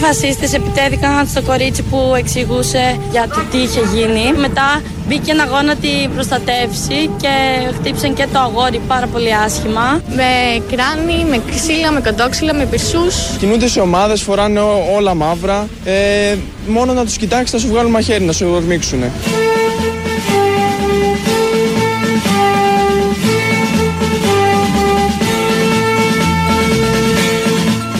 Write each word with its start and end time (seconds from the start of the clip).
Κάποιοι 0.00 0.14
φασίστες 0.14 0.52
επιτέθηκαν 0.52 1.26
στο 1.26 1.42
κορίτσι 1.42 1.82
που 1.82 2.14
εξηγούσε 2.16 2.98
για 3.10 3.28
το 3.28 3.40
τι 3.50 3.58
είχε 3.58 3.80
γίνει. 3.94 4.38
Μετά 4.38 4.82
μπήκε 5.08 5.30
ένα 5.30 5.42
αγώνα 5.42 5.74
την 5.76 6.14
προστατεύσει 6.14 7.10
και 7.20 7.28
χτύπησαν 7.74 8.14
και 8.14 8.26
το 8.32 8.38
αγόρι 8.38 8.80
πάρα 8.88 9.06
πολύ 9.06 9.34
άσχημα. 9.34 10.02
Με 10.08 10.62
κράνη, 10.70 11.24
με 11.30 11.40
ξύλα, 11.54 11.92
με 11.92 12.00
κοντόξυλα, 12.00 12.54
με 12.54 12.64
πυρσού. 12.64 13.02
Κινούνται 13.38 13.68
σε 13.68 13.80
ομάδες, 13.80 14.22
φοράνε 14.22 14.60
όλα 14.96 15.14
μαύρα. 15.14 15.68
Ε, 15.84 16.36
μόνο 16.66 16.92
να 16.92 17.04
τους 17.04 17.16
κοιτάξεις 17.16 17.50
θα 17.50 17.58
σου 17.58 17.68
βγάλουν 17.68 17.90
μαχαίρι, 17.90 18.24
να 18.24 18.32
σου 18.32 18.46
ορμήξουν. 18.54 19.02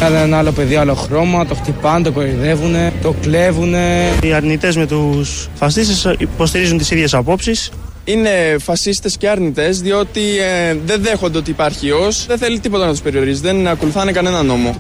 Κάθε 0.01 0.21
ένα 0.21 0.39
άλλο 0.39 0.53
παιδί, 0.53 0.77
άλλο 0.77 0.95
χρώμα, 0.95 1.47
το 1.47 1.55
χτυπάνε, 1.55 2.05
το 2.05 2.13
κορυδεύουν, 2.13 2.75
το 3.03 3.15
κλέβουν. 3.21 3.75
Οι 4.23 4.33
αρνητές 4.33 4.77
με 4.77 4.87
τους 4.87 5.49
φασίστες 5.55 6.15
υποστηρίζουν 6.19 6.79
τις 6.79 6.91
ίδιες 6.91 7.15
απόψεις. 7.15 7.71
Είναι 8.05 8.57
φασίστες 8.59 9.17
και 9.17 9.29
αρνητές, 9.29 9.81
διότι 9.81 10.21
ε, 10.21 10.77
δεν 10.85 11.03
δέχονται 11.03 11.39
ότι 11.39 11.51
υπάρχει 11.51 11.87
ιός, 11.87 12.27
δεν 12.27 12.39
θέλει 12.39 12.61
τίποτα 12.61 12.85
να 12.85 12.91
τους 12.91 13.01
περιορίζει, 13.01 13.41
δεν 13.41 13.69
ακολουθάνε 13.69 14.13
κανένα 14.13 14.43
νόμο. 14.43 14.77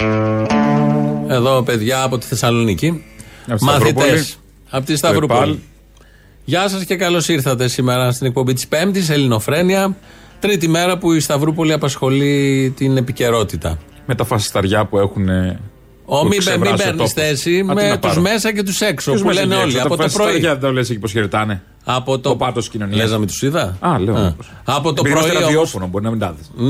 Εδώ 1.28 1.62
παιδιά 1.62 2.02
από 2.02 2.18
τη 2.18 2.26
Θεσσαλονίκη. 2.26 3.04
Μαθητές. 3.60 4.38
Από 4.70 4.86
τη 4.86 4.96
Σταυρούπολη. 4.96 5.62
Γεια 6.44 6.68
σας 6.68 6.84
και 6.84 6.96
καλώς 6.96 7.28
ήρθατε 7.28 7.68
σήμερα 7.68 8.12
στην 8.12 8.26
εκπομπή 8.26 8.52
της 8.52 8.66
Πέμπτης, 8.66 9.10
Ελληνοφρένια. 9.10 9.96
Τρίτη 10.38 10.68
μέρα 10.68 10.98
που 10.98 11.12
η 11.12 11.20
Σταυρούπολη 11.20 11.72
απασχολεί 11.72 12.72
την 12.76 12.96
επικαιρότητα 12.96 13.78
με 14.10 14.16
τα 14.16 14.24
φασισταριά 14.24 14.84
που 14.84 14.98
έχουν. 14.98 15.28
Ο, 16.04 16.24
μην 16.24 16.42
μην 16.60 16.76
παίρνεις 16.76 17.12
θέση 17.12 17.62
με 17.62 17.98
τους 18.00 18.18
μέσα 18.18 18.52
και 18.52 18.62
τους 18.62 18.80
έξω 18.80 19.12
που 19.12 19.30
λένε 19.30 19.54
όλοι. 19.54 19.80
Από 19.80 19.96
το 19.96 20.08
πρωί. 20.12 20.40
Δεν 20.40 20.60
το 20.60 20.72
λε 20.72 20.80
εκεί 20.80 20.98
πώ 20.98 21.08
χαιρετάνε. 21.08 21.62
Από 21.84 22.18
το, 22.18 22.28
το 22.28 22.36
πάτος 22.36 22.68
κοινωνίας. 22.68 22.98
Λες 22.98 23.10
να 23.10 23.18
μην 23.18 23.26
τους 23.26 23.42
είδα; 23.42 23.76
Α, 23.80 23.98
λέω. 23.98 24.16
Α. 24.16 24.34
Από 24.64 24.92
το 24.92 25.02
πρωί. 25.02 25.30
Είναι 25.30 25.40
ραδιόφωνο, 25.40 25.86
μπορεί 25.86 26.04
να 26.04 26.10
μην 26.10 26.18
τα 26.18 26.36
Ναι, 26.56 26.68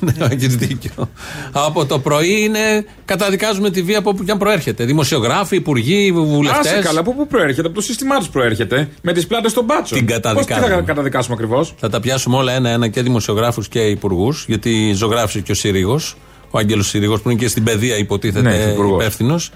ναι, 0.00 0.12
ναι 0.18 0.26
έχεις 0.30 0.56
δίκιο. 0.56 1.08
από 1.52 1.86
το 1.86 1.98
πρωί 1.98 2.42
είναι. 2.42 2.84
Καταδικάζουμε 3.04 3.70
τη 3.70 3.82
βία 3.82 3.98
από 3.98 4.10
όπου 4.10 4.24
και 4.24 4.30
αν 4.30 4.38
προέρχεται. 4.38 4.84
Δημοσιογράφοι, 4.84 5.56
υπουργοί, 5.56 6.12
βουλευτές. 6.12 6.72
Άσε 6.72 6.80
καλά, 6.82 7.00
από 7.00 7.14
πού 7.14 7.26
προέρχεται, 7.26 7.66
από 7.66 7.76
το 7.76 7.82
σύστημά 7.82 8.18
τους 8.18 8.28
προέρχεται. 8.28 8.88
Με 9.02 9.12
τις 9.12 9.26
πλάτες 9.26 9.50
στον 9.50 9.64
μπάτσο. 9.64 9.94
Την 9.94 10.06
καταδικάζουμε. 10.06 10.66
Πώς 10.66 10.76
θα 10.76 10.82
καταδικάσουμε 10.82 11.34
ακριβώς; 11.34 11.74
Θα 11.76 11.88
τα 11.88 12.00
πιάσουμε 12.00 12.36
όλα 12.36 12.52
ένα-ένα 12.52 12.88
και 12.88 13.02
δημοσιογράφους 13.02 13.68
και 13.68 13.80
υπουργούς, 13.80 14.44
γιατί 14.48 14.92
ζωγράφησε 14.94 15.40
και 15.40 15.52
ο 15.52 15.54
Συρίγος 15.54 16.16
ο 16.54 16.58
Άγγελος 16.58 16.88
Συρίγος, 16.88 17.20
που 17.20 17.30
είναι 17.30 17.38
και 17.38 17.48
στην 17.48 17.64
παιδεία 17.64 17.96
υποτίθεται 17.96 18.48
ναι, 18.48 18.84
υπεύθυνος. 18.94 19.50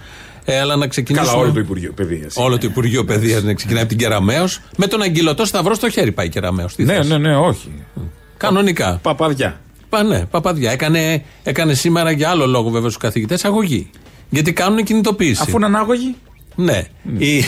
Ε, 0.44 0.60
αλλά 0.60 0.76
να 0.76 0.86
ξεκινήσουμε. 0.86 1.30
Καλά, 1.30 1.42
όλο 1.42 1.52
το 1.52 1.60
Υπουργείο 1.60 1.92
Παιδείας. 1.92 2.36
Όλο 2.36 2.58
το 2.58 2.66
Υπουργείο 2.66 3.04
Παιδείας 3.04 3.42
να 3.42 3.54
ξεκινάει 3.54 3.80
από 3.80 3.88
την 3.88 3.98
Κεραμαίο. 3.98 4.48
Με 4.76 4.86
τον 4.86 5.02
αγκυλωτό 5.02 5.44
σταυρό 5.44 5.74
στο 5.74 5.90
χέρι 5.90 6.12
πάει 6.12 6.26
η 6.26 6.28
Κεραμαίο. 6.28 6.66
Ναι, 6.76 6.98
ναι, 6.98 7.18
ναι, 7.18 7.36
όχι. 7.36 7.72
Κανονικά. 8.36 8.98
Παπαδιά. 9.02 9.60
Πα, 9.88 10.02
ναι, 10.02 10.26
παπαδιά. 10.26 10.72
Έκανε, 10.72 11.24
έκανε 11.42 11.74
σήμερα 11.74 12.10
για 12.10 12.30
άλλο 12.30 12.46
λόγο 12.46 12.70
βέβαια 12.70 12.90
στους 12.90 13.02
καθηγητές 13.02 13.44
αγωγή. 13.44 13.90
Γιατί 14.28 14.52
κάνουν 14.52 14.84
κινητοποίηση. 14.84 15.42
Αφού 15.42 15.56
είναι 15.56 15.66
ανάγωγοι. 15.66 16.14
Ναι. 16.54 16.82
ναι. 17.02 17.24
Οι, 17.24 17.44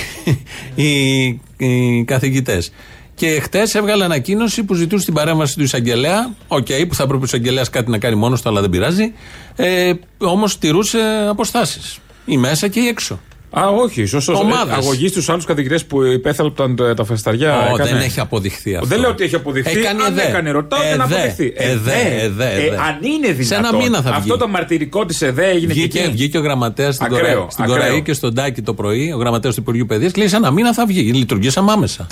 οι, 0.84 1.40
οι 1.56 2.04
καθηγητές. 2.04 2.72
Και 3.20 3.40
χτες 3.40 3.74
έβγαλε 3.74 4.04
ανακοίνωση 4.04 4.64
που 4.64 4.74
ζητούσε 4.74 5.04
την 5.04 5.14
παρέμβαση 5.14 5.56
του 5.56 5.62
εισαγγελέα. 5.62 6.34
Οκ, 6.48 6.66
okay, 6.66 6.84
που 6.88 6.94
θα 6.94 7.02
έπρεπε 7.02 7.22
ο 7.22 7.24
εισαγγελέας 7.24 7.70
κάτι 7.70 7.90
να 7.90 7.98
κάνει 7.98 8.14
μόνος 8.14 8.42
του, 8.42 8.48
αλλά 8.48 8.60
δεν 8.60 8.70
πειράζει. 8.70 9.12
Ε, 9.56 9.92
Όμως 10.18 10.58
τηρούσε 10.58 10.98
αποστάσεις. 11.28 11.98
Ή 12.24 12.36
μέσα 12.36 12.68
και 12.68 12.80
ή 12.80 12.86
έξω. 12.86 13.20
Α, 13.50 13.68
όχι, 13.68 14.04
σωστό. 14.04 14.32
Ε, 14.32 14.72
αγωγής 14.72 15.10
στου 15.10 15.32
άλλους 15.32 15.44
καθηγητέ 15.44 15.78
που 15.88 16.02
υπέθαλπταν 16.02 16.76
τα 16.96 17.04
φεσταριά. 17.04 17.70
Oh, 17.70 17.74
έκανε... 17.74 17.90
Δεν 17.90 18.00
έχει 18.00 18.20
αποδειχθεί 18.20 18.74
αυτό. 18.74 18.86
Δεν 18.86 19.00
λέω 19.00 19.10
ότι 19.10 19.24
έχει 19.24 19.34
αποδειχθεί. 19.34 19.78
Έκανε 19.78 20.02
αν 20.02 20.14
δε. 20.14 20.22
έκανε, 20.22 20.50
ρωτάω 20.50 20.82
ε, 20.82 20.96
να 20.96 21.04
αποδειχθεί. 21.04 21.52
Ε, 21.56 21.76
δε, 21.76 21.92
ε, 21.92 22.28
δε, 22.28 22.44
ε, 22.44 22.68
αν 22.68 22.98
είναι 23.02 23.32
δυνατόν. 23.32 23.44
Σε 23.44 23.54
ένα 23.54 23.72
μήνα 23.76 24.02
θα 24.02 24.10
βγει. 24.10 24.18
Αυτό 24.18 24.36
το 24.36 24.48
μαρτυρικό 24.48 25.04
της 25.04 25.22
ΕΔΕ 25.22 25.50
έγινε 25.50 25.72
βγήκε, 25.72 26.00
και 26.00 26.08
Βγήκε 26.08 26.38
ο 26.38 26.40
γραμματέας 26.40 26.94
στην, 26.94 27.08
Κοραή, 27.08 27.46
στην 27.48 27.64
Κοραή 27.64 28.02
και 28.02 28.12
στον 28.12 28.34
Τάκη 28.34 28.62
το 28.62 28.74
πρωί, 28.74 29.12
ο 29.12 29.16
γραμματέας 29.16 29.54
του 29.54 29.60
Υπουργείου 29.60 29.86
Παιδείας, 29.86 30.16
λέει 30.16 30.28
σε 30.28 30.36
ένα 30.36 30.50
μήνα 30.50 30.74
θα 30.74 30.86
βγει. 30.86 31.12
Λειτουργήσαμε 31.12 31.72
άμεσα. 31.72 32.06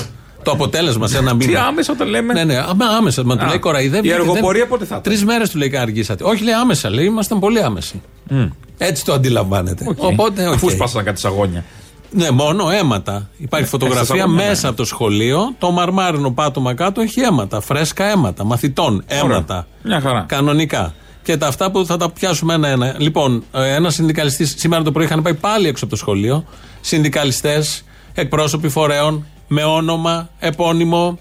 Το 0.48 0.54
αποτέλεσμα 0.54 1.06
σε 1.06 1.18
ένα 1.18 1.34
μήνα. 1.34 1.50
Τι 1.50 1.56
άμεσα 1.56 1.96
το 1.96 2.04
λέμε. 2.04 2.32
Ναι, 2.32 2.44
ναι, 2.44 2.64
άμεσα. 2.98 3.24
Μα 3.24 3.36
του 3.36 3.46
λέει 3.46 3.58
κοραϊδεύει. 3.58 4.08
Η 4.08 4.12
αργοπορία 4.12 4.66
πότε 4.66 4.84
θα 4.84 5.00
Τρεις 5.00 5.24
μέρες 5.24 5.50
του 5.50 5.58
λέει 5.58 5.76
αργήσατε. 5.76 6.24
Όχι, 6.24 6.42
λέει 6.42 6.54
άμεσα. 6.54 6.90
Λέει 6.90 7.04
ήμασταν 7.04 7.38
πολύ 7.38 7.62
άμεση. 7.62 8.02
Mm. 8.30 8.48
Έτσι 8.78 9.04
το 9.04 9.12
αντιλαμβάνεται. 9.12 9.84
Okay. 9.88 9.94
Οπότε, 9.96 10.48
okay. 10.48 10.52
Αφού 10.52 10.70
σπάσανε 10.70 11.04
κάτι 11.04 11.20
σαγόνια. 11.20 11.64
Ναι, 12.10 12.30
μόνο 12.30 12.70
αίματα. 12.70 13.28
Υπάρχει 13.36 13.66
ε, 13.66 13.68
φωτογραφία 13.68 14.26
μέσα 14.26 14.62
ναι. 14.62 14.68
από 14.68 14.76
το 14.76 14.84
σχολείο. 14.84 15.54
Το 15.58 15.70
μαρμάρινο 15.70 16.30
πάτωμα 16.30 16.74
κάτω 16.74 17.00
έχει 17.00 17.20
αίματα. 17.20 17.60
Φρέσκα 17.60 18.04
αίματα. 18.04 18.44
Μαθητών. 18.44 19.04
Αίματα. 19.06 19.66
Μια 19.82 20.00
χαρά. 20.00 20.24
Κανονικά. 20.28 20.94
Και 21.22 21.36
τα 21.36 21.46
αυτά 21.46 21.70
που 21.70 21.86
θα 21.86 21.96
τα 21.96 22.10
πιάσουμε 22.10 22.54
ένα-ένα. 22.54 22.94
Λοιπόν, 22.98 23.44
ε, 23.52 23.74
ένας 23.74 23.94
συνδικαλιστής 23.94 24.54
σήμερα 24.58 24.82
το 24.82 24.92
πρωί 24.92 25.04
είχαν 25.04 25.22
πάει 25.22 25.34
πάλι 25.34 25.68
έξω 25.68 25.84
από 25.84 25.92
το 25.92 25.98
σχολείο. 25.98 26.44
Συνδικαλιστές, 26.80 27.84
εκπρόσωποι 28.14 28.68
φορέων, 28.68 29.26
με 29.48 29.64
όνομα, 29.64 30.28
επώνυμο. 30.38 31.18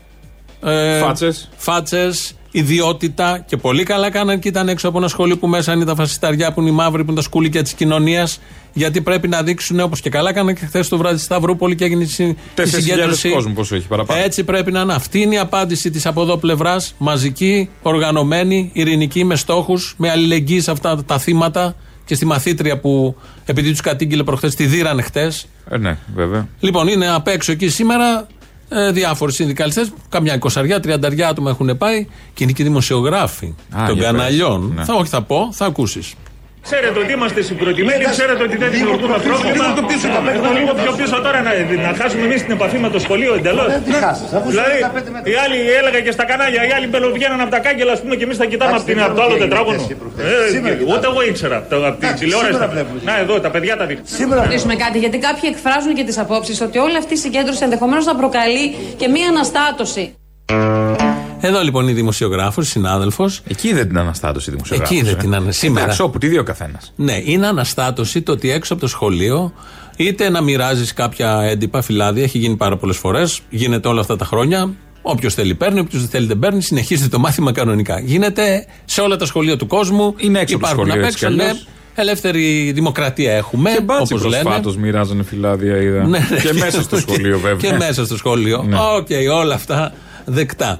Ε, 0.64 1.00
Φάτσες. 1.58 2.36
ιδιότητα 2.52 3.44
και 3.48 3.58
πολύ 3.58 3.84
καλά 3.84 4.10
κάναν 4.10 4.40
και 4.40 4.48
ήταν 4.48 4.70
έξω 4.70 4.88
από 4.88 4.98
ένα 4.98 5.08
σχολείο 5.08 5.38
που 5.38 5.48
μέσα 5.48 5.74
είναι 5.74 5.86
τα 5.86 5.96
φασισταριά 5.96 6.54
που 6.54 6.62
είναι 6.62 6.70
οι 6.70 6.74
μαύροι 6.74 7.04
που 7.04 7.12
είναι 7.12 7.20
τα 7.20 7.26
σκουλίκια 7.26 7.64
της 7.64 7.74
κοινωνίας. 7.74 8.40
Γιατί 8.74 9.02
πρέπει 9.02 9.28
να 9.28 9.44
δείξουν 9.44 9.80
όπως 9.80 10.02
και 10.02 10.10
καλά 10.10 10.34
κάναν 10.34 10.56
και 10.56 10.66
χθες 10.66 10.88
το 10.88 10.98
βράδυ 10.98 11.16
στη 11.16 11.26
Σταυρούπολη 11.26 11.76
και 11.76 11.86
έγινε 11.86 12.04
η 12.04 12.08
συγκέντρωση. 12.66 13.30
κόσμο 13.30 13.54
πόσο 13.54 13.76
έχει 13.76 13.88
παραπάνω. 13.88 14.22
Έτσι 14.22 14.44
πρέπει 14.44 14.72
να 14.72 14.80
είναι. 14.80 14.94
Αυτή 14.94 15.22
είναι 15.22 15.36
η 15.36 15.38
απάντηση 15.38 15.90
της 15.90 16.06
από 16.06 16.22
εδώ 16.22 16.38
πλευράς. 16.38 16.94
Μαζική, 16.98 17.70
οργανωμένη, 17.82 18.70
ειρηνική, 18.74 19.24
με 19.24 19.36
στόχους, 19.36 19.96
με 19.98 20.10
αλληλεγγύη 20.10 20.62
σε 20.62 20.72
αυτά 20.72 21.04
τα 21.04 21.18
θύματα 21.18 21.76
και 22.08 22.16
στη 22.16 22.26
μαθήτρια 22.26 22.80
που 22.80 23.16
επειδή 23.46 23.70
τους 23.70 23.82
κατήγγειλε 23.82 24.24
προχθές, 24.24 24.56
τη 24.56 24.66
δίρανε 24.66 25.02
χτες. 25.02 25.48
Ε, 25.70 25.78
ναι, 25.78 25.98
βέβαια. 26.16 26.48
Λοιπόν, 26.60 26.88
είναι 26.88 27.08
απ' 27.08 27.28
έξω 27.28 27.52
εκεί 27.52 27.70
σήμερα 27.70 28.28
ε, 28.70 28.92
διάφοροι 28.92 29.32
συνδικαλιστές, 29.32 29.92
καμιά 30.10 30.34
εικοσαριά, 30.34 30.80
τριανταριά 30.80 31.28
άτομα 31.28 31.50
έχουν 31.50 31.78
πάει 31.78 32.08
και 32.34 32.44
είναι 32.44 32.52
και 32.52 32.64
δημοσιογράφοι 32.64 33.56
των 33.88 34.00
καναλιών. 34.00 34.74
Ναι. 34.76 34.84
Θα, 34.84 34.94
όχι, 34.94 35.10
θα 35.10 35.22
πω, 35.22 35.50
θα 35.52 35.66
ακούσεις. 35.66 36.14
Ξέρετε 36.70 37.00
ότι 37.04 37.12
είμαστε 37.18 37.42
συγκροτημένοι, 37.42 38.04
ξέρετε 38.16 38.44
ότι 38.44 38.58
δεν 38.64 38.70
δημιουργούμε 38.72 39.18
πρόβλημα. 39.28 39.66
Λίγο 40.36 40.50
λίγο 40.60 40.72
πιο 40.82 40.92
πίσω 41.00 41.16
τώρα 41.26 41.40
να, 41.48 41.52
να 41.88 41.92
χάσουμε 42.00 42.24
εμείς 42.30 42.42
την 42.44 42.52
επαφή 42.52 42.78
με 42.78 42.90
το 42.90 43.00
σχολείο 43.00 43.34
εντελώς. 43.40 43.70
Δηλαδή, 44.54 44.78
οι 45.32 45.36
άλλοι 45.44 45.60
έλεγα 45.80 46.00
και 46.06 46.12
στα 46.12 46.26
κανάλια, 46.26 46.62
οι 46.68 46.72
άλλοι 46.78 46.88
μπελοβγαίναν 46.88 47.40
από 47.42 47.52
τα 47.52 47.60
κάγκελα, 47.60 47.92
ας 47.92 48.02
πούμε, 48.02 48.16
και 48.16 48.24
εμείς 48.24 48.38
θα 48.38 48.46
κοιτάμε 48.46 48.76
από, 48.76 48.86
την, 48.86 49.02
από 49.02 49.16
το 49.16 49.22
άλλο 49.22 49.36
τετράγωνο. 49.36 49.82
Ε, 50.20 50.94
ούτε 50.94 51.06
εγώ 51.12 51.22
ήξερα 51.30 51.58
από 51.58 51.96
την 52.00 52.16
τηλεόραση. 52.20 52.60
Να, 53.04 53.18
εδώ, 53.18 53.40
τα 53.40 53.50
παιδιά 53.50 53.78
τα 53.78 53.86
δείχνουν. 53.86 54.06
Σήμερα 54.08 54.42
ρωτήσουμε 54.44 54.76
κάτι, 54.76 54.98
γιατί 55.00 55.18
κάποιοι 55.18 55.50
εκφράζουν 55.54 55.94
και 55.94 56.04
τις 56.04 56.18
απόψεις 56.18 56.62
ότι 56.62 56.78
όλη 56.78 56.98
αυτή 56.98 57.14
η 57.14 57.18
συγκέντρωση 57.18 57.64
ενδεχομένως 57.64 58.06
θα 58.06 58.16
προκαλεί 58.16 58.76
και 58.98 59.08
μία 59.08 59.28
αναστάτωση. 59.28 60.16
Εδώ 61.40 61.62
λοιπόν 61.62 61.88
η 61.88 61.94
δημοσιογράφος, 61.94 62.68
συνάδελφος. 62.68 63.42
Εκεί 63.48 63.74
δεν 63.74 63.88
την 63.88 63.98
αναστάτωση 63.98 64.50
η 64.50 64.54
δημοσιογράφος. 64.54 64.98
Εκεί 64.98 65.06
δεν 65.06 65.16
ε. 65.16 65.18
την 65.18 65.30
αναστάτωση. 65.30 65.60
Σήμερα. 65.60 65.84
Εντάξει, 65.84 66.02
όπου 66.02 66.18
τη 66.18 66.28
δύο 66.28 66.44
καθένας. 66.44 66.94
Ναι, 66.96 67.22
είναι 67.24 67.48
αναστάτωση 67.48 68.22
το 68.22 68.32
ότι 68.32 68.52
έξω 68.52 68.74
από 68.74 68.82
το 68.82 68.88
σχολείο 68.88 69.54
είτε 69.96 70.30
να 70.30 70.42
μοιράζεις 70.42 70.94
κάποια 70.94 71.42
έντυπα, 71.42 71.82
φυλάδια, 71.82 72.24
έχει 72.24 72.38
γίνει 72.38 72.56
πάρα 72.56 72.78
πολλές 72.78 72.98
φορές, 72.98 73.40
γίνεται 73.50 73.88
όλα 73.88 74.02
αυτά 74.02 74.16
τα 74.16 74.26
χρόνια. 74.26 74.74
Όποιος 75.02 75.34
θέλει 75.34 75.56
παίρνει, 75.56 75.80
όποιος 75.80 76.02
δεν 76.02 76.10
θέλει 76.10 76.28
δεν 76.28 76.40
παίρνει, 76.40 76.62
συνεχίζεται 76.62 77.10
το 77.10 77.20
μάθημα 77.20 77.52
κανονικά. 77.52 78.00
Γίνεται 78.00 78.66
σε 78.86 79.02
όλα 79.02 79.16
τα 79.16 79.26
σχολεία 79.26 79.58
του 79.58 79.68
κόσμου. 79.68 80.16
Είναι 80.18 80.40
έξω 80.40 80.56
από 80.56 80.66
το 80.66 80.72
σχολείο, 80.72 80.94
απ' 80.94 81.04
έξω, 81.04 81.30
ναι, 81.30 81.52
Ελεύθερη 82.00 82.72
δημοκρατία 82.72 83.34
έχουμε. 83.34 83.72
Και 83.72 83.84
όπως 84.00 84.24
λένε. 84.24 84.50
Φάτος 84.50 84.78
μοιράζανε 84.78 85.24
φυλλάδια, 85.24 85.78
είδα. 85.78 86.08
Ναι, 86.08 86.28
ναι, 86.30 86.38
και 86.38 86.54
μέσα 86.54 86.82
στο 86.82 86.98
σχολείο, 87.08 87.40
βέβαια. 87.40 87.72
Και 87.72 87.78
μέσα 87.78 88.06
στο 88.06 88.18
σχολείο. 88.18 88.64
Ναι. 88.68 88.76
Οκ, 88.98 89.08
okay, 89.10 89.34
όλα 89.42 89.54
αυτά 89.54 89.94
δεκτά. 90.26 90.80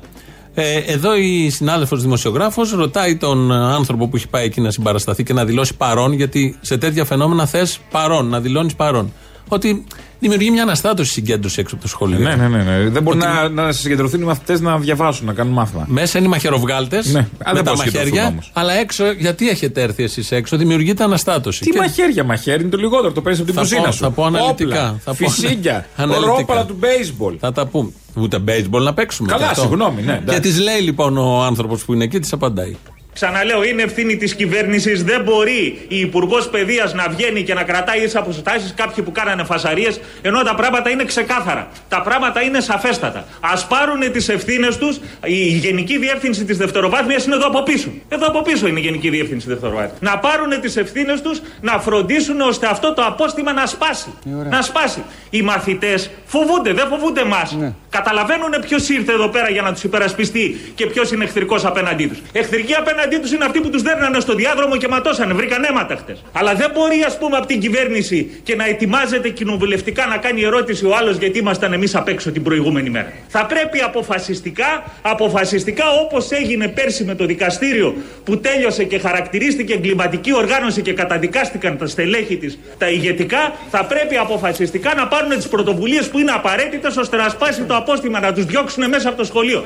Ε, 0.60 0.78
εδώ 0.78 1.16
η 1.16 1.50
συνάδελφος 1.50 2.02
δημοσιογράφος 2.02 2.72
ρωτάει 2.72 3.18
τον 3.18 3.52
άνθρωπο 3.52 4.08
που 4.08 4.16
έχει 4.16 4.28
πάει 4.28 4.46
εκεί 4.46 4.62
να 4.62 4.72
συμπαρασταθεί 4.72 5.24
και 5.24 5.34
να 5.34 5.46
δηλώσει 5.46 5.76
παρόν, 5.76 6.14
γιατί 6.14 6.58
σε 6.62 6.78
τέτοια 6.78 7.06
φαινόμενα 7.06 7.46
θες 7.46 7.80
παρόν, 7.92 8.28
να 8.28 8.40
δηλώνεις 8.40 8.76
παρόν. 8.76 9.14
Ότι 9.48 9.84
δημιουργεί 10.20 10.52
μια 10.52 10.62
αναστάτωση 10.62 11.12
συγκέντρωση 11.12 11.60
έξω 11.60 11.76
από 11.76 11.84
το 11.84 11.90
σχολείο. 11.90 12.20
Ναι, 12.20 12.36
ναι, 12.36 12.48
ναι. 12.48 12.64
ναι. 12.64 12.90
Δεν 12.90 13.04
μπορεί 13.04 13.18
να, 13.18 13.50
να 13.50 13.72
συγκεντρωθούν 13.72 14.22
οι 14.22 14.24
μαθητές 14.24 14.62
να 14.62 14.78
διαβάσουν, 14.78 15.26
να 15.26 15.34
κάνουν 15.34 15.54
μάθημα. 15.54 15.86
Μέσα 15.88 16.18
είναι 16.18 16.28
οι 16.28 16.30
μαχαιροβγάλτες 16.30 17.14
ναι. 17.14 17.28
με 17.54 17.64
τα 17.64 17.76
μαχαίρια. 17.76 18.28
Όμως. 18.28 18.52
Αλλά 18.54 18.74
έξω, 18.74 19.12
γιατί 19.12 19.50
έχετε 19.50 19.82
έρθει 19.82 20.04
εσείς 20.04 20.32
έξω, 20.32 20.58
δημιουργείται 20.58 21.04
αναστάτωση. 21.04 21.64
Τι 21.64 21.70
και... 21.70 21.78
μαχαίρια, 21.80 22.24
μαχαίρι 22.24 22.62
είναι 22.62 22.72
το 22.72 22.78
λιγότερο, 22.78 23.12
το 23.12 23.22
παίρνεις 23.22 23.42
από 23.42 23.52
την 23.52 23.60
κουζίνα 23.60 23.92
σου. 23.92 24.04
Θα 24.04 24.12
πω 24.12 24.26
αναλυτικά. 24.26 25.00
Φυσίγια, 25.14 25.86
ρόπαλα 26.26 26.66
του 26.66 26.80
baseball. 26.82 27.36
Θα 27.40 27.52
τα 27.52 27.66
πούμε. 27.66 27.92
Ούτε 28.16 28.44
baseball 28.48 28.82
να 28.82 28.94
παίξουμε. 28.94 29.32
Καλά, 29.32 29.54
συγγνώμη, 29.54 30.02
ναι. 30.02 30.22
Και 30.30 30.40
τη 30.40 30.62
λέει 30.62 30.80
λοιπόν 30.80 31.18
ο 31.18 31.44
άνθρωπος 31.44 31.86
που 31.86 31.94
είναι 31.94 32.04
εκεί, 32.04 32.20
τη 32.20 32.30
απαντάει. 32.32 32.76
Ξαναλέω, 33.18 33.64
είναι 33.64 33.84
ευθύνη 33.84 34.18
της 34.18 34.36
κυβέρνησης. 34.36 35.04
Δεν 35.04 35.22
μπορεί 35.22 35.86
η 35.88 36.00
Υπουργός 36.00 36.50
Παιδείας 36.50 36.94
να 36.94 37.08
βγαίνει 37.10 37.44
και 37.44 37.54
να 37.54 37.64
κρατάει 37.64 38.04
ίσε 38.04 38.18
αποστάσεις 38.18 38.74
κάποιοι 38.76 39.04
που 39.04 39.12
κάνανε 39.12 39.44
φασαρίες, 39.44 40.00
ενώ 40.22 40.44
τα 40.44 40.56
πράγματα 40.56 40.90
είναι 40.90 41.04
ξεκάθαρα. 41.04 41.68
Τα 41.90 42.02
πράγματα 42.02 42.42
είναι 42.42 42.60
σαφέστατα. 42.60 43.26
Α 43.40 43.66
πάρουν 43.66 44.12
τις 44.12 44.30
ευθύνες 44.30 44.78
τους. 44.78 45.00
Η 45.24 45.48
Γενική 45.48 45.98
Διεύθυνση 45.98 46.46
της 46.46 46.58
Δευτεροβάθμιας 46.58 47.26
είναι 47.26 47.36
εδώ 47.36 47.48
από 47.48 47.64
πίσω. 47.64 47.90
Εδώ 48.10 48.28
από 48.28 48.42
πίσω 48.42 48.68
είναι 48.68 48.80
η 48.80 48.82
Γενική 48.82 49.10
Διεύθυνση 49.10 49.48
Δευτεροβάθμιας. 49.48 50.00
Να 50.00 50.18
πάρουν 50.18 50.62
τις 50.62 50.78
ευθύνες 50.78 51.22
τους, 51.22 51.42
να 51.62 51.80
φροντίσουν 51.80 52.42
ώστε 52.42 52.68
αυτό 52.68 52.94
το 52.94 53.02
απόστημα 53.06 53.54
να 53.54 53.66
σπάσει. 53.66 54.14
Να 54.50 54.62
σπάσει. 54.62 55.04
Οι 55.30 55.42
μαθητές 55.42 56.10
φοβούνται, 56.28 56.74
δεν 56.74 56.88
φοβούνται 56.88 57.22
εμάς. 57.22 57.56
Ναι. 57.60 57.74
Καταλαβαίνουν 57.90 58.54
ποιος 58.62 58.90
ήρθε 58.90 59.12
εδώ 59.12 59.28
πέρα 59.30 59.50
για 59.50 59.62
να 59.62 59.74
τους 59.74 59.84
υπερασπιστεί 59.84 60.72
και 60.76 60.86
ποιος 60.86 61.12
είναι 61.12 61.24
εχθρικός 61.24 61.66
απέναντί 61.66 62.08
τους. 62.08 62.18
Εχθρικοί 62.32 62.74
απέναντί 62.74 63.18
τους 63.18 63.32
είναι 63.32 63.46
αυτοί 63.46 63.60
που 63.60 63.70
τους 63.70 63.82
δέρνανε 63.82 64.20
στο 64.20 64.34
διάδρομο 64.34 64.78
και 64.78 64.88
ματώσανε, 64.88 65.34
βρήκαν 65.34 65.64
αίματα 65.64 65.96
χτες. 65.96 66.24
Αλλά 66.32 66.54
δεν 66.54 66.72
μπορεί, 66.74 67.04
ας 67.08 67.18
πούμε, 67.18 67.38
από 67.38 67.46
την 67.46 67.60
κυβέρνηση 67.60 68.42
και 68.44 68.56
να 68.56 68.66
ετοιμάζεται 68.66 69.30
κοινοβουλευτικά 69.30 70.06
να 70.06 70.18
κάνει 70.18 70.42
ερώτηση 70.42 70.86
ο 70.86 70.96
άλλος 70.96 71.18
γιατί 71.18 71.40
ήμασταν 71.40 71.74
εμείς 71.74 71.96
απ' 71.96 72.08
έξω 72.08 72.32
την 72.32 72.44
προηγούμενη 72.44 72.90
μέρα. 72.90 73.14
Θα 73.28 73.46
πρέπει 73.46 73.80
αποφασιστικά, 73.80 74.84
αποφασιστικά 75.02 75.84
όπως 76.04 76.32
έγινε 76.32 76.68
πέρσι 76.68 77.04
με 77.04 77.16
το 77.16 77.26
δικαστήριο 77.26 77.96
που 78.24 78.40
τέλειωσε 78.40 78.84
και 78.84 79.00
χαρακτηρίστηκε 79.00 79.74
εγκληματική 79.74 80.36
οργάνωση 80.36 80.82
και 80.82 80.94
καταδικάστηκαν 80.94 81.78
τα 81.78 81.88
στελέχη 81.88 82.38
της, 82.38 82.60
τα 82.78 82.90
ηγετικά, 82.90 83.54
θα 83.70 83.86
πρέπει 83.86 84.18
αποφασιστικά 84.18 84.94
να 84.96 85.08
πάρουν 85.08 85.30
τις 85.30 85.48
πρωτοβουλίες 85.48 86.10
που 86.10 86.17
είναι 86.18 86.32
απαραίτητε 86.32 86.88
ώστε 87.00 87.18
να 87.18 87.30
σπάσει 87.30 87.64
το 87.64 87.76
απόστημα, 87.76 88.20
να 88.20 88.34
τους 88.34 88.46
διώξουν 88.46 88.90
μέσα 88.90 89.10
από 89.10 89.18
το 89.18 89.24
σχολείο. 89.24 89.64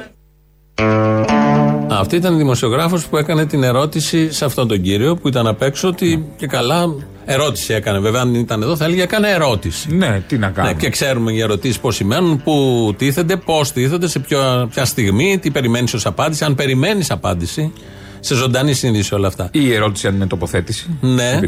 Αυτή 1.89 2.15
ήταν 2.15 2.33
η 2.33 2.38
δημοσιογράφος 2.38 3.06
που 3.06 3.18
έκανε 3.18 3.45
την 3.45 3.63
ερώτηση 3.63 4.31
σε 4.31 4.45
αυτόν 4.45 4.68
τον 4.68 4.81
κύριο 4.81 5.15
που 5.15 5.27
ήταν 5.27 5.48
απ' 5.48 5.62
έξω 5.62 5.88
ότι 5.88 6.25
και 6.38 6.48
καλά 6.48 6.94
ερώτηση 7.25 7.74
έκανε. 7.74 8.00
Βέβαια, 8.00 8.21
αν 8.21 8.36
ήταν 8.36 8.62
εδώ 8.62 8.75
θα 8.75 8.86
έλεγε 8.86 9.01
έκανε 9.01 9.30
ερώτηση. 9.30 9.95
Ναι, 9.95 10.24
τι 10.27 10.38
να 10.38 10.50
κάνει. 10.50 10.68
Ναι, 10.68 10.74
και 10.74 10.89
ξέρουμε 10.89 11.31
οι 11.31 11.42
ερωτήσεις 11.42 11.80
πώς 11.80 11.95
σημαίνουν, 11.95 12.42
πού 12.44 12.95
τίθενται, 12.97 13.36
πώς 13.36 13.71
τίθενται, 13.71 14.07
σε 14.07 14.19
ποια, 14.19 14.68
ποια 14.71 14.86
στιγμή, 14.86 15.38
τι 15.42 15.51
περιμένεις 15.51 15.94
ως 15.94 16.06
απάντηση. 16.06 16.44
Αν 16.44 16.56
περιμένεις 16.56 17.12
απάντηση, 17.12 17.74
σε 18.23 18.35
ζωντανή 18.35 18.73
σύνδεση 18.73 19.13
όλα 19.13 19.27
αυτά. 19.27 19.50
Ή 19.51 19.59
η 19.63 19.73
ερώτηση 19.73 20.07
αν 20.07 20.15
είναι 20.15 20.27
τοποθέτηση. 20.27 20.97
Ναι. 21.01 21.39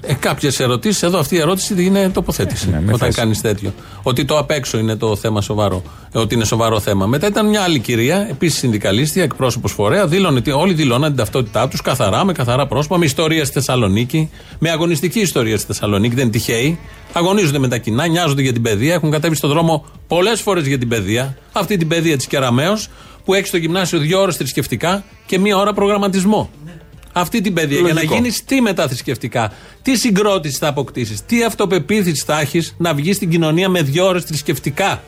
Ε, 0.00 0.14
Κάποιες 0.14 0.60
ερωτήσεις, 0.60 1.02
εδώ 1.02 1.18
αυτή 1.18 1.34
η 1.34 1.38
ερώτηση 1.38 1.84
είναι 1.84 2.08
τοποθέτηση. 2.08 2.70
Ναι, 2.70 2.92
όταν 2.92 3.12
κάνεις 3.12 3.40
τέτοιο. 3.40 3.74
Ότι 4.02 4.24
το 4.24 4.38
απ' 4.38 4.50
έξω 4.50 4.78
είναι 4.78 4.96
το 4.96 5.16
θέμα 5.16 5.40
σοβαρό. 5.40 5.82
Ότι 6.12 6.34
είναι 6.34 6.44
σοβαρό 6.44 6.80
θέμα. 6.80 7.06
Μετά 7.06 7.26
ήταν 7.26 7.48
μια 7.48 7.62
άλλη 7.62 7.78
κυρία, 7.78 8.26
επίσης 8.30 8.58
συνδικαλίστρια, 8.58 9.22
εκπρόσωπος 9.22 9.72
φορέα. 9.72 10.06
Δήλωνε, 10.06 10.42
όλοι 10.52 10.74
δηλώναν 10.74 11.08
την 11.08 11.18
ταυτότητά 11.18 11.68
τους 11.68 11.80
καθαρά, 11.82 12.24
με 12.24 12.32
καθαρά 12.32 12.66
πρόσωπα, 12.66 12.98
με 12.98 13.04
ιστορία 13.04 13.44
στη 13.44 13.52
Θεσσαλονίκη. 13.54 14.30
Με 14.58 14.70
αγωνιστική 14.70 15.20
ιστορία 15.20 15.56
στη 15.56 15.66
Θεσσαλονίκη, 15.66 16.14
δεν 16.14 16.22
είναι 16.22 16.32
τυχαίοι. 16.32 16.78
Αγωνίζονται 17.12 17.58
με 17.58 17.68
τα 17.68 17.78
κοινά, 17.78 18.06
νοιάζονται 18.06 18.42
για 18.42 18.52
την 18.52 18.62
παιδεία, 18.62 18.94
έχουν 18.94 19.10
κατέβει 19.10 19.34
στον 19.34 19.50
δρόμο 19.50 19.84
πολλές 20.08 20.40
φορές 20.40 20.66
για 20.66 20.78
την 20.78 20.88
παιδεία. 20.88 21.36
Αυτή 21.52 21.76
την 21.76 21.88
παιδεία 21.88 22.16
της 22.16 22.26
Κεραμαίο 22.26 22.78
που 23.24 23.34
έχει 23.34 23.46
στο 23.46 23.56
γυμνάσιο 23.56 23.98
δύο 23.98 24.20
ώρες 24.20 24.36
θρησκευτικά 24.36 25.04
και 25.26 25.38
μία 25.38 25.56
ώρα 25.56 25.72
προγραμματισμό. 25.72 26.50
Αυτή 27.12 27.40
την 27.40 27.54
παιδεία. 27.54 27.80
Για 27.80 27.94
να 27.94 28.02
γίνεις 28.02 28.44
τι 28.44 28.60
μετά 28.60 28.88
θρησκευτικά, 28.88 29.52
τι 29.82 29.96
συγκρότηση 29.96 30.58
θα 30.58 30.68
αποκτήσεις, 30.68 31.24
τι 31.24 31.44
αυτοπεποίθηση 31.44 32.24
θα 32.26 32.40
έχεις 32.40 32.74
να 32.78 32.94
βγεις 32.94 33.16
στην 33.16 33.30
κοινωνία 33.30 33.68
με 33.68 33.82
δύο 33.82 34.06
ώρες 34.06 34.24
θρησκευτικά. 34.24 35.02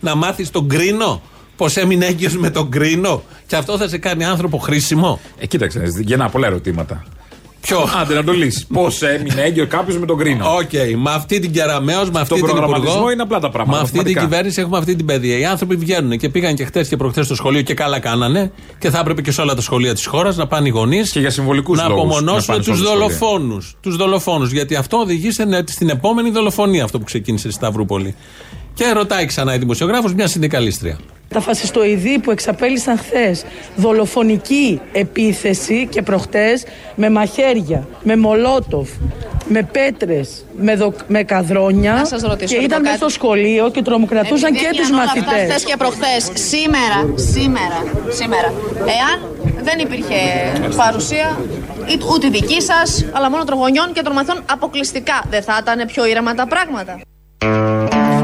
Να 0.00 0.14
μάθεις 0.14 0.50
τον 0.50 0.68
κρίνο, 0.68 1.22
πώς 1.56 1.66
έμεινε 1.74 2.06
έγκυος 2.06 2.36
με 2.36 2.50
τον 2.50 2.70
κρίνο, 2.70 3.22
και 3.46 3.56
αυτό 3.56 3.78
θα 3.78 3.88
σε 3.88 3.98
κάνει 3.98 4.24
άνθρωπο 4.24 4.58
χρήσιμο. 4.58 5.20
Ε, 5.38 5.46
κοίταξε, 5.46 5.82
γεννά 6.00 6.28
πολλά 6.28 6.46
ερωτήματα. 6.46 7.04
Ποιο; 7.66 7.88
Άντε 8.00 8.14
να 8.14 8.24
το 8.24 8.32
λύσεις. 8.32 8.66
Πώς 8.66 9.02
έμεινε 9.02 9.42
έγκυος 9.42 9.66
κάποιος 9.66 9.98
με 9.98 10.06
τον 10.06 10.18
κρίνο; 10.18 10.54
Οκ. 10.54 10.60
Okay. 10.72 10.94
Με 10.96 11.10
αυτή 11.10 11.38
την 11.38 11.52
κεραμαίο, 11.52 12.04
με 12.12 12.20
αυτή 12.20 12.34
την 12.34 12.44
προγραμματισμό 12.44 13.10
είναι 13.10 13.22
απλά 13.22 13.38
τα 13.40 13.50
πράγματα. 13.50 13.76
Με 13.78 13.82
αυτή 13.82 14.02
την 14.02 14.18
κυβέρνηση 14.18 14.60
έχουμε 14.60 14.78
αυτή 14.78 14.96
την 14.96 15.06
παιδεία. 15.06 15.38
Οι 15.38 15.44
άνθρωποι 15.44 15.76
βγαίνουν 15.76 16.18
και 16.18 16.28
πήγαν 16.28 16.54
και 16.54 16.64
χτες 16.64 16.88
και 16.88 16.96
προχθές 16.96 17.24
στο 17.24 17.34
σχολείο 17.34 17.62
και 17.62 17.74
καλά 17.74 17.98
κάνανε. 17.98 18.52
Και 18.78 18.90
θα 18.90 18.98
έπρεπε 18.98 19.22
και 19.22 19.30
σε 19.30 19.40
όλα 19.40 19.54
τα 19.54 19.60
σχολεία 19.60 19.94
της 19.94 20.06
χώρας 20.06 20.36
να 20.36 20.46
πάνε 20.46 20.68
οι 20.68 20.70
γονείς. 20.70 21.10
Και 21.10 21.20
για 21.20 21.30
συμβολικούς 21.30 21.78
Να 21.78 21.86
απομονώσουν 21.86 22.62
τους 22.62 22.82
δολοφόνους. 22.82 23.76
Τους 23.80 23.96
δολοφόνους. 23.96 24.52
Γιατί 24.52 24.74
αυτό 24.74 24.96
οδηγεί 24.96 25.30
στην 25.64 25.88
επόμενη 25.88 26.30
δολοφονία 26.30 26.84
αυτό 26.84 26.98
που 26.98 27.04
ξεκίνησε 27.04 27.50
στη 27.50 27.56
Σταυρούπολη. 27.56 28.14
Και 28.74 28.92
ρωτάει 28.92 29.26
ξανά 29.26 29.54
η 29.54 29.58
δημοσιογράφος 29.58 30.14
μια 30.14 30.26
συνδικαλίστρια. 30.26 30.98
Τα 31.28 31.40
φασιστοειδή 31.40 32.18
που 32.18 32.30
εξαπέλυσαν 32.30 32.98
χθες 32.98 33.44
δολοφονική 33.76 34.80
επίθεση 34.92 35.86
και 35.90 36.02
προχτές 36.02 36.64
με 36.94 37.10
μαχαίρια, 37.10 37.88
με 38.02 38.16
μολότοφ, 38.16 38.88
με 39.48 39.62
πέτρες, 39.62 40.44
με, 40.56 40.76
δο, 40.76 40.92
με 41.08 41.22
καδρόνια 41.22 42.06
και 42.46 42.56
ήταν 42.56 42.82
μέσα 42.82 42.96
στο 42.96 43.08
σχολείο 43.08 43.70
και 43.70 43.82
τρομοκρατούσαν 43.82 44.52
και 44.52 44.70
τους 44.76 44.90
μαθητές. 44.90 45.50
Χθες 45.50 45.64
και 45.64 45.76
προχθέ, 45.78 46.20
σήμερα, 46.34 47.12
σήμερα, 47.14 47.84
σήμερα, 48.08 48.52
εάν 48.78 49.36
δεν 49.62 49.78
υπήρχε 49.78 50.14
παρουσία 50.76 51.38
ούτε 52.14 52.28
δική 52.28 52.60
σας, 52.60 53.04
αλλά 53.12 53.30
μόνο 53.30 53.44
των 53.44 53.58
γονιών 53.58 53.92
και 53.92 54.02
των 54.02 54.12
μαθών 54.12 54.42
αποκλειστικά, 54.50 55.24
δεν 55.30 55.42
θα 55.42 55.58
ήταν 55.62 55.86
πιο 55.86 56.06
ήρεμα 56.06 56.34
τα 56.34 56.46
πράγματα. 56.46 57.00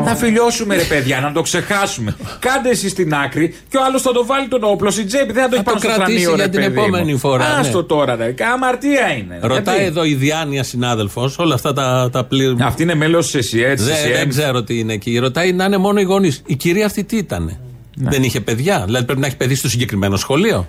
Να 0.04 0.14
φιλιώσουμε 0.16 0.76
ρε 0.76 0.82
παιδιά, 0.82 1.20
να 1.20 1.32
το 1.32 1.42
ξεχάσουμε. 1.42 2.16
Κάντε 2.38 2.70
εσείς 2.70 2.94
την 2.94 3.14
άκρη 3.14 3.54
και 3.68 3.76
ο 3.76 3.84
άλλος 3.84 4.02
θα 4.02 4.12
το 4.12 4.26
βάλει 4.26 4.48
τον 4.48 4.60
όπλο 4.64 4.90
στην 4.90 5.06
τσέπη. 5.06 5.32
Δεν 5.32 5.42
θα 5.42 5.48
το 5.48 5.54
έχει 5.54 5.64
πάνω 5.64 5.78
στο 5.78 5.88
κρανίο, 5.88 6.34
για 6.34 6.48
την 6.48 6.60
επόμενη 6.60 7.16
φορά. 7.16 7.56
Άστο 7.58 7.78
ναι. 7.78 7.84
τώρα, 7.84 8.16
ρε. 8.16 8.34
Αμαρτία 8.54 9.12
είναι. 9.16 9.38
Ρωτάει 9.42 9.84
εδώ 9.84 10.04
η 10.04 10.14
Διάνοια 10.14 10.62
συνάδελφος, 10.62 11.38
όλα 11.38 11.54
αυτά 11.54 11.72
τα, 11.72 12.08
τα 12.12 12.24
πλήρω. 12.24 12.56
Αυτή 12.60 12.82
είναι 12.82 12.94
μέλος 12.94 13.24
της 13.26 13.34
ΕΣΥΕΤ. 13.34 13.80
Δεν, 13.80 14.28
ξέρω 14.28 14.62
τι 14.62 14.78
είναι 14.78 14.92
εκεί. 14.92 15.18
Ρωτάει 15.18 15.52
να 15.52 15.64
είναι 15.64 15.76
μόνο 15.76 16.00
οι 16.00 16.04
γονείς. 16.04 16.42
Η 16.46 16.56
κυρία 16.56 16.86
αυτή 16.86 17.04
τι 17.04 17.16
ήταν. 17.16 17.58
Ναι. 17.96 18.10
Δεν 18.10 18.22
είχε 18.22 18.40
παιδιά; 18.40 18.82
Δηλαδή 18.84 19.04
πρέπει 19.04 19.20
να 19.20 19.26
έχει 19.26 19.36
παιδί 19.36 19.54
στο 19.54 19.68
συγκεκριμένο 19.68 20.16
σχολείο; 20.16 20.66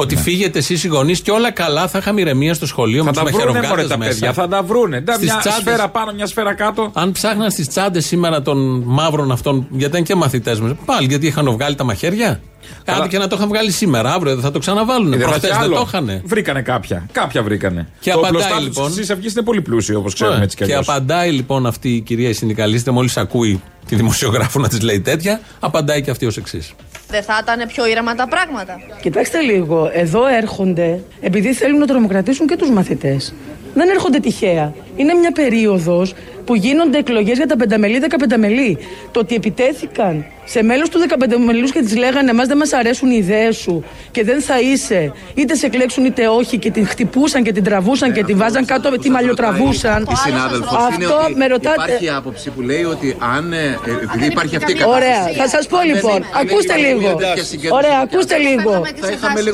Ότι 0.00 0.14
ναι. 0.14 0.20
φύγετε 0.20 0.58
εσείς 0.58 0.84
οι 0.84 0.88
γονείς 0.88 1.20
και 1.20 1.30
όλα 1.30 1.50
καλά, 1.50 1.88
θα 1.88 1.98
είχαμε 1.98 2.20
ηρεμία 2.20 2.54
στο 2.54 2.66
σχολείο 2.66 3.04
με 3.04 3.12
τους 3.12 3.22
μαχαιροκάτε. 3.22 3.86
τα 3.86 3.98
παιδιά, 3.98 4.32
θα 4.32 4.48
τα 4.48 4.62
βρούνε. 4.62 5.04
Στις 5.08 5.24
μια 5.24 5.36
τσάντες, 5.38 5.60
σφαίρα 5.60 5.88
πάνω, 5.88 6.12
μια 6.12 6.26
σφαίρα 6.26 6.54
κάτω. 6.54 6.90
Αν 6.94 7.12
ψάχναν 7.12 7.50
στις 7.50 7.68
τσάντες 7.68 8.06
σήμερα 8.06 8.42
των 8.42 8.82
μαύρων 8.86 9.30
αυτών, 9.30 9.66
γιατί 9.70 9.92
ήταν 9.92 10.02
και 10.02 10.14
μαθητές 10.14 10.60
μας, 10.60 10.72
πάλι 10.84 11.06
γιατί 11.06 11.26
είχαν 11.26 11.50
βγάλει 11.50 11.74
τα 11.74 11.84
μαχαίρια. 11.84 12.40
Κάτι 12.84 13.08
και 13.08 13.18
να 13.18 13.26
το 13.26 13.36
είχαν 13.36 13.48
βγάλει 13.48 13.70
σήμερα, 13.70 14.12
αύριο 14.12 14.40
θα 14.40 14.50
το 14.50 14.58
ξαναβάλουν. 14.58 15.18
Προχτές 15.18 15.56
δεν 15.60 15.70
το 15.70 15.84
είχαν. 15.86 16.22
Βρήκανε 16.24 16.62
κάποια. 16.62 17.06
Κάποια 17.12 17.42
βρήκανε. 17.42 17.88
Και 18.00 18.10
το 18.10 18.18
απαντάει 18.18 18.62
λοιπόν. 18.62 18.92
Στι 18.92 19.12
αυγή 19.12 19.28
είναι 19.30 19.42
πολύ 19.42 19.60
πλούσιο 19.60 19.98
όπως 19.98 20.14
ξέρουμε 20.14 20.42
έτσι 20.42 20.56
κι 20.56 20.64
Και 20.64 20.74
απαντάει 20.74 21.30
λοιπόν 21.30 21.66
αυτή 21.66 21.88
η 21.88 22.00
κυρία 22.00 22.28
η 22.28 22.32
συνδικαλίστρια, 22.32 22.92
μόλις 22.92 23.16
ακούει 23.16 23.62
τη 23.88 23.96
δημοσιογράφο 23.96 24.60
να 24.60 24.68
της 24.68 24.80
λέει 24.80 25.00
τέτοια, 25.00 25.40
απαντάει 25.60 26.02
και 26.02 26.10
αυτή 26.10 26.26
ως 26.26 26.36
εξής. 26.36 26.74
Δεν 27.08 27.22
θα 27.22 27.38
ήταν 27.42 27.66
πιο 27.68 27.86
ήρεμα 27.86 28.14
τα 28.14 28.28
πράγματα. 28.28 28.80
Κοιτάξτε 29.00 29.40
λίγο, 29.40 29.90
εδώ 29.92 30.26
έρχονται 30.26 31.00
επειδή 31.20 31.52
θέλουν 31.52 31.78
να 31.78 31.86
τρομοκρατήσουν 31.86 32.46
και 32.46 32.56
τους 32.56 32.70
μαθητές. 32.70 33.34
Δεν 33.74 33.88
έρχονται 33.88 34.18
τυχαία. 34.18 34.74
Είναι 34.96 35.14
μια 35.14 35.32
περίοδος 35.32 36.14
που 36.48 36.54
γίνονται 36.54 36.98
εκλογές 36.98 37.36
για 37.36 37.46
τα 37.46 37.56
πενταμελή, 37.56 37.98
δεκαπενταμελή. 37.98 38.78
Το 39.10 39.20
ότι 39.20 39.34
επιτέθηκαν 39.34 40.24
σε 40.44 40.62
μέλος 40.62 40.88
του 40.88 40.98
δεκαπενταμελούς 40.98 41.72
και 41.72 41.80
της 41.80 41.96
λέγανε 41.96 42.30
Εμάς 42.30 42.46
δεν 42.46 42.56
μας 42.56 42.72
αρέσουν 42.72 43.10
οι 43.10 43.16
ιδέες 43.18 43.56
σου 43.56 43.84
και 44.10 44.24
δεν 44.24 44.40
θα 44.40 44.60
είσαι, 44.60 45.12
είτε 45.34 45.54
σε 45.54 45.66
εκλέξουν 45.66 46.04
είτε 46.04 46.28
όχι, 46.28 46.58
και 46.58 46.70
την 46.70 46.86
χτυπούσαν 46.86 47.42
και 47.42 47.52
την 47.52 47.64
τραβούσαν 47.64 48.12
και 48.12 48.24
την 48.24 48.38
βάζαν 48.38 48.64
κάτω, 48.64 48.98
τη 48.98 49.10
μαλλιοτραβούσαν. 49.10 50.06
Η 50.10 50.16
συνάδελφος 50.16 50.76
Αυτό 50.88 51.16
με 51.34 51.46
ρωτάτε. 51.46 51.82
Υπάρχει 51.82 52.10
άποψη 52.10 52.50
που 52.50 52.60
λέει 52.60 52.84
ότι 52.84 53.16
αν. 53.36 53.52
Ε, 53.52 53.78
επειδή 54.02 54.26
υπάρχει 54.26 54.56
αυτή 54.56 54.72
η 54.72 54.74
κατάσταση. 54.74 55.04
Ωραία, 55.04 55.36
θα 55.36 55.48
σας 55.48 55.66
πω 55.66 55.78
λοιπόν. 55.84 56.24
Ακούστε 56.40 56.76
λίγο. 56.76 57.18
Ωραία, 57.70 57.98
ακούστε 58.02 58.36
λίγο. 58.36 58.82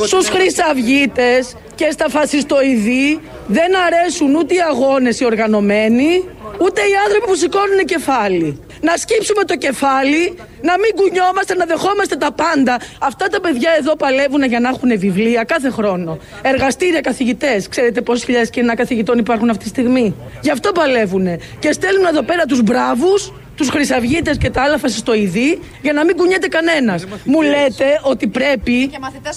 Στους 0.07 0.29
χρυσαυγίτες 0.29 1.55
και 1.75 1.89
στα 1.91 2.09
φασιστοειδή 2.09 3.21
δεν 3.47 3.71
αρέσουν 3.87 4.35
ούτε 4.35 4.55
οι 4.55 4.61
αγώνες 4.71 5.21
οι 5.21 5.25
οργανωμένοι, 5.25 6.25
ούτε 6.59 6.81
οι 6.81 6.95
άνθρωποι 7.05 7.27
που 7.27 7.35
σηκώνουν 7.35 7.79
κεφάλι. 7.85 8.61
Να 8.81 8.97
σκύψουμε 8.97 9.45
το 9.45 9.57
κεφάλι, 9.57 10.37
να 10.63 10.75
μην 10.79 10.91
κουνιόμαστε, 10.95 11.55
να 11.55 11.65
δεχόμαστε 11.65 12.17
τα 12.17 12.33
πάντα. 12.33 12.81
Αυτά 13.01 13.27
τα 13.29 13.41
παιδιά 13.41 13.71
εδώ 13.79 13.97
παλεύουν 13.97 14.43
για 14.43 14.61
να 14.61 14.69
έχουν 14.69 14.99
βιβλία 14.99 15.45
κάθε 15.45 15.71
χρόνο. 15.71 16.19
Εργαστήρια 16.43 17.01
καθηγητές. 17.01 17.69
Ξέρετε 17.69 18.01
πόσες 18.01 18.25
χιλιάδες 18.25 18.51
κοινά 18.51 18.75
καθηγητών 18.75 19.19
υπάρχουν 19.19 19.51
αυτή 19.51 19.63
τη 19.63 19.69
στιγμή; 19.69 20.15
Γι' 20.41 20.51
αυτό 20.51 20.73
παλεύουν. 20.73 21.27
Και 21.59 21.73
στέλνουν 21.73 22.07
εδώ 22.07 22.23
πέρα 22.23 22.45
τους 22.45 22.63
μπράβους, 22.63 23.33
τους 23.57 23.69
χρυσαυγίτες 23.69 24.39
και 24.39 24.51
τα 24.51 24.63
άλλα 24.63 24.79
φασιστοειδή 24.79 25.61
για 25.83 25.93
να 25.93 26.05
μην 26.05 26.17
κουνιέται 26.17 26.49
κανένας. 26.49 27.05
Μου 27.25 27.43
λέτε 27.43 28.01
ότι 28.03 28.27
πρέπει. 28.27 28.91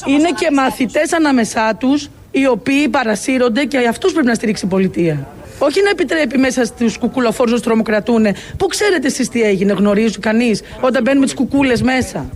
είναι 0.05 0.29
και 0.39 0.51
μαθητές 0.51 1.13
ανάμεσά 1.13 1.75
τους 1.79 2.09
οι 2.31 2.47
οποίοι 2.47 2.89
παρασύρονται 2.89 3.65
και 3.65 3.77
αυτούς 3.77 4.11
πρέπει 4.11 4.27
να 4.27 4.33
στηρίξει 4.33 4.65
η 4.65 4.67
πολιτεία. 4.67 5.27
Όχι 5.59 5.81
να 5.83 5.89
επιτρέπει 5.89 6.37
μέσα 6.37 6.65
στους 6.65 6.97
κουκουλοφόρους 6.97 7.51
να 7.53 7.59
τρομοκρατούν. 7.59 8.25
Πού 8.57 8.65
ξέρετε 8.67 9.07
εσείς 9.07 9.29
τι 9.29 9.41
έγινε, 9.41 9.73
γνωρίζει 9.73 10.19
κανείς 10.19 10.61
όταν 10.81 11.01
μπαίνουμε 11.03 11.25
τις 11.25 11.33
κουκούλες 11.35 11.81
μέσα; 11.81 12.29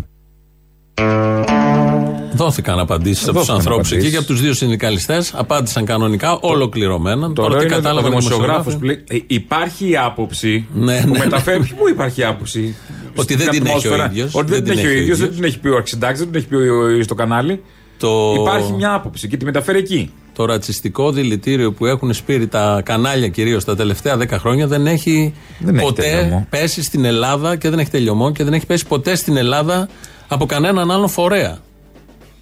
Δόθηκαν 2.34 2.80
απαντήσεις 2.80 3.28
από 3.28 3.38
τους 3.38 3.48
Δόθηκαν 3.48 3.56
ανθρώπους 3.56 3.86
εκεί 3.88 3.94
απαντήσεις. 3.94 4.12
και 4.12 4.18
από 4.18 4.28
τους 4.34 4.42
δύο 4.42 4.54
συνδικαλιστές. 4.54 5.34
Απάντησαν 5.36 5.86
κανονικά, 5.86 6.38
ολοκληρωμένα. 6.40 7.34
Τώρα 7.34 7.48
Τώρα 7.50 7.60
τι 7.60 7.66
είναι 7.66 7.74
ο 7.76 7.78
κατάλαβα 7.78 8.08
δημοσιογράφος 8.10 8.76
που 8.78 8.84
λέει. 8.84 9.04
«Ε, 9.10 9.18
Υπάρχει 9.28 9.90
η 9.90 9.98
άποψη 9.98 10.68
Ναι, 10.74 11.02
που 11.02 11.10
ναι, 11.12 11.18
μεταφέρει. 11.20 11.60
ναι. 11.60 11.66
Πού 11.66 11.90
υπάρχει 11.90 12.22
η 12.22 12.24
άποψη. 12.24 12.76
Ότι 13.16 13.22
Στην 13.34 13.38
δεν 13.38 13.50
την 13.50 13.66
έχει 13.66 13.70
ο 13.70 13.78
ατμόσφαιρα; 13.78 14.06
ίδιος. 14.06 14.36
Ότι 14.36 14.52
δεν 14.52 14.64
την 14.64 14.72
έχει 14.78 14.86
ο 14.88 14.90
ίδιος, 14.90 15.18
δεν 15.18 15.26
ίδιος. 15.28 15.36
την 15.36 15.44
έχει 15.44 15.60
πει 15.60 15.68
ο 15.68 15.78
Αξιντάξ, 15.78 16.20
δεν 16.20 16.28
την 16.32 16.36
έχει 16.40 16.48
πει 16.48 16.56
ο- 16.56 17.04
στο 17.04 17.16
κανάλι. 17.16 17.64
Το... 17.98 18.34
Υπάρχει 18.40 18.72
μια 18.72 18.94
άποψη 18.94 19.28
και 19.28 19.38
τη 19.38 19.46
μεταφέρει 19.46 19.78
εκεί. 19.78 20.12
Το 20.34 20.46
ρατσιστικό 20.46 21.12
δηλητήριο 21.12 21.72
που 21.74 21.86
έχουν 21.86 22.14
σπείρει 22.14 22.48
τα 22.48 22.82
κανάλια 22.86 23.28
κυρίως 23.28 23.64
τα 23.66 23.76
τελευταία 23.76 24.18
10 24.18 24.28
χρόνια 24.30 24.68
δεν 24.68 24.88
έχει 24.88 25.34
Δεν 25.60 25.76
έχει 25.76 25.86
ποτέ 25.86 26.02
τελειωμό. 26.02 26.48
πέσει 26.50 26.84
στην 26.84 27.06
Ελλάδα 27.06 27.56
και 27.56 27.70
δεν 27.70 27.80
έχει 27.80 27.90
τελειωμό 27.90 28.32
και 28.32 28.44
δεν 28.44 28.54
έχει 28.54 28.66
πέσει 28.66 28.86
ποτέ 28.88 29.16
στην 29.16 29.38
Ελλάδα 29.38 29.90
από 30.28 30.46
κανέναν 30.46 30.92
άλλον 30.92 31.10
φορέα. 31.10 31.58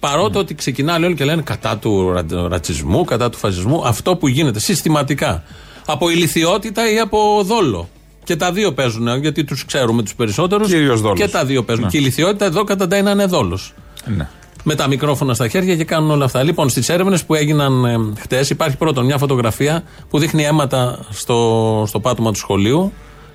Παρότι 0.00 0.38
ότι 0.38 0.54
ξεκινάνε 0.54 1.06
όλοι 1.06 1.14
και 1.14 1.24
λένε 1.24 1.42
κατά 1.42 1.76
του 1.78 2.10
ρα- 2.12 2.48
ρατσισμού, 2.48 3.04
κατά 3.04 3.30
του 3.30 3.38
φασισμού, 3.38 3.86
αυτό 3.86 4.16
που 4.16 4.28
γίνεται 4.28 4.58
συστηματικά. 4.60 5.42
Από 5.86 6.10
ηλικιότητα 6.10 6.92
ή 6.92 6.98
από 6.98 7.42
δόλο. 7.44 7.88
Και 8.24 8.36
τα 8.36 8.52
δύο 8.52 8.72
παίζουν, 8.72 9.20
γιατί 9.20 9.44
τους 9.44 9.64
ξέρουμε 9.64 10.02
τους 10.02 10.14
περισσότερους. 10.14 10.68
Κυρίως 10.68 11.00
δόλος. 11.00 11.18
Και 11.18 11.28
τα 11.28 11.44
δύο 11.44 11.62
παίζουν. 11.64 11.84
Ναι. 11.84 11.90
Και 11.90 11.96
η 11.96 12.00
ηλικιότητα 12.02 12.44
εδώ 12.44 12.64
καταντάει 12.64 13.02
να 13.02 13.10
είναι 13.10 13.24
δόλος 13.26 13.74
Ναι. 14.16 14.28
Με 14.64 14.74
τα 14.74 14.88
μικρόφωνα 14.88 15.34
στα 15.34 15.48
χέρια 15.48 15.76
και 15.76 15.84
κάνουν 15.84 16.10
όλα 16.10 16.24
αυτά. 16.24 16.42
Λοιπόν, 16.42 16.68
στις 16.68 16.88
έρευνες 16.88 17.24
που 17.24 17.34
έγιναν 17.34 17.84
ε, 17.84 18.20
χτες, 18.20 18.50
υπάρχει 18.50 18.76
πρώτον 18.76 19.04
μια 19.04 19.18
φωτογραφία 19.18 19.82
που 20.10 20.18
δείχνει 20.18 20.44
αίματα 20.44 21.06
στο, 21.10 21.84
στο 21.86 22.00
πάτωμα 22.00 22.32
του 22.32 22.38
σχολείου. 22.38 22.92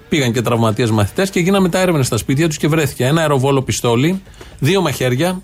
Πήγαν 0.10 0.32
και 0.32 0.42
τραυματίες 0.42 0.92
μαθητές 0.92 1.30
και 1.30 1.40
γίνανε 1.40 1.64
μετά 1.64 1.80
έρευνε 1.80 2.04
στα 2.04 2.18
σπίτια 2.18 2.48
τους 2.48 2.58
και 2.58 2.68
βρέθηκε 2.68 3.06
ένα 3.06 3.22
αεροβόλο 3.22 3.62
πιστόλι, 3.62 4.22
δύο 4.60 4.82
μαχαίρια 4.82 5.42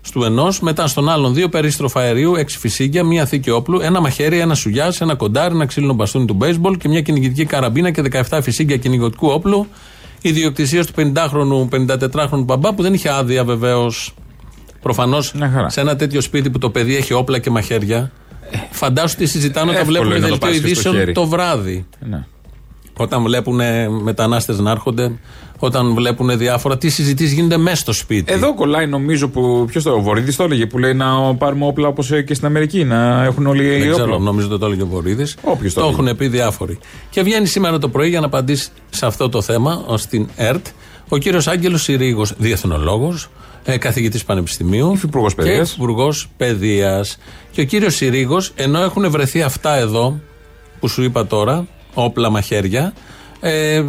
στου 0.00 0.22
ενός, 0.22 0.60
μετά 0.60 0.86
στον 0.86 1.08
άλλον 1.08 1.34
δύο 1.34 1.48
περίστροφα 1.48 2.00
αερίου, 2.00 2.34
έξι 2.34 2.58
φυσίγγια, 2.58 3.04
μία 3.04 3.26
θήκη 3.26 3.50
όπλου, 3.50 3.80
ένα 3.80 4.00
μαχαίρι, 4.00 4.38
ένα 4.38 4.54
σουγιάς, 4.54 5.00
ένα 5.00 5.14
κοντάρι, 5.14 5.54
ένα 5.54 5.66
ξύλινο 5.66 5.92
μπαστούνι 5.92 6.24
του 6.24 6.34
μπέισμπολ 6.34 6.76
και 6.76 6.88
μια 6.88 7.00
κυνηγητική 7.00 7.44
καραμπίνα 7.44 7.90
και 7.90 8.02
17 8.30 8.38
φυσίγγια 8.42 8.76
κυνηγωτικού 8.76 9.28
όπλου. 9.28 9.66
Ιδιοκτησίας 10.22 10.86
του 10.86 10.92
50χρονου, 10.96 11.68
54χρονου 11.68 12.44
μπαμπά 12.44 12.74
που 12.74 12.82
δεν 12.82 12.94
είχε 12.94 13.10
άδεια 13.10 13.44
βεβαίως 13.44 14.14
Προφανώς 14.86 15.32
σε 15.66 15.80
ένα 15.80 15.96
τέτοιο 15.96 16.20
σπίτι 16.20 16.50
που 16.50 16.58
το 16.58 16.70
παιδί 16.70 16.96
έχει 16.96 17.12
όπλα 17.12 17.38
και 17.38 17.50
μαχαίρια, 17.50 18.10
φαντάσου 18.70 19.16
τι 19.16 19.26
συζητάνε 19.26 19.70
όταν 19.70 19.80
Εύκολο 19.82 19.98
βλέπουν 19.98 20.16
είναι 20.16 20.28
να 20.28 20.38
το 20.38 20.46
δελτίο 20.46 20.60
πάρεις 20.60 20.60
και 20.60 20.66
στο 20.66 20.88
ειδήσεων 20.88 20.94
χέρι. 20.96 21.12
το 21.12 21.26
βράδυ. 21.26 21.86
Ναι. 22.10 22.24
Όταν 22.96 23.22
βλέπουν 23.22 23.60
μετανάστες 24.02 24.58
να 24.58 24.70
έρχονται, 24.70 25.12
όταν 25.58 25.94
βλέπουν 25.94 26.38
διάφορα, 26.38 26.78
τι 26.78 26.88
συζητήσεις 26.88 27.32
γίνονται 27.32 27.56
μέσα 27.56 27.76
στο 27.76 27.92
σπίτι. 27.92 28.32
Εδώ 28.32 28.54
κολλάει 28.54 28.86
νομίζω 28.86 29.28
που. 29.28 29.64
Ποιος 29.70 29.82
το, 29.82 29.90
ο 29.92 30.00
Βορύδης 30.00 30.36
το 30.36 30.42
έλεγε 30.44 30.66
που 30.66 30.78
λέει 30.78 30.94
να 30.94 31.34
πάρουμε 31.34 31.66
όπλα 31.66 31.88
όπως 31.88 32.10
και 32.26 32.34
στην 32.34 32.46
Αμερική. 32.46 32.84
Να 32.84 33.24
έχουν 33.24 33.46
όλοι 33.46 33.68
Δεν 33.68 33.82
οι 33.82 33.90
ξέρω, 33.90 34.04
όπλα. 34.04 34.18
νομίζω 34.18 34.48
ότι 34.50 34.58
το 34.58 34.66
έλεγε 34.66 34.82
ο 34.82 34.86
Βορύδης. 34.86 35.36
Όποιος 35.42 35.74
το 35.74 35.80
Το 35.80 35.86
έλεγε. 35.86 36.02
έχουν 36.02 36.16
πει 36.16 36.28
διάφοροι. 36.28 36.78
Και 37.10 37.22
βγαίνει 37.22 37.46
σήμερα 37.46 37.78
το 37.78 37.88
πρωί 37.88 38.08
για 38.08 38.20
να 38.20 38.26
απαντήσει 38.26 38.68
σε 38.90 39.06
αυτό 39.06 39.28
το 39.28 39.42
θέμα, 39.42 39.84
ω 39.86 39.94
την 40.10 40.28
ΕΡΤ, 40.36 40.66
ο 41.08 41.16
κύριος 41.16 41.46
Άγγελος 41.48 41.82
Συρίγος, 41.82 42.32
διεθνολόγος, 42.38 43.28
ε, 43.66 43.76
καθηγητής 43.78 44.24
Πανεπιστημίου. 44.24 44.92
Υφυπουργός 44.92 45.34
Και 45.34 45.42
Παιδείας. 45.42 45.72
υπουργός 45.72 46.28
Παιδείας. 46.36 47.18
Και 47.50 47.60
ο 47.60 47.64
κύριος 47.64 47.94
Συρίγος, 47.94 48.52
ενώ 48.56 48.82
έχουν 48.82 49.10
βρεθεί 49.10 49.42
αυτά 49.42 49.76
εδώ, 49.76 50.20
που 50.80 50.88
σου 50.88 51.02
είπα 51.02 51.26
τώρα, 51.26 51.66
όπλα 51.94 52.30
μαχαίρια, 52.30 52.92
ε, 53.40 53.74
ε, 53.74 53.84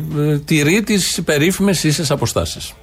τηρεί 0.45 0.83
τις 0.83 1.21
περίφημες 1.25 1.83
ίσες 1.83 2.11
αποστάσεις. 2.11 2.73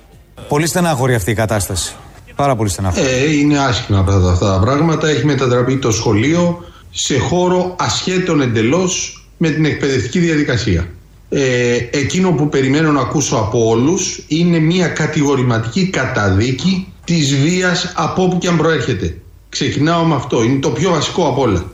Πολύ 0.49 0.67
στενάχωρη 0.67 1.15
αυτή 1.15 1.31
η 1.31 1.35
κατάσταση. 1.35 1.95
Πάρα 2.37 2.57
πολύ 2.57 2.69
στενάχωρη. 2.69 3.07
Ε, 3.07 3.37
είναι 3.39 3.59
άσχημα 3.59 3.99
αυτά, 3.99 4.31
αυτά 4.31 4.53
τα 4.53 4.59
πράγματα. 4.59 5.09
Έχει 5.09 5.27
μετατραπεί 5.27 5.79
το 5.79 5.91
σχολείο 5.91 6.65
σε 6.91 7.19
χώρο 7.19 7.77
ασχέτων 7.79 8.41
εντελώς 8.41 9.25
με 9.39 9.51
την 9.51 9.65
εκπαιδευτική 9.65 10.19
διαδικασία. 10.19 10.89
Ε, 11.29 11.77
εκείνο 11.91 12.31
που 12.33 12.49
περιμένω 12.49 12.93
να 12.93 13.01
ακούσω 13.01 13.37
από 13.37 13.69
όλους 13.69 14.25
είναι 14.29 14.59
μια 14.59 14.89
κατηγορηματική 14.89 15.87
καταδίκη 15.91 16.89
της 17.05 17.35
βίας 17.37 17.93
από 17.97 18.23
όπου 18.23 18.39
και 18.39 18.49
αν 18.49 18.57
προέρχεται. 18.57 19.17
Ξεκινάω 19.49 20.05
με 20.05 20.15
αυτό. 20.15 20.43
Είναι 20.43 20.59
το 20.61 20.71
πιο 20.71 20.91
βασικό 20.91 21.27
από 21.29 21.41
όλα. 21.43 21.65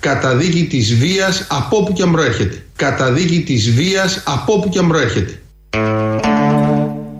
Καταδίκη 0.00 0.64
της 0.66 0.94
βίας 0.94 1.46
από 1.50 1.76
όπου 1.76 1.92
και 1.92 2.02
αν 2.02 2.10
προέρχεται. 2.12 2.64
Καταδίκη 2.76 3.40
της 3.42 3.70
βίας 3.70 4.22
από 4.26 4.52
όπου 4.52 4.68
και 4.68 4.78
αν 4.78 4.88
προέρχεται. 4.88 5.40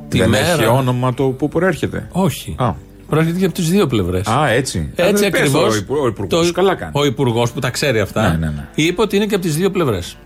Τη 0.09 0.19
Δεν 0.19 0.29
μέρα- 0.29 0.47
έχει 0.53 0.67
όνομα 0.67 1.15
το 1.15 1.25
που 1.25 1.49
προέρχεται. 1.49 2.09
Όχι. 2.13 2.55
Α. 2.59 2.73
Προέρχεται 3.09 3.39
και 3.39 3.45
από 3.45 3.55
τις 3.55 3.71
δύο 3.71 3.87
πλευρές. 3.87 4.27
Α, 4.27 4.49
έτσι. 4.49 4.89
Έτσι 4.95 5.25
Ε, 5.25 5.29
πες 5.31 5.41
ακριβώς. 5.41 5.63
το, 5.63 5.71
Ο, 5.73 5.77
υπου- 5.77 5.97
ο 6.03 6.07
υπουργός. 6.07 6.53
Καλά 6.53 6.75
κάνει. 6.75 6.93
Ο 6.95 7.05
υπουργός 7.05 7.51
που 7.53 7.61
τα 7.61 7.71
ξέρει 7.71 8.01
αυτά. 8.01 8.23
Ναι, 8.31 8.37
ναι, 8.37 8.47
ναι. 8.47 8.69
Είπε 8.75 9.03
ότι 9.03 9.17
είναι 9.17 9.27
και 9.27 9.35
από 9.35 9.45
τις 9.45 9.57
δύο 9.57 9.71
πλευρές. 9.71 10.17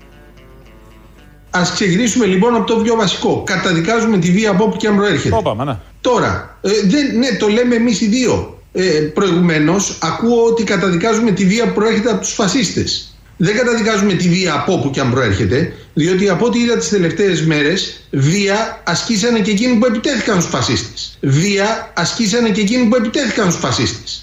Ας 1.56 1.72
ξεκινήσουμε 1.72 2.26
λοιπόν 2.26 2.54
από 2.54 2.66
το 2.66 2.76
πιο 2.76 2.96
βασικό. 2.96 3.42
Καταδικάζουμε 3.46 4.18
τη 4.18 4.30
βία 4.30 4.50
από 4.50 4.64
όπου 4.64 4.76
και 4.76 4.86
αν 4.86 4.96
προέρχεται. 4.96 5.34
ναι. 5.64 5.78
Τώρα, 6.00 6.58
ε, 6.60 6.70
δεν, 6.84 7.18
ναι, 7.18 7.36
το 7.38 7.48
λέμε 7.48 7.74
εμείς 7.74 8.00
οι 8.00 8.06
δύο. 8.06 8.58
Ε, 8.72 8.82
Προηγουμένως, 9.14 9.98
ακούω 10.02 10.44
ότι 10.44 10.64
καταδικάζουμε 10.64 11.30
τη 11.30 11.44
βία 11.44 11.66
που 11.66 11.72
προέρχεται 11.72 12.10
από 12.10 12.20
τους 12.20 12.32
φασίστες. 12.32 13.14
Δεν 13.36 13.56
καταδικάζουμε 13.56 14.12
τη 14.12 14.28
βία 14.28 14.54
από 14.54 14.72
όπου 14.72 14.90
και 14.90 15.00
αν 15.00 15.10
προέρχεται, 15.10 15.72
διότι 15.94 16.28
από 16.28 16.46
ό,τι 16.46 16.58
είδα 16.58 16.76
τις 16.76 16.88
τελευταίες 16.88 17.42
μέρες, 17.42 18.00
βία 18.10 18.80
ασκήσανε 18.84 19.38
και 19.38 19.50
εκείνοι 19.50 19.74
που 19.74 19.86
επιτέθηκαν 19.86 20.40
στους 20.40 20.50
φασίστες. 20.50 21.18
Βία 21.20 21.92
ασκήσανε 21.94 22.48
και 22.48 22.60
εκείνοι 22.60 22.84
που 22.84 22.96
επιτέθηκαν 22.96 23.50
στους 23.50 23.60
φασίστες. 23.60 24.22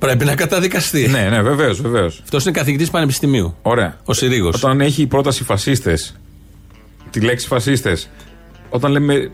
Πρέπει 0.00 0.24
να 0.24 0.34
καταδικαστεί. 0.34 1.08
Ναι, 1.08 1.28
ναι, 1.30 1.42
βεβαίως, 1.42 1.80
βεβαίως. 1.80 2.20
Αυτός 2.22 2.42
είναι 2.44 2.52
καθηγητής 2.52 2.90
πανεπιστημίου. 2.90 3.54
Ωραία. 3.62 3.96
Ο 4.04 4.12
Συρίγος. 4.12 4.54
Όταν 4.54 4.80
έχει 4.80 5.02
η 5.02 5.06
πρόταση 5.06 5.44
φασίστες, 5.44 6.16
τη 7.10 7.20
λέξη 7.20 7.46
φασίστες, 7.46 8.10
όταν 8.70 8.92
λέμε. 8.92 9.30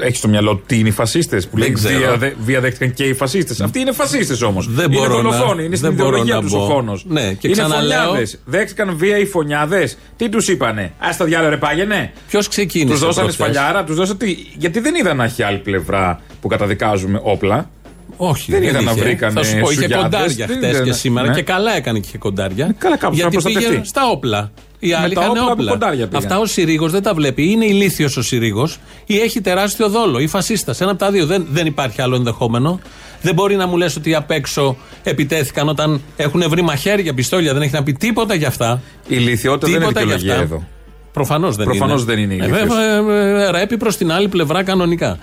Έχει 0.00 0.16
στο 0.16 0.28
μυαλό 0.28 0.62
τι 0.66 0.78
είναι 0.78 0.88
οι 0.88 0.92
φασίστες 0.92 1.46
που 1.48 1.56
λέει 1.56 1.72
ξέρω. 1.72 1.98
βία, 1.98 2.16
δε- 2.16 2.32
βία 2.44 2.60
δέχτηκαν 2.60 2.94
και 2.94 3.04
οι 3.04 3.14
φασίστες. 3.14 3.60
Αυτοί 3.60 3.80
είναι 3.80 3.92
φασίστες 3.92 4.42
όμως. 4.42 4.68
Δεν 4.72 4.84
είναι 4.92 4.96
μπορώ 5.00 5.22
να- 5.22 5.22
δολοφόνοι, 5.22 5.64
είναι 5.64 5.76
στην 5.76 5.88
δεν 5.88 5.96
μπορώ 5.96 6.08
ιδεολογία 6.08 6.34
να 6.34 6.40
τους 6.40 6.52
ο 6.52 6.56
μπω. 6.58 6.66
φόνος. 6.66 7.04
Ναι, 7.08 7.32
και 7.32 7.48
είναι 7.48 7.52
ξαναλέω- 7.62 7.98
φωνιάδες. 8.00 8.38
Δέχτηκαν 8.44 8.96
βία 8.96 9.18
οι 9.18 9.26
φωνιάδες. 9.26 9.98
Τι 10.16 10.28
τους 10.28 10.48
είπανε. 10.48 10.82
Α 10.98 11.08
τα 11.18 11.24
διάλογο 11.24 11.50
ρε 11.50 11.56
πάγαινε. 11.56 12.12
Ποιος 12.28 12.48
ξεκίνησε. 12.48 12.90
Τους 12.90 13.00
δώσανε 13.00 13.26
προχθές; 13.26 13.34
σφαλιάρα, 13.54 13.84
τους 13.84 13.96
δώσανε. 13.96 14.18
τι- 14.18 14.36
Γιατί 14.58 14.80
δεν 14.80 14.94
είδα 14.94 15.14
να 15.14 15.24
έχει 15.24 15.42
άλλη 15.42 15.58
πλευρά 15.58 16.20
που 16.40 16.48
καταδικάζουμε 16.48 17.20
όπλα. 17.22 17.70
Όχι, 18.16 18.50
Δεν 18.52 18.62
είδα 18.62 18.80
να 18.80 18.90
είχε. 18.90 19.00
βρήκανε 19.00 19.32
Θα 19.40 19.44
σου 19.46 19.58
πω, 19.60 19.70
είχε 19.70 19.80
σουγιάδες. 19.82 20.02
κοντάρια 20.02 20.46
Δεν 20.46 20.56
χτε 20.56 20.68
είδα 20.68 20.80
και 20.82 20.90
να- 20.90 20.96
σήμερα 20.96 21.28
ναι. 21.28 21.34
και 21.34 21.42
καλά 21.42 21.76
έκανε 21.76 21.98
και 21.98 22.04
είχε 22.08 22.18
κοντάρια. 22.18 22.74
Καλά, 22.78 22.96
κάπως 22.96 23.16
γιατί 23.16 23.36
να 23.36 23.42
προστατευτεί. 23.42 23.74
πήγε 23.76 23.88
στα 23.88 24.08
όπλα. 24.10 24.50
Οι 24.78 24.88
Με 24.88 24.94
άλλοι 24.96 25.14
τα 25.14 25.20
είχαν 25.20 25.30
όπλα 25.30 25.42
όπλα. 25.52 25.70
από 25.72 25.78
κοντάρια 25.80 26.06
πήγαν. 26.06 26.22
Αυτά 26.24 26.38
ο 26.38 26.46
Συρίγο 26.46 26.88
δεν 26.88 27.02
τα 27.02 27.14
βλέπει. 27.14 27.50
Είναι 27.50 27.64
ηλίθιος 27.64 28.16
ο 28.16 28.22
Συρίγο 28.22 28.68
ή 29.06 29.18
έχει 29.18 29.40
τεράστιο 29.40 29.88
δόλο 29.88 30.18
ή 30.18 30.26
φασίστας. 30.26 30.80
Ένα 30.80 30.90
από 30.90 30.98
τα 30.98 31.10
δύο. 31.10 31.26
Δεν, 31.26 31.46
δεν 31.50 31.66
υπάρχει 31.66 32.02
άλλο 32.02 32.16
ενδεχόμενο. 32.16 32.80
Δεν 33.22 33.34
μπορεί 33.34 33.56
να 33.56 33.66
μου 33.66 33.76
λες 33.76 33.96
ότι 33.96 34.14
απ' 34.14 34.30
έξω 34.30 34.76
επιτέθηκαν 35.02 35.68
όταν 35.68 36.00
έχουν 36.16 36.42
βρει 36.48 36.62
μαχαίρια, 36.62 37.14
πιστόλια. 37.14 37.52
Δεν 37.52 37.62
έχει 37.62 37.72
να 37.74 37.82
πει 37.82 37.92
τίποτα 37.92 38.34
για 38.34 38.48
αυτά. 38.48 38.80
Η 39.02 39.16
ηλικιότητα 39.18 39.66
δεν 39.66 39.76
είναι 39.76 39.86
Τίποτα 39.86 40.00
γι' 40.00 40.06
δικαιολογία 40.06 40.32
αυτά. 40.42 40.44
εδώ. 40.54 40.66
Προφανώς 41.12 41.56
δεν 41.56 41.64
Προφανώς 41.66 42.02
είναι. 42.02 42.14
δεν 42.14 42.22
είναι 42.22 42.32
Ε, 42.34 42.36
ηλίθιος. 42.46 42.68
βέβαια, 42.68 43.46
ε, 43.46 43.50
ρέπει 43.50 43.76
προς 43.76 43.96
την 43.96 44.12
άλλη 44.12 44.28
πλευρά 44.28 44.62
κανονικά. 44.62 45.18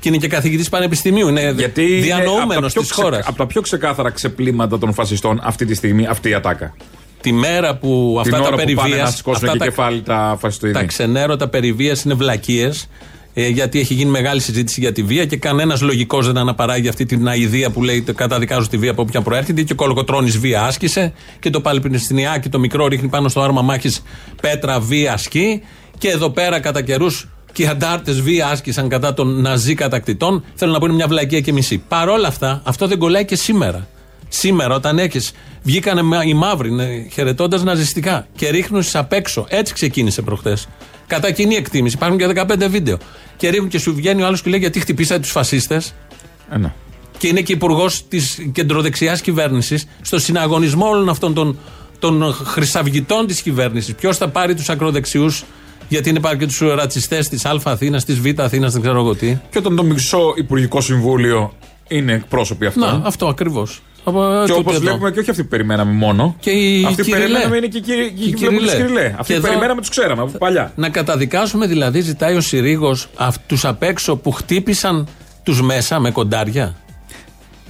Και 0.00 0.08
είναι 0.08 0.16
και 0.16 0.28
καθηγητής 0.28 0.68
πανεπιστημίου. 0.68 1.28
Είναι 1.28 1.54
Γιατί 1.56 1.82
είναι 1.82 2.00
διανοούμενος 2.00 2.42
από 2.56 2.60
τα 2.62 2.68
πιο 2.70 2.80
της 2.80 2.90
ξε- 2.90 3.04
χώρα. 3.04 3.22
Από 3.26 3.36
τα 3.36 3.46
πιο 3.46 3.60
ξεκάθαρα 3.60 4.10
ξεπλήματα 4.10 4.78
των 4.78 4.92
φασιστών 4.94 5.40
αυτή 5.42 5.64
τη 5.64 5.74
στιγμή 5.74 6.06
αυτή 6.06 6.28
η 6.28 6.34
ατάκα. 6.34 6.74
Τη 7.20 7.32
μέρα 7.32 7.76
που 7.76 8.20
Την 8.22 8.34
αυτά 8.34 8.46
ώρα 8.46 8.56
τα 8.56 8.62
που 8.62 8.72
πάνε 8.72 8.74
να 8.74 8.82
περιβίας. 8.82 9.14
σηκώσουν 9.16 9.48
και 9.52 9.58
κεφάλι 9.58 10.02
τα 10.02 10.36
φασιστοειδή. 10.40 10.76
τα 10.78 10.84
ξενέρωτα 10.84 11.48
περιβίας 11.48 12.02
είναι 12.04 12.14
βλακίες. 12.14 12.88
γιατί 13.34 13.78
έχει 13.80 13.94
γίνει 13.94 14.10
μεγάλη 14.10 14.40
συζήτηση 14.40 14.80
για 14.80 14.92
τη 14.92 15.02
βία 15.02 15.24
και 15.24 15.36
κανένας 15.36 15.80
λογικός 15.80 16.26
δεν 16.26 16.36
αναπαράγει 16.38 16.88
αυτή 16.88 17.04
την 17.06 17.28
αηδία 17.28 17.70
που 17.70 17.82
λέει 17.82 18.00
καταδικάζω 18.14 18.68
τη 18.68 18.76
βία 18.76 18.90
από 18.90 19.02
όποια 19.02 19.20
προέρχεται. 19.22 19.62
Και 19.62 19.72
ο 19.72 19.76
Κολοκοτρόνη 19.76 20.30
βία 20.30 20.62
άσκησε 20.64 21.12
και 21.38 21.50
το 21.50 21.60
Παλαιστινιάκι 21.60 22.48
το 22.48 22.58
μικρό 22.58 22.86
ρίχνει 22.86 23.08
πάνω 23.08 23.28
στο 23.28 23.40
άρμα 23.40 23.62
μάχης 23.62 24.02
πέτρα 24.42 24.80
βία 24.80 25.12
ασκεί. 25.12 25.62
Και 25.98 26.08
εδώ 26.08 26.30
πέρα 26.30 26.60
κατά 26.60 26.82
καιρούς 26.82 27.28
και 27.52 27.62
οι 27.62 27.66
αντάρτες 27.66 28.20
βία 28.20 28.46
άσκησαν 28.48 28.88
κατά 28.88 29.14
των 29.14 29.40
ναζί 29.40 29.74
κατακτητών. 29.74 30.44
Θέλω 30.54 30.72
να 30.72 30.78
πω 30.78 30.86
είναι 30.86 30.94
μια 30.94 31.06
βλακία 31.06 31.40
και 31.40 31.52
μισή. 31.52 31.78
Παρ' 31.88 32.08
όλα 32.08 32.28
αυτά, 32.28 32.60
αυτό 32.64 32.86
δεν 32.86 32.98
κολλάει 32.98 33.24
και 33.24 33.36
σήμερα. 33.36 33.86
Σήμερα, 34.28 34.74
όταν 34.74 34.98
έχεις, 34.98 35.32
βγήκανε 35.62 36.02
μα- 36.02 36.24
οι 36.24 36.34
μαύροι 36.34 37.08
χαιρετώντας 37.12 37.62
ναζιστικά 37.62 38.26
και 38.36 38.48
ρίχνουν 38.48 38.82
στι 38.82 38.98
απ' 38.98 39.12
έξω. 39.12 39.46
Έτσι 39.48 39.74
ξεκίνησε 39.74 40.22
προχθέ. 40.22 40.56
Κατά 41.06 41.30
κοινή 41.30 41.54
εκτίμηση. 41.54 41.94
Υπάρχουν 41.94 42.18
και 42.18 42.26
15 42.26 42.68
βίντεο. 42.68 42.98
Και 43.36 43.48
ρίχνουν 43.48 43.68
και 43.68 43.78
σου 43.78 43.94
βγαίνει 43.94 44.22
ο 44.22 44.26
άλλος 44.26 44.42
και 44.42 44.50
λέει 44.50 44.58
γιατί 44.60 44.80
χτυπήσατε 44.80 45.20
τους 45.20 45.30
φασίστες; 45.30 45.94
Ε, 46.50 46.58
ναι. 46.58 46.72
Και 47.18 47.26
είναι 47.26 47.40
και 47.40 47.52
υπουργός 47.52 48.08
της 48.08 48.38
κεντροδεξιάς 48.52 49.20
κυβέρνησης 49.20 49.86
στο 50.02 50.18
συναγωνισμό 50.18 50.88
όλων 50.88 51.08
αυτών 51.08 51.34
των, 51.34 51.58
των 51.98 52.32
χρυσαυγητών 52.32 53.26
της 53.26 53.40
κυβέρνησης. 53.42 53.94
Ποιος 53.94 54.16
θα 54.16 54.28
πάρει 54.28 54.54
τους 54.54 54.68
ακροδεξιούς, 54.68 55.44
γιατί 55.88 56.08
είναι 56.08 56.20
πάρει 56.20 56.38
και 56.38 56.46
τους 56.46 56.58
ρατσιστές 56.60 57.28
της 57.28 57.44
Α 57.44 57.60
Αθήνας, 57.64 58.04
της 58.04 58.20
Β 58.20 58.26
Αθήνας, 58.40 58.72
δεν 58.72 58.80
ξέρω 58.82 58.98
εγώ 59.00 59.14
τι. 59.14 59.38
Και 59.50 59.58
όταν 59.58 59.76
το 59.76 59.82
μισό 59.82 60.32
Υπουργικό 60.36 60.80
Συμβούλιο 60.80 61.52
είναι 61.88 62.12
εκπρόσωποι 62.12 62.66
αυτών. 62.66 63.00
Να, 63.00 63.06
αυτό 63.06 63.26
ακριβώς. 63.26 63.82
Και 64.46 64.52
όπως 64.52 64.78
βλέπουμε 64.78 65.10
και 65.10 65.20
όχι 65.20 65.30
αυτοί 65.30 65.42
που 65.42 65.48
περιμέναμε 65.48 65.92
μόνο. 65.92 66.36
Και 66.40 66.50
οι 66.50 66.84
αυτοί 66.84 66.96
που 66.96 67.02
Κυριλέ. 67.02 67.22
περιμέναμε 67.22 67.56
είναι 67.56 67.66
και 67.66 67.78
οι 67.78 67.80
κύριοι- 67.80 68.12
Οι 68.18 68.28
οι 68.28 68.32
Κυριλέ. 68.32 68.72
Κυριλέ. 68.76 69.04
Αυτοί 69.06 69.16
Και 69.16 69.24
που 69.24 69.32
εδώ- 69.32 69.46
περιμέναμε 69.48 69.80
τους 69.80 69.90
ξέραμε 69.90 70.22
από 70.22 70.38
παλιά. 70.38 70.72
Να 70.74 70.88
καταδικάσουμε 70.88 71.66
δηλαδή, 71.66 72.00
ζητάει 72.00 72.36
ο 72.36 72.40
Συρίγος 72.40 73.08
τους 73.46 73.64
απ' 73.64 73.82
έξω 73.82 74.16
που 74.16 74.30
χτύπησαν 74.30 75.06
τους 75.42 75.62
μέσα 75.62 75.98
με 76.00 76.10
κοντάρια. 76.10 76.74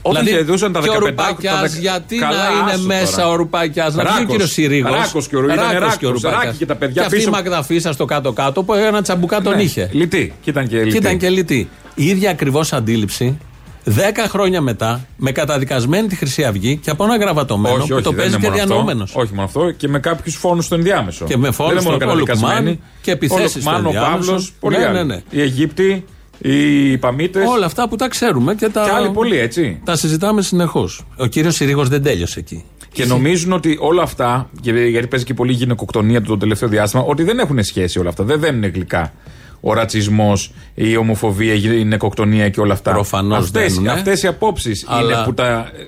Όταν 0.02 0.26
γεδούσαν 0.26 0.72
τα 0.72 0.80
και 0.80 0.88
ο 0.90 0.92
15 0.92 0.98
Ρουπακιάς, 0.98 1.54
τα 1.54 1.60
δεκα- 1.60 1.78
γιατί 1.80 2.16
Καλά, 2.16 2.36
να 2.50 2.60
είναι 2.60 2.72
άσου 2.72 2.86
μέσα 2.86 3.16
τώρα. 3.16 3.28
ο 3.28 3.34
Ρουπακιά, 3.36 3.84
να 3.84 3.90
βγει 3.90 4.00
ο 4.00 4.02
Ράκος. 4.04 4.26
κύριο 4.30 4.46
Συρίγο. 4.46 4.88
Ράκος 4.94 5.28
και 5.28 5.36
ο 5.36 5.40
Ρου- 5.40 5.52
ήταν 5.52 5.78
Ράκος, 5.78 6.20
Ράκη 6.22 6.56
και 6.56 6.66
τα 6.66 6.74
παιδιά 6.74 7.02
αυτή 7.02 7.16
πίσω. 7.16 7.28
η 7.28 7.32
Μαγδαφίσα 7.32 7.92
στο 7.92 8.04
κάτω-κάτω 8.04 8.62
που 8.62 8.74
ένα 8.74 9.02
τσαμπουκά 9.02 9.40
τον 9.42 9.56
Ναι, 9.56 9.62
είχε. 9.62 9.88
Λυτή. 9.92 10.32
Και 10.42 10.50
ήταν 10.50 10.68
και 10.68 10.76
λυτή. 10.76 10.90
Και 10.90 10.96
ήταν 10.96 11.18
και 11.18 11.28
λυτή. 11.28 11.68
Η 11.94 12.06
ίδια 12.06 12.30
ακριβώς 12.30 12.72
αντίληψη. 12.72 13.38
Δέκα 13.84 14.28
χρόνια 14.28 14.60
μετά, 14.60 15.06
με 15.16 15.32
καταδικασμένη 15.32 16.08
τη 16.08 16.14
Χρυσή 16.16 16.44
Αυγή 16.44 16.76
και 16.76 16.90
από 16.90 17.04
ένα 17.04 17.16
γραβατωμένο 17.16 17.74
Όχι, 17.76 17.88
που 17.88 17.94
όχι, 17.94 18.02
το 18.02 18.10
δεν 18.10 18.18
παίζει 18.18 18.34
είναι 18.34 18.42
και 18.44 18.48
μόνο 18.50 18.62
αυτό. 18.62 18.74
διανοούμενο. 18.74 19.06
Όχι 19.12 19.30
μόνο 19.32 19.44
αυτό, 19.46 19.70
και 19.70 19.88
με 19.88 19.98
κάποιους 19.98 20.36
φόνους 20.36 20.64
στο 20.64 20.74
ενδιάμεσο. 20.74 21.24
Και 21.24 21.36
με 21.36 21.50
φόνους 21.50 21.72
Δεν 21.74 21.82
είναι 21.82 21.90
μόνο 21.90 22.16
στο- 22.16 22.22
ο 22.22 22.24
καταδικασμένοι. 22.24 22.70
Λουκμάν 22.70 22.80
και 23.02 23.10
επιθέσεις 23.10 23.54
Ο 23.54 23.58
Λουκμάν, 23.58 23.74
στο 23.80 23.88
ο 23.88 23.92
ενδιάμεσο. 23.92 24.30
Παύλος, 24.30 24.52
πολλοί 24.60 24.76
Ναι, 24.78 24.84
άλλοι. 24.84 24.96
ναι, 24.96 25.02
ναι. 25.02 25.22
Οι 25.30 25.40
Αιγύπτιοι, 25.40 26.04
οι 26.38 26.98
Παμίτε. 26.98 27.44
Όλα 27.46 27.66
αυτά 27.66 27.88
που 27.88 27.96
τα 27.96 28.08
ξέρουμε 28.08 28.54
και 28.54 28.68
τα. 28.68 28.84
Και 28.84 28.90
άλλοι 28.90 29.10
πολλοί, 29.10 29.38
έτσι. 29.38 29.80
Τα 29.84 29.96
συζητάμε 29.96 30.42
συνεχώς. 30.42 31.04
Ο 31.16 31.26
κύριος 31.26 31.54
Συρίγος 31.54 31.88
δεν 31.88 32.02
τέλειωσε 32.02 32.38
εκεί. 32.38 32.64
Και 32.92 33.04
νομίζουν 33.04 33.52
ότι 33.52 33.76
όλα 33.80 34.02
αυτά, 34.02 34.50
και- 34.60 34.72
γιατί 34.72 35.06
παίζει 35.06 35.24
και 35.24 35.34
πολύ 35.34 35.52
γυναικοκτονία 35.52 36.22
το 36.22 36.36
τελευταίο 36.38 36.68
διάστημα, 36.68 37.02
ότι 37.02 37.22
δεν 37.22 37.38
έχουν 37.38 37.62
σχέση 37.62 37.98
όλα 37.98 38.08
αυτά. 38.08 38.24
Δεν 38.24 38.40
δένουν 38.40 38.70
γλυκά. 38.70 39.12
Ο 39.60 39.72
ρατσισμός, 39.72 40.52
η 40.74 40.96
ομοφοβία, 40.96 41.52
η 41.52 41.56
γυναικοκτονία 41.56 42.48
και 42.48 42.60
όλα 42.60 42.72
αυτά. 42.72 42.90
Προφανώς 42.92 43.38
Αυτές, 43.38 43.72
δένουνε. 43.72 43.90
αυτές 43.92 44.22
οι 44.22 44.26
απόψεις 44.26 44.84
Αλλά- 44.88 45.00
είναι 45.14 45.22
που 45.24 45.34
τα 45.34 45.46
ε, 45.46 45.86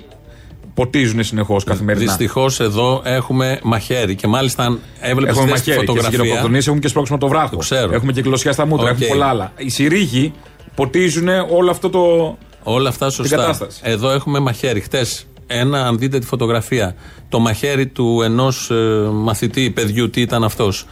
ποτίζουν 0.73 1.23
συνεχώς 1.23 1.63
καθημερινά. 1.63 2.05
Δυστυχώς 2.05 2.59
εδώ 2.59 3.01
έχουμε 3.05 3.59
μαχαίρι 3.63 4.15
και 4.15 4.27
μάλιστα 4.27 4.63
αν 4.65 4.79
έβλεπες 4.99 5.35
Έχουμε 5.35 5.45
τη 5.45 5.51
μαχαίρι 5.51 5.77
και 5.77 5.81
στι 5.81 5.85
φωτογραφία. 5.85 6.19
γυναικοκτονίε 6.23 6.61
έχουν 6.67 6.79
και 6.79 6.87
σπρώξιμο 6.87 7.17
το 7.17 7.27
βράχο. 7.27 7.57
ξέρω. 7.57 7.93
Έχουμε 7.93 8.11
και 8.11 8.21
γλωσσιά 8.21 8.51
στα 8.51 8.65
μούτρα. 8.65 8.85
Οκ. 8.89 8.91
Έχουμε 8.91 9.07
πολλά 9.07 9.25
άλλα. 9.27 9.51
Οι 9.57 9.69
Συρίγοι 9.69 10.33
ποτίζουν 10.75 11.27
όλο 11.49 11.71
αυτό 11.71 11.89
το. 11.89 12.37
Όλα 12.63 12.89
αυτά 12.89 13.05
την 13.05 13.15
σωστά. 13.15 13.35
κατάσταση. 13.35 13.79
Εδώ 13.83 14.09
έχουμε 14.09 14.39
μαχαίρι. 14.39 14.79
Χτε, 14.79 15.05
ένα, 15.47 15.87
αν 15.87 15.97
δείτε 15.97 16.19
τη 16.19 16.25
φωτογραφία, 16.25 16.95
το 17.29 17.39
μαχαίρι 17.39 17.87
του 17.87 18.21
ενός 18.23 18.71
μαθητή 19.11 19.71
παιδιού, 19.71 20.09
τι 20.09 20.21
ήταν 20.21 20.43
αυτός, 20.43 20.85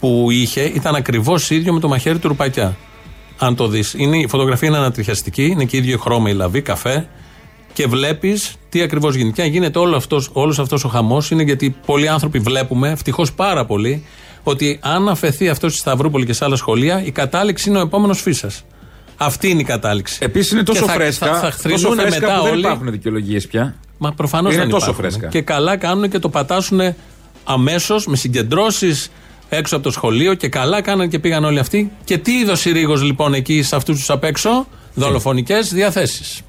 που 0.00 0.26
είχε, 0.30 0.60
ήταν 0.62 0.94
ακριβώς 0.94 1.50
ίδιο 1.50 1.72
με 1.72 1.80
το 1.80 1.88
μαχαίρι 1.88 2.18
του 2.18 2.28
Ρουπακιά. 2.28 2.76
Αν 3.38 3.56
το 3.56 3.66
δεις. 3.68 3.94
Η 3.94 4.26
φωτογραφία 4.28 4.68
είναι 4.68 4.76
ανατριχιαστική, 4.76 5.44
είναι 5.44 5.64
και 5.64 5.76
ίδιο 5.76 5.98
χρώμα 5.98 6.30
η 6.30 6.32
λαβή, 6.34 6.62
καφέ. 6.62 7.08
Και 7.74 7.86
βλέπεις 7.86 8.54
τι 8.68 8.82
ακριβώς 8.82 9.14
γίνεται. 9.14 9.34
Και 9.34 9.42
αν 9.42 9.48
γίνεται 9.48 9.78
όλο 9.78 9.96
αυτός, 9.96 10.30
όλος 10.32 10.58
αυτός 10.58 10.84
ο 10.84 10.88
χαμός, 10.88 11.30
είναι 11.30 11.42
γιατί 11.42 11.76
πολλοί 11.86 12.08
άνθρωποι 12.08 12.38
βλέπουμε, 12.38 12.90
ευτυχώς 12.90 13.32
πάρα 13.32 13.64
πολύ, 13.66 14.04
ότι 14.42 14.78
αν 14.82 15.08
αφαιθεί 15.08 15.48
αυτός 15.48 15.70
στη 15.72 15.80
Σταυρούπολη 15.80 16.26
και 16.26 16.32
σε 16.32 16.44
άλλα 16.44 16.56
σχολεία, 16.56 17.04
η 17.04 17.10
κατάληξη 17.10 17.68
είναι 17.68 17.78
ο 17.78 17.82
επόμενος 17.82 18.20
φύσας. 18.20 18.64
Αυτή 19.16 19.48
είναι 19.50 19.60
η 19.60 19.64
κατάληξη. 19.64 20.18
Επίσης 20.20 20.52
είναι 20.52 20.62
τόσο 20.62 20.80
Και 20.80 20.86
θα- 20.86 20.92
φρέσκα, 20.92 21.26
Θα, 21.26 21.32
θα 21.34 21.40
τόσο 21.40 21.56
χθρυνούνε 21.56 22.00
φρέσκα 22.00 22.20
μετά 22.20 22.36
που 22.38 22.42
δεν 22.44 22.52
όλοι. 22.52 22.60
υπάρχουν 22.60 22.90
δικαιολογίες 22.90 23.46
πια. 23.46 23.74
Μα 23.98 24.12
προφανώς 24.12 24.52
Είναι 24.52 24.62
δεν 24.62 24.70
τόσο 24.70 24.90
υπάρχουν. 24.90 25.10
φρέσκα. 25.10 25.28
Και 25.28 25.40
καλά 25.42 25.76
κάνουν 25.76 26.10
και 26.10 26.18
το 26.18 26.28
πατάσουν 26.28 26.80
αμέσως 27.44 28.06
με 28.06 28.16
συγκεντρώσεις 28.16 29.10
έξω 29.48 29.74
από 29.74 29.84
το 29.84 29.90
σχολείο 29.90 30.34
και 30.34 30.48
καλά 30.48 30.80
κάναν 30.82 31.08
και 31.08 31.18
πήγαν 31.18 31.44
όλοι 31.44 31.58
αυτοί. 31.58 31.90
Και 32.04 32.18
τι 32.18 32.32
είδος 32.32 32.60
Συρίγο 32.60 32.94
λοιπόν 32.94 33.34
εκεί 33.34 33.62
σε 33.62 33.76
αυτούς 33.76 33.98
τους 33.98 34.10
απ' 34.10 34.24
έξω, 34.24 34.66
δολοφονικές 34.94 35.72
διαθέσεις. 35.72 36.40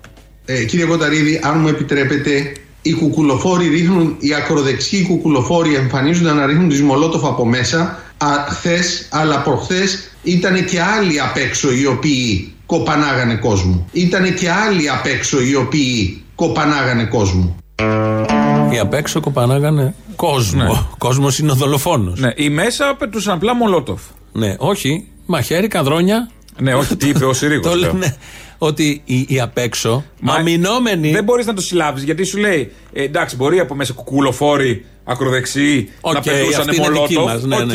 Ε, 0.45 0.63
κύριε 0.63 0.85
Κοταρίδη, 0.85 1.39
αν 1.43 1.59
μου 1.59 1.67
επιτρέπετε, 1.67 2.53
οι 2.81 2.93
κουκουλοφόροι 2.93 3.67
ρίχνουν, 3.67 4.15
οι 4.19 4.33
ακροδεξιοί 4.33 5.05
κουκουλοφόροι 5.07 5.75
εμφανίζονται 5.75 6.31
να 6.31 6.45
ρίχνουν 6.45 6.69
τις 6.69 6.81
Μολότοφ 6.81 7.25
από 7.25 7.45
μέσα. 7.45 7.99
Χθες, 8.49 9.07
αλλά 9.11 9.41
προχθές 9.41 10.11
ήταν 10.23 10.65
και 10.65 10.81
άλλοι 10.81 11.21
απ' 11.21 11.37
έξω 11.37 11.71
οι 11.71 11.85
οποίοι 11.85 12.53
κοπανάγανε 12.65 13.35
κόσμο. 13.35 13.87
Ήταν 13.91 14.33
και 14.33 14.49
άλλοι 14.49 14.89
απ' 14.89 15.05
έξω 15.05 15.41
οι 15.41 15.55
οποίοι 15.55 16.23
κοπανάγανε 16.35 17.03
κόσμο. 17.03 17.55
Οι 18.71 18.79
απ' 18.79 18.93
έξω 18.93 19.19
κοπανάγανε 19.19 19.95
κόσμο. 20.15 20.87
Κόσμος 20.97 21.39
είναι 21.39 21.51
ο 21.51 21.55
δολοφόνος. 21.55 22.19
Ναι, 22.19 22.31
οι 22.35 22.49
μέσα 22.49 22.95
πετούσαν 22.97 23.33
απλά 23.33 23.55
μολότοφ. 23.55 24.01
Ναι, 24.31 24.55
όχι. 24.57 25.07
Μαχαίρι, 25.25 25.67
καδρόνια. 25.67 26.29
Ναι, 26.59 26.73
όχι, 26.73 26.95
τι 26.95 27.09
είπε 27.09 27.25
ο 27.25 27.33
Συρίγος. 27.33 27.91
Το 28.59 28.65
λένε 28.65 28.75
ότι 28.75 29.01
οι, 29.05 29.25
οι 29.29 29.39
απ' 29.39 29.57
έξω, 29.57 30.03
αμυνόμενοι. 30.25 31.11
Δεν 31.11 31.23
μπορείς 31.23 31.45
να 31.45 31.53
το 31.53 31.61
συλλάβεις 31.61 32.03
γιατί 32.03 32.23
σου 32.23 32.37
λέει 32.37 32.71
ε, 32.93 33.03
εντάξει, 33.03 33.35
μπορεί 33.35 33.59
από 33.59 33.75
μέσα 33.75 33.93
κουκουλοφόροι 33.93 34.85
ακροδεξιοί 35.03 35.89
Οκ, 36.01 36.13
να 36.13 36.21
πετούσαν 36.21 36.61
αυτή 36.61 36.75
είναι 36.75 36.85
δική 36.89 37.13
μολότοφ. 37.13 37.23
μας, 37.33 37.43
ναι, 37.43 37.55
Οκ. 37.55 37.65
ναι. 37.65 37.73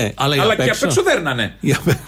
Ναι, 0.00 0.12
αλλά, 0.14 0.36
οι 0.36 0.38
Αλλά 0.38 0.52
απ' 0.52 0.56
και 0.56 0.62
απ' 0.62 0.68
έξω- 0.68 0.86
έξω 0.86 1.02
δέρνανε. 1.02 1.56
οι 1.60 1.72
απ' 1.72 1.88
έξω 1.88 2.00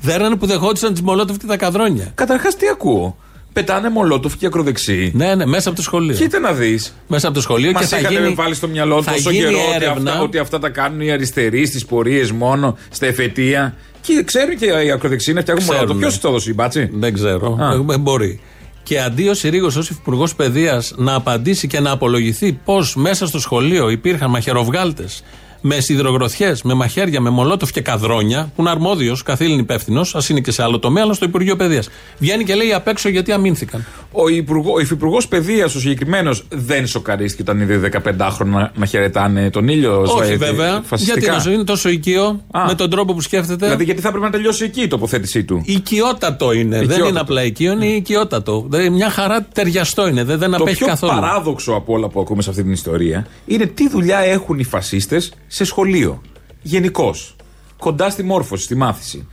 Δέρνανε 0.00 0.36
που 0.36 0.46
δεχόντουσαν 0.46 0.92
τις 0.92 1.02
μολότοφ 1.02 1.36
και 1.36 1.46
τα 1.46 1.56
καδρόνια. 1.56 2.12
Καταρχάς, 2.14 2.56
τι 2.56 2.68
ακούω; 2.68 3.16
Πετάνε 3.52 3.90
μολότοφ 3.90 4.36
και 4.36 4.46
ακροδεξιοί. 4.46 5.12
Ναι, 5.14 5.34
ναι, 5.34 5.46
μέσα 5.46 5.68
από 5.68 5.76
το 5.76 5.82
σχολείο. 5.82 6.16
Κοίτα 6.16 6.38
να 6.38 6.52
δεις. 6.52 6.94
Μέσα 7.08 7.26
από 7.26 7.36
το 7.36 7.42
σχολείο 7.42 7.72
Μας 7.72 7.82
και 7.82 7.88
θα 7.88 7.98
είχαν 7.98 8.12
γίνει. 8.22 8.34
βάλει 8.34 8.54
στο 8.54 8.68
μυαλό 8.68 9.02
θα 9.02 9.12
τόσο 9.12 9.30
γίνει 9.30 9.44
καιρό 9.44 9.58
ότι 9.58 9.84
έρευνα. 9.84 10.10
αυτά, 10.10 10.22
ότι 10.22 10.38
αυτά 10.38 10.58
τα 10.58 10.68
κάνουν 10.68 11.00
οι 11.00 11.12
αριστεροί 11.12 11.66
στις 11.66 11.84
πορείες 11.86 12.30
μόνο, 12.32 12.78
στα 12.90 13.06
εφετεία. 13.06 13.74
Και 14.02 14.22
ξέρουν 14.24 14.56
και 14.56 14.66
οι 14.66 14.90
ακροδεξιοί 14.90 15.34
να 15.36 15.40
φτιάχνουν 15.42 15.68
Ξέρουνε. 15.68 15.86
μολότοφ. 15.92 16.10
Ποιο 16.12 16.20
το 16.22 16.28
έδωσε 16.28 16.50
η 16.50 16.52
μπάτση. 16.56 16.90
Δεν 16.92 17.12
ξέρω. 17.14 17.56
Α. 17.60 17.92
Ε, 17.94 17.98
μπορεί. 17.98 18.40
Και 18.82 19.00
αντί 19.00 19.28
ο 19.28 19.34
Συρίγος 19.34 19.76
ως 19.76 19.88
υπουργός 19.90 20.34
παιδείας 20.34 20.94
να 20.96 21.14
απαντήσει 21.14 21.66
και 21.66 21.80
να 21.80 21.90
απολογηθεί 21.90 22.52
πώς 22.52 22.96
μέσα 22.96 23.26
στο 23.26 23.38
σχολείο 23.38 23.88
υπήρχαν 23.88 24.30
μαχαιροβγάλτες 24.30 25.22
με 25.64 25.80
σιδηρογροθιές, 25.80 26.62
με 26.62 26.74
μαχαίρια, 26.74 27.20
με 27.20 27.30
μολότοφ 27.30 27.70
και 27.70 27.80
καδρόνια, 27.80 28.52
που 28.56 28.60
είναι 28.60 28.70
αρμόδιος, 28.70 29.22
καθήλυν 29.22 29.58
υπεύθυνος, 29.58 30.14
ας 30.14 30.28
είναι 30.28 30.40
και 30.40 30.50
σε 30.50 30.62
άλλο 30.62 30.78
τομέα, 30.78 31.02
αλλά 31.02 31.12
στο 31.12 31.24
Υπουργείο 31.24 31.56
Παιδείας. 31.56 31.88
Βγαίνει 32.18 32.44
και 32.44 32.54
λέει 32.54 32.72
απ' 32.72 32.88
έξω 32.88 33.08
γιατί 33.08 33.32
αμήνθηκαν. 33.32 33.84
Ο, 34.12 34.28
υπουργό, 34.28 34.72
ο 34.72 34.80
υφυπουργός 34.80 35.28
παιδείας, 35.28 35.74
ο 35.74 35.80
συγκεκριμένος, 35.80 36.44
δεν 36.48 36.86
σοκαρίστηκε 36.86 37.42
όταν 37.50 37.60
είδε 37.60 37.90
15χρονα 38.04 38.44
να, 38.44 38.72
να 38.74 38.86
χαιρετάνε 38.86 39.50
τον 39.50 39.68
ήλιο. 39.68 40.00
Όχι 40.00 40.12
Σβαίδη, 40.24 40.36
βέβαια. 40.36 40.82
φασιστικά. 40.84 41.18
Γιατί 41.20 41.36
να 41.36 41.42
σου 41.42 41.50
είναι 41.52 41.64
τόσο 41.64 41.88
οικείο 41.88 42.40
Α. 42.50 42.64
με 42.66 42.74
τον 42.74 42.90
τρόπο 42.90 43.14
που 43.14 43.20
σκέφτεται. 43.20 43.64
Δηλαδή, 43.64 43.84
γιατί 43.84 44.00
θα 44.00 44.08
πρέπει 44.10 44.24
να 44.24 44.30
τελειώσει 44.30 44.64
εκεί 44.64 44.80
η 44.82 44.86
τοποθέτησή 44.88 45.44
του; 45.44 45.62
Οικειότατο 45.64 46.52
είναι. 46.52 46.76
Δεν 46.76 46.82
Οικειότατο. 46.82 47.08
είναι 47.08 47.20
απλά 47.20 47.44
οικείο, 47.44 47.72
είναι 47.72 47.86
οικειότατο. 47.86 48.66
Δηλαδή, 48.68 48.90
μια 48.90 49.10
χαρά 49.10 49.42
ταιριαστό 49.54 50.08
είναι. 50.08 50.24
Δεν, 50.24 50.38
δεν 50.38 50.50
Το 50.50 50.56
απέχει 50.60 50.76
πιο 50.76 50.86
καθόλου. 50.86 51.12
παράδοξο 51.20 51.72
από 51.72 51.92
όλα 51.92 52.08
που 52.08 52.20
ακούμε 52.20 52.42
σε 52.42 52.50
αυτή 52.50 52.62
την 52.62 52.72
ιστορία 52.72 53.26
είναι 53.46 53.66
τι 53.66 53.88
δουλειά 53.88 54.18
έχουν 54.18 54.58
οι 54.58 54.64
φασίστες 54.64 55.32
σε 55.54 55.64
σχολείο. 55.64 56.22
Γενικώς. 56.62 57.36
Κοντά 57.78 58.10
στη 58.10 58.22
μόρφωση, 58.22 58.64
στη 58.64 58.74
μάθηση. 58.76 59.26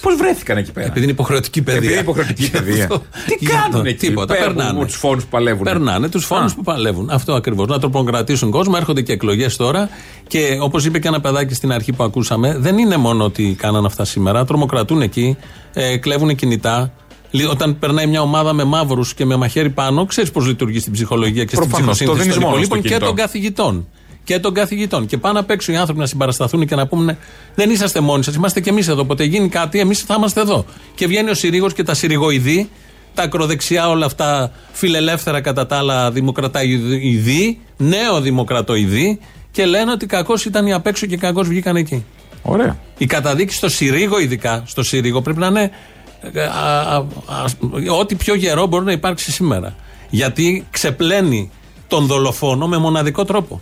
Πώς 0.00 0.16
βρέθηκαν 0.16 0.56
εκεί 0.56 0.72
πέρα; 0.72 0.86
Επειδή 0.86 1.02
είναι 1.02 1.10
υποχρεωτική 1.12 1.62
παιδεία. 1.62 1.78
Επειδή 1.78 1.92
είναι 1.92 2.02
υποχρεωτική 2.02 2.50
παιδεία. 2.50 2.82
Αυτό. 2.82 2.98
Τι 3.26 3.36
Γι' 3.40 3.46
αυτό. 3.52 3.68
κάνουν 3.70 3.86
εκεί; 3.86 4.06
Τίποτα. 4.06 4.34
πέρα 4.34 4.46
Περνάνε. 4.46 4.70
από 4.78 4.86
τους 4.86 4.96
φόνους 4.96 5.22
που 5.24 5.30
παλεύουν. 5.30 5.62
Περνάνε 5.64 6.08
τους 6.08 6.24
φόνους 6.24 6.52
Α. 6.52 6.54
που 6.54 6.62
παλεύουν. 6.62 7.10
Αυτό 7.10 7.32
ακριβώς. 7.34 7.66
Να 7.66 7.78
τροποκρατήσουν 7.78 8.50
κόσμο. 8.50 8.74
Έρχονται 8.76 9.02
και 9.02 9.12
εκλογές 9.12 9.56
τώρα. 9.56 9.88
Και 10.26 10.58
όπως 10.60 10.84
είπε 10.84 10.98
και 10.98 11.08
ένα 11.08 11.20
παιδάκι 11.20 11.54
στην 11.54 11.72
αρχή 11.72 11.92
που 11.92 12.02
ακούσαμε, 12.04 12.56
δεν 12.58 12.78
είναι 12.78 12.96
μόνο 12.96 13.24
ότι 13.24 13.54
κάναν 13.58 13.84
αυτά 13.84 14.04
σήμερα. 14.04 14.44
Τρομοκρατούν 14.44 15.02
εκεί, 15.02 15.36
ε, 15.72 15.96
κλέβουν 15.96 16.34
κινητά. 16.34 16.92
Λι- 17.30 17.48
Όταν 17.50 17.78
περνάει 17.78 18.06
μια 18.06 18.20
ομάδα 18.22 18.52
με 18.52 18.64
μαύρους 18.64 19.14
και 19.14 19.24
με 19.24 19.36
μαχαίρι 19.36 19.70
πάνω, 19.70 20.06
ξέρεις 20.06 20.30
πώς 20.30 20.46
λειτουργεί 20.46 20.80
στην 20.80 20.92
ψυχολογία 20.92 21.44
και 21.44 21.56
Προφανώς, 21.56 21.76
στην 21.76 21.86
το 21.86 21.92
ψυχοσύνθεση 21.92 22.22
δίνεις 22.22 22.34
των 22.34 22.42
μόνος 22.44 22.66
υπολείπων 22.66 22.78
στο 22.78 22.88
και 22.88 22.94
κινητό. 22.94 23.06
των 23.06 23.16
καθηγητών. 23.16 23.88
Και 24.28 24.38
των 24.38 24.54
καθηγητών. 24.54 25.06
Και 25.06 25.18
πάνε 25.18 25.38
απ' 25.38 25.50
έξω 25.50 25.72
οι 25.72 25.76
άνθρωποι 25.76 26.00
να 26.00 26.06
συμπαρασταθούν 26.06 26.66
και 26.66 26.74
να 26.74 26.86
πούμε: 26.86 27.18
Δεν 27.54 27.70
είσαστε 27.70 28.00
μόνοι 28.00 28.24
σας, 28.24 28.34
είμαστε 28.34 28.60
κι 28.60 28.68
εμείς 28.68 28.88
εδώ. 28.88 29.04
Ποτέ 29.04 29.24
γίνει 29.24 29.48
κάτι, 29.48 29.78
εμείς 29.78 30.00
θα 30.00 30.14
είμαστε 30.18 30.40
εδώ. 30.40 30.64
Και 30.94 31.06
βγαίνει 31.06 31.30
ο 31.30 31.34
Συρίγο 31.34 31.70
και 31.70 31.82
τα 31.82 31.94
Συριγοειδή, 31.94 32.68
τα 33.14 33.22
ακροδεξιά 33.22 33.88
όλα 33.88 34.06
αυτά 34.06 34.52
φιλελεύθερα 34.72 35.40
κατά 35.40 35.66
τα 35.66 35.76
άλλα 35.76 36.10
δημοκραταειδή, 36.10 37.58
νέο 37.76 38.20
δημοκρατοειδή 38.20 39.18
και 39.50 39.66
λένε 39.66 39.90
ότι 39.90 40.06
κακώ 40.06 40.34
ήταν 40.46 40.66
οι 40.66 40.72
απ' 40.72 40.86
έξω 40.86 41.06
και 41.06 41.16
κακώ 41.16 41.42
βγήκαν 41.42 41.76
εκεί. 41.76 42.04
Ωραία. 42.42 42.78
Η 42.98 43.06
καταδίκη 43.06 43.54
στο 43.54 43.68
Συρίγο, 43.68 44.18
ειδικά 44.18 44.62
στο 44.66 44.82
Συρίγο, 44.82 45.22
πρέπει 45.22 45.38
να 45.38 45.46
είναι 45.46 45.70
ε, 46.32 46.42
α, 46.42 46.96
α, 46.96 47.04
ας, 47.44 47.56
ό,τι 48.00 48.14
πιο 48.14 48.34
γερό 48.34 48.66
μπορεί 48.66 48.84
να 48.84 48.92
υπάρξει 48.92 49.32
σήμερα. 49.32 49.74
Γιατί 50.10 50.66
ξεπλένει 50.70 51.50
τον 51.88 52.06
δολοφόνο 52.06 52.66
με 52.68 52.78
μοναδικό 52.78 53.24
τρόπο. 53.24 53.60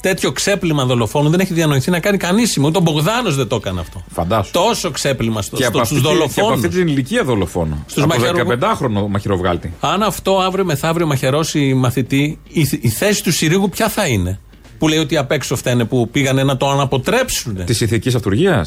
Τέτοιο 0.00 0.32
ξέπλυμα 0.32 0.84
δολοφόνου 0.84 1.28
δεν 1.30 1.40
έχει 1.40 1.52
διανοηθεί 1.54 1.90
να 1.90 2.00
κάνει 2.00 2.16
κανείς 2.16 2.50
σήμερα. 2.50 2.68
Ούτε 2.78 2.78
ο 2.78 2.92
Μπογδάνος 2.92 3.36
δεν 3.36 3.46
το 3.48 3.56
έκανε 3.56 3.80
αυτό. 3.80 4.02
Φαντάσου. 4.12 4.50
Τόσο 4.52 4.90
ξέπλυμα 4.90 5.42
στο, 5.42 5.56
Και 5.56 5.64
από, 5.64 5.84
στους 5.84 5.90
αυτή, 5.90 5.94
τη- 5.94 6.00
και 6.02 6.08
από 6.08 6.18
δολοφόνους. 6.18 6.64
αυτή 6.64 6.78
την 6.78 6.88
ηλικία 6.88 7.24
δολοφόνο. 7.24 7.84
Στους 7.86 8.02
από 8.02 8.14
μαχαιροβ- 8.14 8.48
15χρονο 8.50 9.06
μαχαιροβγάλτη. 9.08 9.72
Αν 9.80 10.02
αυτό 10.02 10.38
αύριο 10.38 10.64
μεθαύριο 10.64 11.06
μαχαιρώσει 11.06 11.74
μαθητή, 11.74 12.38
η, 12.48 12.68
η 12.80 12.88
θέση 12.88 13.22
του 13.22 13.32
Συρίγου 13.32 13.68
ποια 13.68 13.88
θα 13.88 14.06
είναι; 14.06 14.38
Που 14.78 14.88
λέει 14.88 14.98
ότι 14.98 15.16
απ' 15.16 15.30
έξω 15.32 15.56
φταίνε 15.56 15.84
που 15.84 16.08
πήγανε 16.12 16.42
να 16.44 16.56
το 16.56 16.70
αναποτρέψουν. 16.70 17.64
Της 17.64 17.80
ηθικής 17.80 18.14
αυτουργία. 18.14 18.66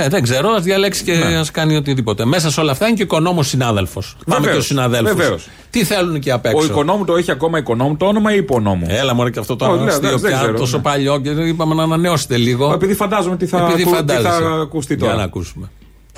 Ναι, 0.00 0.08
δεν 0.08 0.22
ξέρω, 0.22 0.48
α 0.50 0.60
διαλέξει 0.60 1.02
και 1.04 1.12
α 1.12 1.44
κάνει 1.52 1.76
οτιδήποτε. 1.76 2.24
Μέσα 2.24 2.50
σε 2.50 2.60
όλα 2.60 2.72
αυτά 2.72 2.86
είναι 2.86 2.96
και 2.96 3.02
ο 3.02 3.04
οικονόμος 3.04 3.48
συνάδελφος. 3.48 4.16
Πάμε 4.26 4.50
και 4.50 4.56
ο 4.56 4.60
συναδέλφο. 4.60 5.14
Βεβαίως. 5.14 5.48
Τι 5.70 5.84
θέλουν 5.84 6.14
εκεί 6.14 6.30
απ' 6.30 6.46
έξω; 6.46 6.58
Ο 6.58 6.64
οικονόμου 6.64 7.04
το 7.04 7.16
έχει 7.16 7.30
ακόμα 7.30 7.58
οικονόμου 7.58 7.96
το 7.96 8.06
όνομα 8.06 8.32
ή 8.34 8.36
υπονόμου; 8.36 8.86
Έλα 8.88 9.14
μόνο 9.14 9.28
και 9.28 9.38
αυτό 9.38 9.56
το 9.56 9.64
Ω, 9.64 9.68
όνομα 9.68 9.84
ναι, 9.84 9.90
αστείο 9.90 10.18
δεν 10.18 10.30
πια, 10.30 10.38
ξέρω, 10.38 10.58
τόσο 10.58 10.76
ναι. 10.76 10.82
παλιό 10.82 11.18
και 11.20 11.30
είπαμε 11.30 11.74
να 11.74 11.82
ανανεώσετε 11.82 12.36
λίγο. 12.36 12.72
Επειδή 12.72 12.94
φαντάζομαι 12.94 13.36
τι 13.36 13.46
θα, 13.46 13.56
Επειδή 13.58 13.82
ακου- 13.82 13.92
τι 13.92 13.96
φαντάζεσαι. 13.96 14.42
θα 14.42 14.60
ακουστεί 14.62 14.94
Για 14.94 15.04
τώρα. 15.04 15.16
να 15.16 15.22
ακούσουμε. 15.22 15.70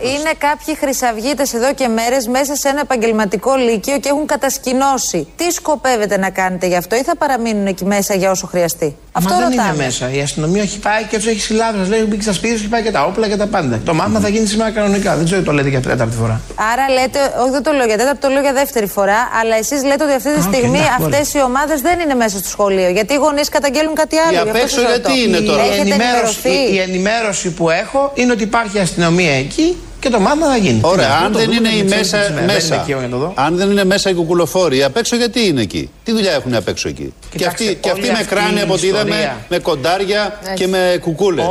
Είναι 0.03 0.33
κάποιοι 0.39 0.77
χρυσαυγίτες 0.77 1.53
εδώ 1.55 1.75
και 1.75 1.89
μέρες 1.89 2.27
μέσα 2.27 2.55
σε 2.57 2.69
ένα 2.69 2.81
επαγγελματικό 2.81 3.55
λύκειο 3.55 3.99
και 4.01 4.09
έχουν 4.09 4.27
κατασκηνώσει. 4.27 5.27
Τι 5.37 5.51
σκοπεύετε 5.51 6.19
να 6.19 6.31
κάνετε 6.31 6.67
γι' 6.67 6.77
αυτό 6.77 6.97
ή 6.97 7.03
θα 7.03 7.17
παραμείνουν 7.17 7.67
εκεί 7.67 7.85
μέσα 7.85 8.15
για 8.15 8.31
όσο 8.31 8.47
χρειαστεί; 8.47 8.97
Αυτό 9.15 9.31
Μα 9.35 9.39
δεν 9.41 9.49
ρωτάμε. 9.51 9.73
είναι 9.75 9.85
μέσα. 9.85 10.11
Η 10.13 10.21
αστυνομία 10.21 10.63
έχει 10.63 10.79
πάει 10.79 11.03
και 11.05 11.17
τους 11.17 11.27
έχει 11.27 11.41
συλλάβει. 11.41 11.79
Σα 11.85 11.89
λέει 11.89 12.05
μπήκε 12.09 12.23
στα 12.23 12.33
σπίτια 12.33 12.57
σου 12.57 12.63
και 12.63 12.69
πάει 12.69 12.83
και 12.83 12.91
τα 12.91 13.05
όπλα 13.05 13.29
και 13.29 13.37
τα 13.37 13.47
πάντα. 13.47 13.81
Το 13.85 13.95
μάθημα 13.95 14.21
θα 14.21 14.29
γίνει 14.29 14.47
σήμερα 14.47 14.71
κανονικά. 14.71 15.17
Δεν 15.17 15.25
ξέρω 15.25 15.41
τι 15.41 15.47
το 15.47 15.53
λέτε 15.53 15.69
για 15.69 15.81
τέταρτη 15.81 16.17
φορά. 16.17 16.41
Άρα 16.73 16.89
λέτε, 16.89 17.19
όχι 17.43 17.51
δεν 17.51 17.63
το 17.63 17.73
λέω 17.73 17.87
για 17.87 17.97
τέταρτη, 17.97 18.21
το 18.21 18.29
λέω 18.29 18.41
για 18.41 18.53
δεύτερη 18.53 18.87
φορά, 18.87 19.17
αλλά 19.41 19.57
εσείς 19.57 19.85
λέτε 19.85 20.05
ότι 20.05 20.13
αυτή 20.13 20.29
τη 20.35 20.41
Α, 20.41 20.43
οκ, 20.47 20.55
στιγμή 20.55 20.79
εντάξει, 20.79 21.03
αυτές 21.05 21.35
οι 21.35 21.41
ομάδες 21.43 21.81
δεν 21.81 21.99
είναι 22.01 22.15
μέσα 22.15 22.39
στο 22.39 22.49
σχολείο. 22.49 22.89
Γιατί 22.91 23.13
οι 23.15 23.17
γονείς 23.17 23.49
καταγγέλνουν 23.49 23.95
κάτι 23.95 24.17
άλλο. 24.17 24.31
Η 24.31 24.33
γι' 24.35 24.39
αυτό 24.39 24.51
απ' 24.51 24.57
έξω 24.65 24.81
σας 24.81 24.85
γιατί 24.89 25.03
ρωτώ. 25.09 25.21
είναι 25.23 25.39
τώρα. 25.51 25.63
Η 25.65 25.69
Έχετε 25.69 25.81
ενημέρωση, 25.81 26.39
ενημερωθεί. 26.45 26.73
η, 26.73 26.75
η 26.75 26.79
ενημέρωση 26.79 27.51
που 27.51 27.71
έχω 27.71 28.11
είναι 28.15 28.33
ότι 28.33 28.43
υπάρχει 28.43 28.79
αστυνομία 28.79 29.33
εκεί 29.33 29.77
και 30.03 30.09
το 30.11 30.21
μάθημα 30.21 30.47
θα 30.47 30.57
γίνει. 30.57 30.81
Ωραία, 30.83 31.07
Τι 31.07 31.13
να, 31.13 31.19
αν 31.19 31.33
το 31.33 31.39
δεν 31.39 31.47
δούμε, 31.47 31.57
είναι 31.57 31.69
η 31.69 31.85
ξέρουμε 31.85 31.97
μέσα, 31.97 32.19
τι 32.19 32.25
σημαίνει. 32.25 32.47
Δεν 32.47 32.55
μέσα 32.55 32.75
είναι 32.75 32.83
εκεί 32.83 32.93
για 32.93 33.01
να 33.01 33.09
το 33.09 33.17
δω. 33.17 33.33
αν 33.37 33.57
δεν 33.57 33.71
είναι 33.71 33.85
μέσα 33.85 34.11
οι 34.11 34.15
κουκουλοφόροι, 34.15 34.83
απ' 34.83 34.97
έξω 34.97 35.17
γιατί 35.17 35.47
είναι 35.47 35.61
εκεί; 35.61 35.91
Τι 36.05 36.13
δουλειά 36.13 36.33
έχουν 36.33 36.55
απ' 36.55 36.69
έξω 36.69 36.89
εκεί; 36.89 37.13
και 37.31 37.39
Κοιτάξτε, 37.39 37.65
αυτοί, 37.65 37.79
και 37.81 37.91
αυτοί 37.91 38.01
όλη 38.03 38.13
με 38.13 38.19
αυτή 38.19 38.35
κράνη 38.35 38.59
η 38.59 38.63
από 38.63 38.73
ό,τι 38.73 38.87
είδαμε, 38.87 39.11
ιστορία. 39.11 39.47
με 39.49 39.59
κοντάρια 39.59 40.39
και 40.55 40.67
με 40.67 40.99
κουκούλες. 41.01 41.47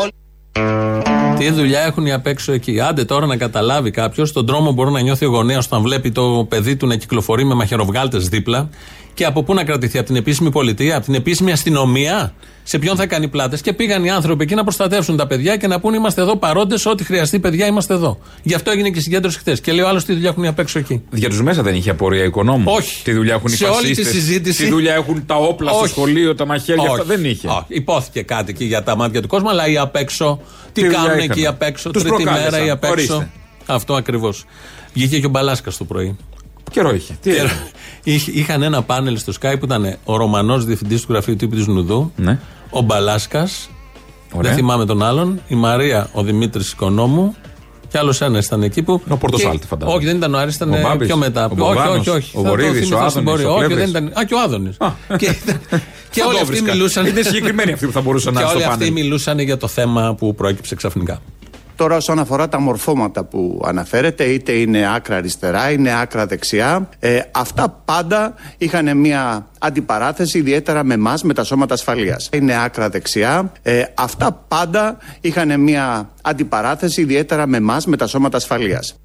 Τι 1.38 1.50
δουλειά 1.50 1.80
έχουν 1.80 2.06
οι 2.06 2.14
απ' 2.14 2.28
έξω 2.28 2.52
εκεί; 2.52 2.80
Άντε 2.82 3.06
τώρα 3.06 3.26
να 3.26 3.38
καταλάβει 3.38 3.92
κάποιος 3.92 4.32
τον 4.32 4.46
τρόμο 4.46 4.72
μπορεί 4.72 4.92
να 4.92 5.02
νιώθει 5.02 5.26
ο 5.26 5.30
γονέας 5.30 5.66
όταν 5.66 5.82
βλέπει 5.82 6.12
το 6.12 6.46
παιδί 6.50 6.76
του 6.76 6.88
να 6.88 6.96
κυκλοφορεί 6.96 7.44
με 7.46 7.54
μαχαιροβγάλτες 7.54 8.28
δίπλα 8.28 8.70
και 9.14 9.26
από 9.26 9.44
πού 9.44 9.54
να 9.54 9.64
κρατηθεί, 9.64 9.98
από 9.98 10.08
την 10.08 10.16
επίσημη 10.16 10.52
πολιτεία, 10.52 10.96
από 10.96 11.06
την 11.06 11.14
επίσημη 11.14 11.52
αστυνομία; 11.52 12.34
Σε 12.64 12.80
ποιον 12.80 12.96
θα 12.96 13.06
κάνει 13.06 13.28
πλάτες; 13.28 13.62
Και 13.62 13.74
πήγαν 13.74 14.04
οι 14.04 14.10
άνθρωποι 14.12 14.44
εκεί 14.44 14.56
να 14.56 14.64
προστατεύσουν 14.64 15.18
τα 15.18 15.28
παιδιά 15.28 15.58
και 15.58 15.68
να 15.68 15.80
πούνε 15.80 15.96
είμαστε 15.98 16.22
εδώ 16.22 16.36
παρόντες, 16.38 16.86
ό,τι 16.86 17.04
χρειαστεί, 17.04 17.40
παιδιά, 17.40 17.66
είμαστε 17.68 17.94
εδώ. 17.94 18.18
Γι' 18.44 18.54
αυτό 18.54 18.72
έγινε 18.72 18.90
και 18.90 19.00
η 19.00 19.02
συγκέντρωση 19.02 19.38
χθες. 19.40 19.62
Και 19.62 19.72
λέει 19.72 19.84
ο 19.84 19.88
άλλο 19.88 20.04
τι 20.04 20.14
δουλειά 20.14 20.30
έχουν 20.30 20.44
οι 20.44 20.48
απ' 20.48 20.60
έξω 20.60 20.80
εκεί. 20.80 21.02
Για 21.14 21.30
τους 21.30 21.42
μέσα 21.42 21.62
δεν 21.62 21.76
είχε 21.76 21.90
απορία 21.90 22.24
οικονόμου. 22.24 22.64
Όχι. 22.68 23.04
Τι 23.04 23.14
δουλειά 23.14 23.34
έχουν 23.34 23.52
οι 23.52 23.56
Σε 23.56 23.66
όλη 23.66 23.74
τη 23.76 23.88
φασίστες, 23.88 24.14
συζήτηση- 24.14 24.64
Τι 24.64 24.70
δουλειά 24.70 24.94
έχουν 24.94 25.26
τα 25.26 25.36
όπλα 25.36 25.72
στο 25.72 25.80
Όχι. 25.80 25.90
σχολείο, 25.90 26.36
τα 26.36 26.46
μαχαίρια. 26.46 26.82
Όχι. 26.84 26.92
Αυτά 26.92 27.04
δεν 27.04 27.26
είχε. 27.26 27.48
Όχι. 27.48 27.64
Υπόθηκε 27.68 28.22
κάτι 28.22 28.52
εκεί 28.52 28.66
για 28.66 28.84
τα 28.84 28.96
μάτια 28.96 29.22
του 29.22 29.28
κόσμου, 29.28 29.50
αλλά 29.50 29.68
οι 29.68 29.78
απ' 29.78 29.96
έξω. 29.96 30.40
Τι, 30.66 30.72
Τι 30.74 30.82
δουλειά 30.82 30.98
κάνουν 31.04 31.18
είχαν. 31.18 31.30
εκεί 31.32 31.46
απ' 31.48 31.62
έξω, 31.62 31.90
Τους 31.92 32.02
τρίτη 32.04 32.16
προκάλεσαν. 32.24 32.52
μέρα 32.52 32.66
ή 32.66 32.70
απ' 32.70 32.84
έξω. 32.84 32.94
Ορίστε. 33.16 33.30
Αυτό 33.66 33.94
ακριβώς. 33.96 34.46
Βγήκε 34.94 35.20
και 35.20 35.26
ο 35.26 35.30
Μπαλάσκας 35.30 35.78
το 35.78 35.84
πρωί. 35.84 36.18
Καιρό 36.72 36.94
είχε. 36.94 37.18
Τι 37.22 37.30
Καιρό. 37.32 37.44
έγινε; 37.44 37.62
Είχε- 38.04 38.32
Είχαν 38.32 38.62
ένα 38.64 38.82
πάνελ 38.82 39.18
στο 39.18 39.34
Skype 39.42 39.56
που 39.60 39.66
ήταν 39.66 39.96
ο 40.04 40.16
Ρωμανός 40.18 40.66
διευθυντής 40.66 41.02
του 41.02 41.12
γραφείου 41.12 41.36
τύπου 41.36 41.56
της 41.56 41.68
Νουδού, 41.68 42.12
Ναι. 42.16 42.40
ο 42.70 42.82
Μπαλάσκας, 42.82 43.70
Ωραία. 44.32 44.50
δεν 44.50 44.60
θυμάμαι 44.60 44.86
τον 44.86 45.04
άλλον, 45.04 45.42
η 45.48 45.56
Μαρία, 45.56 46.10
ο 46.14 46.24
Δημήτρης 46.24 46.72
Οικονόμου 46.72 47.36
και 47.88 47.98
άλλος 47.98 48.22
ένας 48.22 48.46
ήταν 48.46 48.64
εκεί 48.64 48.82
που. 48.84 49.02
Ο 49.10 49.18
Πορτοσάλτη, 49.18 49.58
και- 49.58 49.66
φαντάζομαι. 49.68 49.98
Όχι, 49.98 50.06
δεν 50.06 50.16
ήταν 50.18 50.34
ο 50.34 50.38
Άρης, 50.38 50.56
ήταν 50.56 50.72
Ο 50.72 50.76
ε, 50.76 50.82
Μπάμπης, 50.82 51.08
πιο 51.08 51.18
μετά. 51.18 51.42
ο 51.42 51.46
όχι, 51.46 51.56
Μπογδάνος, 51.56 51.98
όχι, 51.98 52.10
όχι. 52.10 52.32
ο 52.38 52.42
Θα 52.42 52.44
το 52.44 52.50
Βορύδης, 52.50 52.72
θυμηθώ 52.88 53.06
ο 53.06 53.10
στην 53.10 53.22
Άδωνης, 53.22 53.30
πορεία. 53.44 53.50
ο 53.50 53.58
Όχι, 53.58 53.66
Πλεύρης. 53.66 53.92
δεν 53.92 54.04
ήταν. 54.06 54.20
Α, 54.22 54.26
και 54.26 54.34
ο 54.34 54.40
Άδωνης. 54.40 54.78
και 55.18 55.18
και 56.12 56.20
Θα 56.20 56.26
όλοι 56.26 56.36
το 56.36 56.42
αυτοί 56.42 56.46
βρίσκα. 56.46 56.72
μιλούσαν. 56.74 57.06
Είναι 57.06 57.22
συγκεκριμένοι 57.22 57.72
αυτοί 57.72 57.86
που 57.86 57.92
θα 57.92 58.02
μπορούσαν 58.02 58.34
να 58.34 58.40
Και 58.40 58.46
είναι 58.46 58.54
όλοι 58.54 58.64
στο 58.64 58.72
αυτοί 58.72 58.86
πάνελ. 58.88 59.04
μιλούσαν 59.04 59.40
για 59.40 59.58
το 59.58 59.68
θέμα 59.68 60.16
που 60.16 60.36
προέκυψε 60.36 60.76
ξαφνικά. 60.76 61.22
Τώρα 61.82 61.96
όσον 61.96 62.20
αφορά 62.20 62.50
τα 62.50 62.60
μορφώματα 62.60 63.24
που 63.24 63.62
αναφέρετε, 63.66 64.24
είτε 64.24 64.52
είναι 64.52 64.94
άκρα 64.96 65.16
αριστερά, 65.16 65.72
είναι 65.72 66.00
άκρα 66.00 66.26
δεξιά, 66.26 66.90
ε, 67.00 67.20
αυτά 67.32 67.82
πάντα 67.86 68.34
είχαν 68.58 68.98
μια 68.98 69.48
αντιπαράθεση, 69.60 70.38
ιδιαίτερα 70.38 70.84
με 70.84 70.94
εμάς, 70.94 71.24
με 71.24 71.34
τα 71.34 71.44
σώματα 71.44 71.74
ασφαλείας. 71.74 72.30
Είναι 72.34 72.64
άκρα 72.64 72.90
δεξιά, 72.90 73.52
ε, 73.62 73.84
αυτά 73.94 74.44
πάντα 74.48 74.98
είχαν 75.22 75.60
μια 75.60 76.10
αντιπαράθεση, 76.22 77.02
ιδιαίτερα 77.02 77.48
με 77.48 77.58
εμάς, 77.58 77.86
με 77.86 77.98
τα 77.98 78.08
σώματα 78.08 78.38
ασφαλείας. 78.38 78.96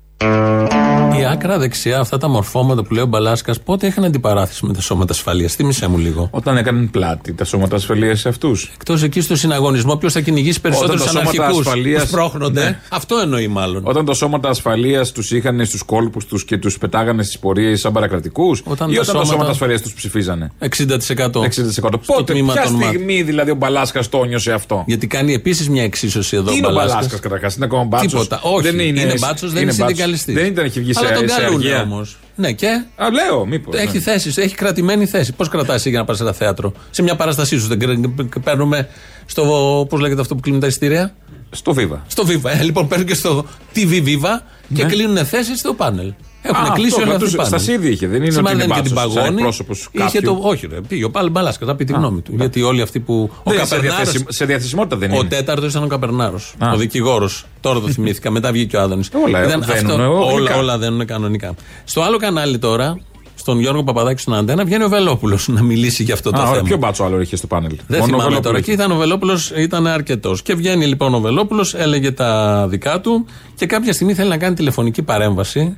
Η 1.18 1.24
άκρα 1.24 1.58
δεξιά, 1.58 1.98
αυτά 2.00 2.18
τα 2.18 2.28
μορφώματα 2.28 2.82
που 2.84 2.94
λέει 2.94 3.02
ο 3.02 3.06
Μπαλάσκας, 3.06 3.60
πότε 3.60 3.86
είχαν 3.86 4.04
αντιπαράθεση 4.04 4.66
με 4.66 4.72
τα 4.72 4.80
σώματα 4.80 5.12
ασφαλείας; 5.12 5.54
Θύμησέ 5.54 5.86
μου 5.86 5.98
λίγο. 5.98 6.28
Όταν 6.30 6.56
έκαναν 6.56 6.90
πλάτη 6.90 7.32
τα 7.32 7.44
σώματα 7.44 7.76
ασφαλείας 7.76 8.20
σε 8.20 8.28
αυτούς. 8.28 8.70
Εκτός 8.74 9.02
εκεί 9.02 9.20
στο 9.20 9.36
συναγωνισμό, 9.36 9.96
ποιος 9.96 10.12
θα 10.12 10.20
κυνηγήσει 10.20 10.60
περισσότερους 10.60 11.00
Όταν 11.00 11.14
τα 11.14 11.20
σώματα 11.20 11.30
αναρχικούς; 11.42 11.66
ασφαλείας- 11.66 12.02
που 12.02 12.08
σπρώχνονται. 12.08 12.62
Ναι. 12.64 12.78
Αυτό 12.90 13.16
εννοεί 13.22 13.48
μάλλον. 13.48 13.82
Όταν 13.86 14.04
τα 14.04 14.14
σώματα 14.14 14.48
ασφαλείας 14.48 15.12
τους 15.12 15.30
είχαν 15.30 15.64
στους 15.66 15.82
κόλπους 15.82 16.26
τους 16.26 16.44
και 16.44 16.56
τους 16.58 16.78
πετάγανε 16.78 17.22
στις 17.22 17.38
πορείες 17.38 17.80
σαν 17.80 17.92
παρακρατικούς, 17.92 18.58
ή 18.58 18.62
Όταν 18.66 18.88
όταν 18.88 18.94
τα 18.94 18.96
τα 19.04 19.04
σώματα- 19.04 19.30
σώματα 19.30 19.50
ασφαλείας 19.50 19.80
τους 19.80 19.94
ψηφίζανε; 19.94 20.52
60%. 20.58 21.42
60%. 21.42 21.98
Στο 22.02 22.12
Πότε, 22.14 22.32
τμήμα 22.32 22.52
ποια 22.52 22.62
των 22.62 22.72
ΜΑΤ. 22.74 22.84
στιγμή 22.88 23.22
δηλαδή 23.22 23.50
ο 23.50 23.54
Μπαλάσκας 23.54 24.08
το 24.08 24.24
νιώσε 24.24 24.52
αυτό; 24.52 24.82
Γιατί 24.86 25.06
κάνει 25.06 25.32
επίσης 25.34 25.68
μια 25.68 25.82
εξίσωση 25.82 26.36
εδώ 26.36 26.50
Τι 26.50 26.56
είναι 26.56 26.66
ο 26.66 26.70
Μπαλάσκας. 26.70 26.94
Μπαλάσκας 26.94 27.20
καταρχάς, 27.20 27.56
είναι 27.56 27.64
ακόμα 27.64 27.84
μπάτσος; 27.84 28.10
Τίποτα. 28.10 28.40
Όχι, 28.42 28.62
δεν 28.62 28.78
είναι, 28.78 29.00
είναι 29.00 29.14
μπάτσος, 29.18 29.52
δεν 29.52 29.62
είναι 29.62 29.70
μπάτσος. 29.70 29.86
συνδικαλιστής. 29.86 30.34
Δεν 30.34 30.46
ήταν, 30.46 30.64
είχε 30.66 30.80
βγει 31.06 31.16
Αλλά 31.16 31.20
σε, 31.20 31.26
τον 31.26 31.34
σε 31.34 31.40
καλούν 31.40 31.60
αργία. 31.60 31.82
όμως. 31.82 32.16
Ναι, 32.34 32.52
και. 32.52 32.66
Α, 32.96 33.10
λέω, 33.10 33.46
μήπως. 33.46 33.74
Έχει 33.80 34.00
θέση, 34.00 34.32
έχει 34.36 34.54
κρατημένη 34.54 35.06
θέση. 35.06 35.32
Πώς 35.32 35.48
κρατάει 35.48 35.76
εσύ 35.76 35.88
για 35.90 35.98
να 35.98 36.04
πα 36.04 36.14
σε 36.14 36.22
ένα 36.22 36.32
θέατρο; 36.32 36.72
Σε 36.90 37.02
μια 37.02 37.16
παραστασή 37.16 37.58
σου 37.58 37.66
δεν 37.66 37.78
κρ- 37.78 38.38
παίρνουμε 38.38 38.88
στο. 39.26 39.42
Πώς 39.88 40.00
λέγεται 40.00 40.20
αυτό 40.20 40.34
που 40.34 40.40
κλείνουν 40.40 40.60
τα 40.60 40.66
εισιτήρια; 40.66 41.14
Στο 41.50 41.74
Viva. 41.78 41.98
Στο 42.06 42.24
Viva. 42.28 42.50
Ε, 42.58 42.62
λοιπόν, 42.62 42.88
παίρνουν 42.88 43.06
και 43.06 43.14
στο 43.14 43.46
TV 43.74 44.02
Viva 44.04 44.40
και 44.74 44.82
Ναι. 44.82 44.88
κλείνουν 44.88 45.24
θέσεις 45.26 45.58
στο 45.58 45.74
πάνελ. 45.74 46.12
Έχουν 46.48 46.64
Α, 46.64 46.72
κλείσει 46.74 46.90
αυτό, 46.94 47.02
όλα 47.04 47.14
αυτούς 47.14 47.34
αυτά. 47.34 47.44
στα 47.44 47.58
σίδη 47.58 47.88
είχε, 47.90 48.06
δεν 48.06 48.22
είναι 48.22 48.30
Σήμερα 48.30 48.54
ότι 48.54 48.64
είναι 48.64 48.66
δεν 48.66 48.72
είχε 48.72 48.82
την 48.82 48.92
μπάτσος, 48.94 49.12
σαν 49.12 49.22
παγώνη. 49.22 49.36
εκπρόσωπος 49.40 49.88
Είχε 49.92 50.04
κάποιου. 50.18 50.40
το, 50.40 50.48
όχι, 50.48 50.66
ρε, 50.66 50.80
πήγε 50.88 51.04
ο 51.04 51.10
Πάλι 51.10 51.30
Μπαλάσκα, 51.30 51.66
θα 51.66 51.74
πει 51.76 51.84
τη 51.84 51.92
γνώμη 51.92 52.20
του. 52.20 52.32
Γιατί 52.36 52.62
όλοι 52.62 52.82
αυτοί 52.82 53.00
που. 53.00 53.30
Ο 53.42 53.50
Δεν, 53.50 53.52
σε, 53.54 53.60
Καπερνάρος- 53.74 53.96
διαθεσιμ- 53.96 54.26
σε 54.30 54.44
διαθεσιμότητα 54.44 54.96
δεν 54.96 55.10
ο 55.10 55.14
είναι. 55.14 55.24
τέταρτος 55.28 55.70
ήταν 55.70 55.82
ο 55.82 55.86
Καπερνάρος. 55.86 56.54
Α. 56.58 56.70
Ο 56.72 56.76
δικηγόρος. 56.76 57.46
Τώρα 57.60 57.80
το 57.80 57.88
θυμήθηκα. 57.88 58.30
Μετά 58.30 58.52
βγήκε 58.52 58.76
ο 58.76 58.80
Άδωνης. 58.80 59.10
Όλα 59.26 59.40
δένουνε, 59.46 60.04
όλα, 60.06 60.34
γλυκά. 60.36 60.56
όλα 60.56 60.78
δένουν 60.78 61.06
κανονικά. 61.06 61.54
Στο 61.84 62.02
άλλο 62.02 62.16
κανάλι 62.16 62.58
τώρα, 62.58 62.98
στον 63.34 63.60
Γιώργο 63.60 63.84
Παπαδάκη 63.84 64.20
στον 64.20 64.34
Αντένα, 64.34 64.64
βγαίνει 64.64 64.84
ο 64.84 64.88
Βελόπουλος 64.88 65.48
να 65.48 65.62
μιλήσει 65.62 66.02
για 66.02 66.14
αυτό 66.14 66.30
το 66.30 66.36
Α, 66.38 66.42
ωραία, 66.42 66.52
θέμα. 66.54 66.66
ποιο 66.68 66.76
μπάτσο 66.76 67.04
άλλο 67.04 67.20
είχε 67.20 67.36
στο 67.36 67.46
πάνελ; 67.46 67.68
Δεν 67.68 67.78
Μόνο 67.88 68.02
ο 68.02 68.04
θυμάμαι 68.04 68.22
Βελόπουλος 68.22 68.44
τώρα. 68.46 68.58
είχε. 68.58 68.70
Εκεί 68.72 68.82
ήταν 68.82 68.90
ο 68.92 68.96
Βελόπουλος, 68.96 69.50
ήταν 69.56 69.86
αρκετός. 69.86 70.42
Και 70.42 70.54
βγαίνει 70.54 70.86
λοιπόν 70.86 71.14
ο 71.14 71.20
Βελόπουλος, 71.20 71.74
έλεγε 71.74 72.10
τα 72.12 72.66
δικά 72.68 73.00
του 73.00 73.26
και 73.54 73.66
κάποια 73.66 73.92
στιγμή 73.92 74.14
θέλει 74.14 74.28
να 74.28 74.36
κάνει 74.38 74.54
τηλεφωνική 74.54 75.02
παρέμβαση. 75.02 75.76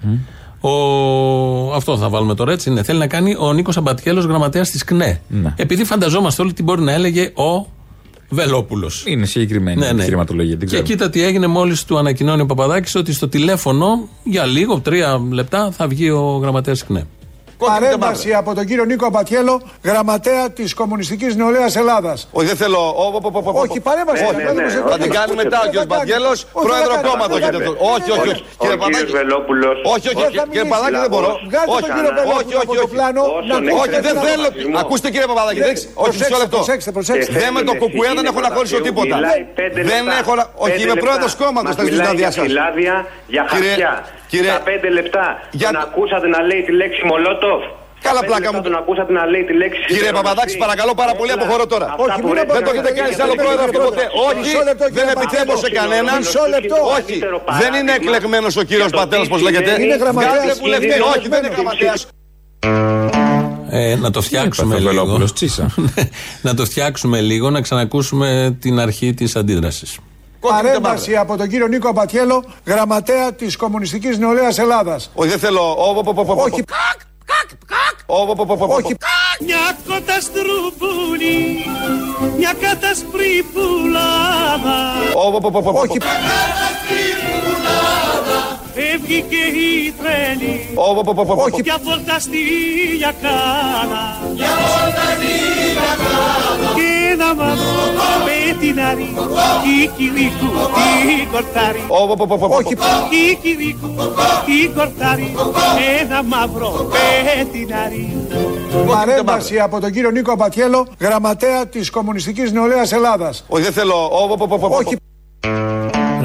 Ο... 0.61 0.71
Αυτό 1.75 1.97
θα 1.99 2.09
βάλουμε 2.09 2.35
τώρα 2.35 2.53
έτσι. 2.53 2.71
Είναι. 2.71 2.83
Θέλει 2.83 2.99
να 2.99 3.07
κάνει 3.07 3.35
ο 3.39 3.53
Νίκος 3.53 3.77
Αμπατιέλος 3.77 4.25
γραμματέας 4.25 4.71
της 4.71 4.85
ΚΝΕ. 4.85 5.21
Ναι. 5.29 5.55
Επειδή 5.57 5.85
φανταζόμαστε 5.85 6.43
όλοι 6.43 6.53
τι 6.53 6.63
μπορεί 6.63 6.83
να 6.83 6.93
έλεγε 6.93 7.23
ο 7.35 7.67
Βελόπουλος. 8.31 9.05
Είναι 9.07 9.27
συγκεκριμένη 9.27 9.79
Ναι, 9.79 9.85
η 9.85 9.89
ναι. 9.89 9.95
επιχειρηματολογία. 9.95 10.51
την 10.51 10.59
Και 10.61 10.67
ξέρω. 10.67 10.83
κοίτα 10.83 11.11
τι 11.11 11.23
έγινε 11.23 11.47
μόλις 11.47 11.85
του 11.85 11.99
ανακοινώνει 11.99 12.41
ο 12.41 12.47
Παπαδάκης 12.47 12.95
ότι 12.95 13.13
στο 13.13 13.29
τηλέφωνο 13.29 14.09
για 14.25 14.45
λίγο, 14.45 14.81
τρία 14.81 15.21
λεπτά, 15.31 15.71
θα 15.71 15.87
βγει 15.89 16.11
ο 16.11 16.39
γραμματέας 16.43 16.79
της 16.79 16.87
ΚΝΕ. 16.87 17.07
Παρέμβαση 17.67 18.35
από 18.35 18.55
τον 18.55 18.65
κύριο 18.65 18.85
Νίκο 18.85 19.07
Αμπατιέλο, 19.07 19.63
γραμματέα 19.85 20.51
της 20.51 20.75
Κομμουνιστικής 20.75 21.37
Νεολαίας 21.37 21.77
Ελλάδας. 21.77 22.29
Όχι, 22.33 22.47
δεν 22.47 22.57
θέλω. 22.57 22.81
Όχι, 23.53 23.81
παρέμβαση. 23.81 24.25
Όχι, 24.25 24.33
παρέμβαση. 24.35 24.77
Θα 24.89 24.99
την 24.99 25.11
κάνει 25.11 25.35
μετά 25.43 25.59
ο 25.67 25.69
κ. 25.71 25.87
Μπατιέλος, 25.87 26.39
Όχι, 26.53 26.67
πρόεδρος 26.67 26.95
δεν 26.95 27.05
θα 27.05 27.09
κόμματος. 27.11 27.39
κάνει, 27.41 27.57
έχετε 27.57 27.59
δεν 27.65 27.67
το- 27.79 27.93
Όχι, 27.95 28.11
όχι, 28.17 28.29
όχι. 28.33 28.43
Κύριε 28.61 28.77
Παπαδάκη. 28.77 29.13
Όχι, 29.95 30.07
όχι, 30.13 30.23
Δεν 30.23 30.25
θα 30.25 30.31
κύριε 30.31 30.47
μιλήσει. 30.49 30.69
Παπαδάκη 30.73 30.99
δεν 31.05 31.11
μπορώ. 31.15 31.31
Βγάλτε 31.49 31.71
Όχι, 31.75 31.83
τον 31.85 31.91
κύριο 31.97 32.11
όχι, 32.11 32.19
Βελόπουλο 32.21 32.59
όχι, 32.59 32.65
από 32.65 32.73
το 32.79 32.85
όχι. 32.87 32.95
πλάνο. 32.95 33.23
να 33.49 33.55
Όχι, 33.57 33.69
ακούσετε 33.71 34.01
δεν 34.07 34.15
ένα 34.17 34.23
θέλω. 34.29 34.47
ρατσισμό. 34.49 34.77
Ακούστε 34.83 35.07
κύριε 35.13 35.29
Παπαδάκη, 35.33 35.61
δεν- 35.69 35.79
όχι 36.05 36.15
μισό 36.23 36.37
λεπτό. 36.43 36.59
Προσέξτε, 36.61 36.91
προσέξτε. 36.99 37.33
Δεν 37.43 37.51
με 37.57 37.63
το 37.69 37.73
κουκουέ 37.83 38.09
δεν 38.19 38.25
έχω 38.31 38.41
να 38.47 38.51
χωρίσω 38.57 38.79
τίποτα. 38.87 39.17
Δεν 39.93 40.03
έχω 40.21 40.33
να. 40.41 40.45
Όχι, 40.65 40.77
είμαι 40.85 40.97
πρόεδρος 41.05 41.33
κόμματος. 41.43 41.73
Θα 41.79 41.83
ζητήσω 41.87 42.03
να 42.11 42.15
διάσω. 42.21 42.41
φυλάδια 42.47 42.95
για 43.35 43.43
Κύριε- 43.53 43.69
χαρτιά. 43.69 43.93
κύριε- 44.33 44.53
Στα 44.55 44.61
πέντε 44.71 44.89
λεπτά 44.99 45.25
Για- 45.61 45.71
τον 45.73 45.81
ακούσατε 45.87 46.27
να 46.35 46.41
λέει 46.49 46.61
τη 46.69 46.73
λέξη 46.81 47.01
Μολότοφ. 47.49 47.65
Καλά 48.07 48.19
Στα 48.19 48.21
πέντε 48.21 48.27
πλάκα 48.31 48.45
λεπτά 48.45 48.57
μου. 48.57 48.63
Τον 48.69 48.75
ακούσατε 48.83 49.13
να 49.19 49.23
λέει 49.33 49.45
τη 49.49 49.55
λέξη 49.63 49.79
Κύριε 49.81 49.95
σιδεροδοστή. 49.97 50.27
Παπαδάκη, 50.29 50.55
παρακαλώ 50.65 50.93
πάρα 51.03 51.13
πολύ, 51.19 51.33
Όλα 51.33 51.43
αποχωρώ 51.43 51.65
τώρα. 51.75 51.87
αυτά 51.91 52.03
Όχι, 52.05 52.17
που 52.23 52.29
μην 52.31 52.37
λέτε 52.39 52.53
Δεν 52.57 52.65
το 52.67 52.71
έχετε 52.75 52.91
για 52.95 53.03
κάνει 53.03 53.15
σε 53.19 53.23
άλλο 53.25 53.35
το 53.35 53.43
πρόεδρο 53.43 53.65
αυτό 53.69 53.79
ποτέ. 53.89 54.05
Μισό 54.13 54.59
Όχι, 54.59 54.65
λεπτό, 54.71 54.85
κύριε 54.89 54.97
δεν 54.99 55.07
Παπαδάκη. 55.07 55.21
επιτρέπω 55.21 55.53
σε 55.65 55.69
κανέναν. 55.79 56.17
Μισό 56.23 56.45
λεπτό. 56.55 56.77
Όχι, 56.99 57.17
δεν 57.63 57.71
είναι 57.79 57.93
εκλεγμένος 57.99 58.55
ο 58.63 58.65
κύριος 58.71 58.91
Πατέρας, 59.01 59.27
πώ 59.33 59.37
λέγεται. 59.47 59.71
Είναι 59.85 59.97
γραμματέας. 60.03 60.33
Βγάλτε 60.35 60.55
βουλευτή. 60.65 60.87
Είναι 60.97 61.09
Όχι, 61.15 61.27
δεν 61.33 61.39
είναι 61.45 61.53
γραμματέας. 61.57 61.99
Ε, 63.71 63.95
να 64.05 64.11
το 64.17 64.21
φτιάξουμε 64.27 64.73
Έπαθε 64.75 64.89
ο 64.89 64.91
λίγο. 64.91 65.03
Βελόπουλος, 65.05 65.33
τσίσα. 65.33 65.65
να 66.47 66.53
το 66.59 66.65
φτιάξουμε 66.65 67.19
λίγο, 67.21 67.47
να 67.51 67.61
ξανακούσουμε 67.61 68.57
την 68.61 68.75
αρχή 68.87 69.15
της 69.15 69.37
αντίδρασης. 69.37 69.99
Παρέμβαση 70.41 71.17
από 71.17 71.37
τον 71.37 71.49
κύριο 71.49 71.67
Νίκο 71.67 71.89
Αμπατιέλο, 71.89 72.45
γραμματέα 72.67 73.33
της 73.33 73.57
Κομμουνιστικής 73.57 74.19
Νεολαίας 74.19 74.59
Ελλάδας. 74.59 75.11
Όχι, 75.15 75.29
δεν 75.29 75.39
θέλω. 75.39 75.77
Όχι. 76.37 76.65
Όχι. 78.67 78.95
Μια 79.41 79.77
κότα 79.89 80.21
στρουμπούνι, 80.21 81.65
μια 82.39 82.53
κατασπρή 82.61 83.45
πουλάδα. 83.53 84.79
Όχι. 85.81 85.99
Έβγηκε 88.95 89.37
η 89.37 89.93
τρέλη 89.99 90.69
Όχι 91.37 91.61
Για 91.63 91.79
βόλτα 91.83 92.19
στη 92.19 92.39
γιακάνα 92.97 94.03
Για 94.35 94.47
βόλτα 94.47 95.07
στη 95.17 95.33
γιακάνα 95.77 96.75
Και 96.77 97.13
ένα 97.13 97.35
μαύρο 97.35 97.83
πετινάρι 98.27 99.15
Κικυρίκου 99.65 100.49
τι 100.75 101.27
κορτάρι 101.33 101.83
Όχι 102.49 102.77
Κικυρίκου 103.11 103.95
τι 104.47 104.69
κορτάρι 104.69 105.35
Ένα 106.01 106.23
μαύρο 106.23 106.91
πετινάρι 106.93 108.17
Παρέμβαση 108.87 109.61
από 109.61 109.81
τον 109.81 109.91
κύριο 109.91 110.11
Νίκο 110.11 110.33
Απατιέλο, 110.33 110.87
γραμματέα 111.01 111.67
τη 111.67 111.91
Κομμουνιστική 111.91 112.43
Νεολαία 112.53 112.87
Ελλάδα. 112.91 113.33
Όχι 113.49 113.63
δεν 113.63 113.73
θέλω 113.73 114.11
Όχι. 114.71 114.97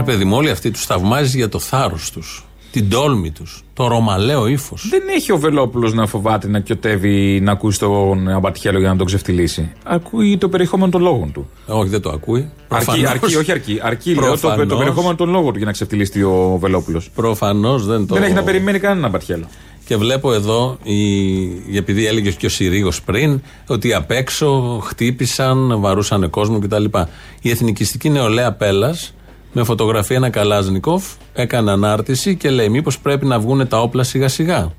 Ρε 0.05 0.11
παιδί 0.11 0.23
μου, 0.25 0.35
όλοι 0.35 0.49
αυτοί 0.49 0.71
τους 0.71 0.85
θαυμάζει 0.85 1.37
για 1.37 1.49
το 1.49 1.59
θάρρος 1.59 2.11
τους, 2.11 2.45
την 2.71 2.89
τόλμη 2.89 3.31
τους, 3.31 3.63
το 3.73 3.87
ρωμαλαίο 3.87 4.47
ύφος. 4.47 4.87
Δεν 4.89 5.01
έχει 5.15 5.31
ο 5.31 5.37
Βελόπουλος 5.37 5.93
να 5.93 6.07
φοβάται 6.07 6.47
να 6.47 6.59
κιωτεύει 6.59 7.39
να 7.41 7.51
ακούσει 7.51 7.79
τον 7.79 8.27
Αμπατιέλο 8.27 8.79
για 8.79 8.89
να 8.89 8.95
τον 8.95 9.05
ξεφτυλίσει. 9.05 9.71
Ακούει 9.83 10.37
το 10.37 10.49
περιεχόμενο 10.49 10.91
των 10.91 11.01
λόγων 11.01 11.31
του. 11.31 11.49
Όχι, 11.65 11.89
δεν 11.89 12.01
το 12.01 12.09
ακούει. 12.09 12.39
Αρκεί, 12.39 12.85
Προφανώς. 12.85 13.09
αρκεί, 13.09 13.35
όχι 13.35 13.51
αρκεί. 13.51 13.79
Αρκεί 13.83 14.13
λέω, 14.13 14.31
το, 14.31 14.37
Προφανώς. 14.39 14.67
το 14.67 14.75
περιεχόμενο 14.77 15.15
των 15.15 15.29
λόγων 15.29 15.51
του 15.51 15.57
για 15.57 15.65
να 15.65 15.71
ξεφτυλίσει 15.71 16.23
ο 16.23 16.57
Βελόπουλος. 16.59 17.09
Προφανώς 17.15 17.85
δεν 17.85 18.07
το. 18.07 18.13
Δεν 18.13 18.23
έχει 18.23 18.33
να 18.33 18.43
περιμένει 18.43 18.79
κανέναν 18.79 19.05
Αμπατιέλο. 19.05 19.45
Και 19.85 19.97
βλέπω 19.97 20.33
εδώ, 20.33 20.77
η, 20.83 21.77
επειδή 21.77 22.05
έλεγε 22.05 22.31
και 22.31 22.45
ο 22.45 22.49
Συρίγος 22.49 23.01
πριν, 23.01 23.41
ότι 23.67 23.93
απ' 23.93 24.11
έξω 24.11 24.79
χτύπησαν, 24.83 25.79
βαρούσαν 25.79 26.29
κόσμο 26.29 26.59
κτλ. 26.59 26.85
Η 27.41 27.49
εθνικιστική 27.49 28.09
νεολαία 28.09 28.53
Πέλλα, 28.53 28.95
με 29.53 29.63
φωτογραφία 29.63 30.15
ένα 30.15 30.29
Καλάζνικοφ, 30.29 31.03
έκανε 31.33 31.71
ανάρτηση 31.71 32.35
και 32.35 32.49
λέει: 32.49 32.69
Μήπως 32.69 32.99
πρέπει 32.99 33.25
να 33.25 33.39
βγουν 33.39 33.67
τα 33.67 33.81
όπλα 33.81 34.03
σιγά 34.03 34.27
σιγά. 34.27 34.71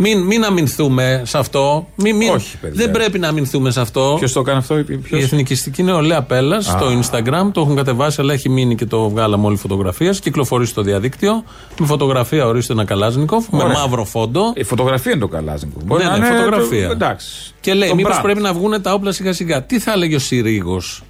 Μην, 0.00 0.20
μην 0.22 0.44
αμυνθούμε 0.44 1.22
σε 1.24 1.38
αυτό. 1.38 1.88
Μην, 1.94 2.16
μην, 2.16 2.30
Όχι, 2.30 2.56
παιδιά. 2.56 2.82
δεν 2.84 2.90
πρέπει 2.90 3.18
να 3.18 3.28
αμυνθούμε 3.28 3.70
σε 3.70 3.80
αυτό. 3.80 4.14
Ποιος 4.18 4.32
το 4.32 4.40
έκανε 4.40 4.58
αυτό, 4.58 4.78
Η 4.78 4.82
ποιος; 4.82 5.22
εθνικιστική 5.22 5.82
νεολαία 5.82 6.22
Πέλλα 6.22 6.60
στο 6.60 6.86
Instagram 7.00 7.50
το 7.52 7.60
έχουν 7.60 7.76
κατεβάσει, 7.76 8.20
αλλά 8.20 8.32
έχει 8.32 8.48
μείνει 8.48 8.74
και 8.74 8.86
το 8.86 9.08
βγάλαμε 9.08 9.46
όλοι 9.46 9.56
φωτογραφίες. 9.56 10.20
Κυκλοφορεί 10.20 10.66
στο 10.66 10.82
διαδίκτυο. 10.82 11.44
Με 11.80 11.86
φωτογραφία 11.86 12.46
ορίστε 12.46 12.72
ένα 12.72 12.84
Καλάζνικοφ, 12.84 13.46
με 13.50 13.62
Ωραία. 13.62 13.78
μαύρο 13.78 14.04
φόντο. 14.04 14.52
Η 14.54 14.62
φωτογραφία 14.62 15.10
είναι 15.12 15.20
το 15.20 15.28
Καλάζνικο. 15.28 15.80
Μπορεί 15.84 16.02
Ναι, 16.04 16.08
να 16.10 16.18
ναι, 16.18 16.26
είναι 16.26 16.36
φωτογραφία. 16.36 16.86
το- 16.86 16.92
εντάξει. 16.92 17.54
Και 17.60 17.74
λέει, 17.74 17.88
Το 17.88 17.94
μήπως 17.94 18.10
Μπραντ. 18.12 18.24
πρέπει 18.24 18.40
να 18.40 18.52
βγουν 18.52 18.82
τα 18.82 18.92
όπλα 18.92 19.12
σιγά 19.12 19.32
σιγά. 19.32 19.62
Τι 19.62 19.78
θα 19.78 19.92
έλεγε 19.92 20.14
ο 20.16 20.18
Συρίγος 20.18 21.02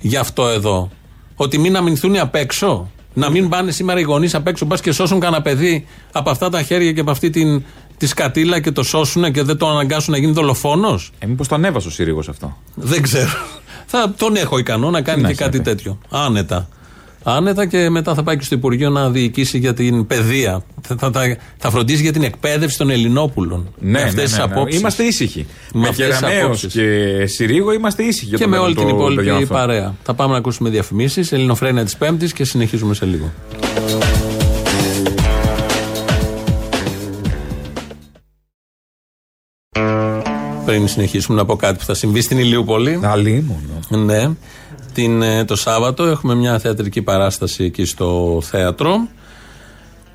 γι' 0.00 0.16
αυτό 0.16 0.48
εδώ; 0.48 0.90
Ότι 1.36 1.58
μην 1.58 1.76
αμυνθούν 1.76 2.14
οι 2.14 2.18
απ' 2.18 2.34
έξω. 2.34 2.90
Να 3.14 3.30
μην 3.30 3.48
πάνε 3.48 3.70
σήμερα 3.70 4.00
οι 4.00 4.02
γονείς 4.02 4.34
απ' 4.34 4.46
έξω, 4.46 4.64
μπα 4.64 4.76
και 4.76 4.92
σώσουν 4.92 5.20
κανένα 5.20 5.42
παιδί 5.42 5.86
από 6.12 6.30
αυτά 6.30 6.48
τα 6.48 6.62
χέρια 6.62 6.92
και 6.92 7.00
από 7.00 7.10
αυτή 7.10 7.30
την, 7.30 7.62
τη 7.96 8.06
σκατήλα 8.06 8.60
και 8.60 8.70
το 8.72 8.82
σώσουν 8.82 9.32
και 9.32 9.42
δεν 9.42 9.56
το 9.56 9.68
αναγκάσουν 9.68 10.12
να 10.12 10.18
γίνει 10.18 10.32
δολοφόνος. 10.32 11.10
Ε, 11.18 11.26
Μήπως 11.26 11.48
το 11.48 11.54
ανέβασε 11.54 11.88
ο 11.88 11.90
Σύριγος 11.90 12.28
αυτό; 12.28 12.56
Δεν 12.74 13.02
ξέρω. 13.02 13.30
Θα 13.86 14.14
τον 14.16 14.36
έχω 14.36 14.58
ικανό 14.58 14.90
να 14.90 15.02
κάνει 15.02 15.20
να 15.22 15.26
και 15.28 15.32
έχει 15.32 15.42
κάτι 15.42 15.56
να 15.56 15.62
πει. 15.62 15.68
τέτοιο. 15.70 15.98
Άνετα. 16.10 16.68
Άνετα 17.28 17.66
και 17.66 17.90
μετά 17.90 18.14
θα 18.14 18.22
πάει 18.22 18.36
και 18.36 18.44
στο 18.44 18.54
Υπουργείο 18.54 18.90
να 18.90 19.10
διοικήσει 19.10 19.58
για 19.58 19.74
την 19.74 20.06
παιδεία. 20.06 20.62
Θα, 20.82 20.96
θα, 20.98 21.10
θα- 21.12 21.36
θα 21.56 21.70
φροντίσει 21.70 22.02
για 22.02 22.12
την 22.12 22.22
εκπαίδευση 22.22 22.78
των 22.78 22.90
Ελληνόπουλων. 22.90 23.68
Ναι, 23.78 23.90
με 23.90 23.98
ναι, 23.98 24.04
αυτές 24.04 24.14
ναι, 24.16 24.22
τις 24.22 24.36
ναι. 24.36 24.42
απόψεις. 24.42 24.80
Είμαστε 24.80 25.02
ήσυχοι. 25.02 25.46
Με 25.74 25.80
Με 25.80 25.88
αυτές 25.88 26.06
τις 26.08 26.18
Κεραμέως 26.18 26.44
απόψεις. 26.44 26.72
και 26.72 27.26
Συρίγο 27.26 27.72
είμαστε 27.72 28.02
ήσυχοι. 28.02 28.26
για 28.28 28.38
Και 28.38 28.44
το 28.44 28.50
με 28.50 28.56
μέλλον 28.56 28.66
όλη 28.66 28.74
την 28.74 28.86
των 28.88 28.96
παιδιών 28.96 29.24
υπόλοιπη 29.24 29.42
αυτών. 29.42 29.56
παρέα. 29.56 29.94
Θα 30.02 30.14
πάμε 30.14 30.32
να 30.32 30.38
ακούσουμε 30.38 30.70
διαφημίσεις. 30.70 31.32
Ελληνοφρένια 31.32 31.84
της 31.84 31.96
Πέμπτης 31.96 32.32
και 32.32 32.44
συνεχίζουμε 32.44 32.94
σε 32.94 33.04
λίγο. 33.06 33.32
Πριν 40.64 40.88
συνεχίσουμε 40.88 41.36
να 41.36 41.44
πω 41.44 41.56
κάτι 41.56 41.78
που 41.78 41.84
θα 41.84 41.94
συμβεί 41.94 42.20
στην 42.20 42.38
Ηλιούπολη. 42.38 43.00
Αλλήμον. 43.02 43.56
Ναι. 43.88 44.30
Την, 44.96 45.22
ε, 45.22 45.44
το 45.44 45.56
Σάββατο 45.56 46.04
έχουμε 46.04 46.34
μια 46.34 46.58
θεατρική 46.58 47.02
παράσταση 47.02 47.64
εκεί 47.64 47.84
στο 47.84 48.40
θέατρο. 48.42 49.08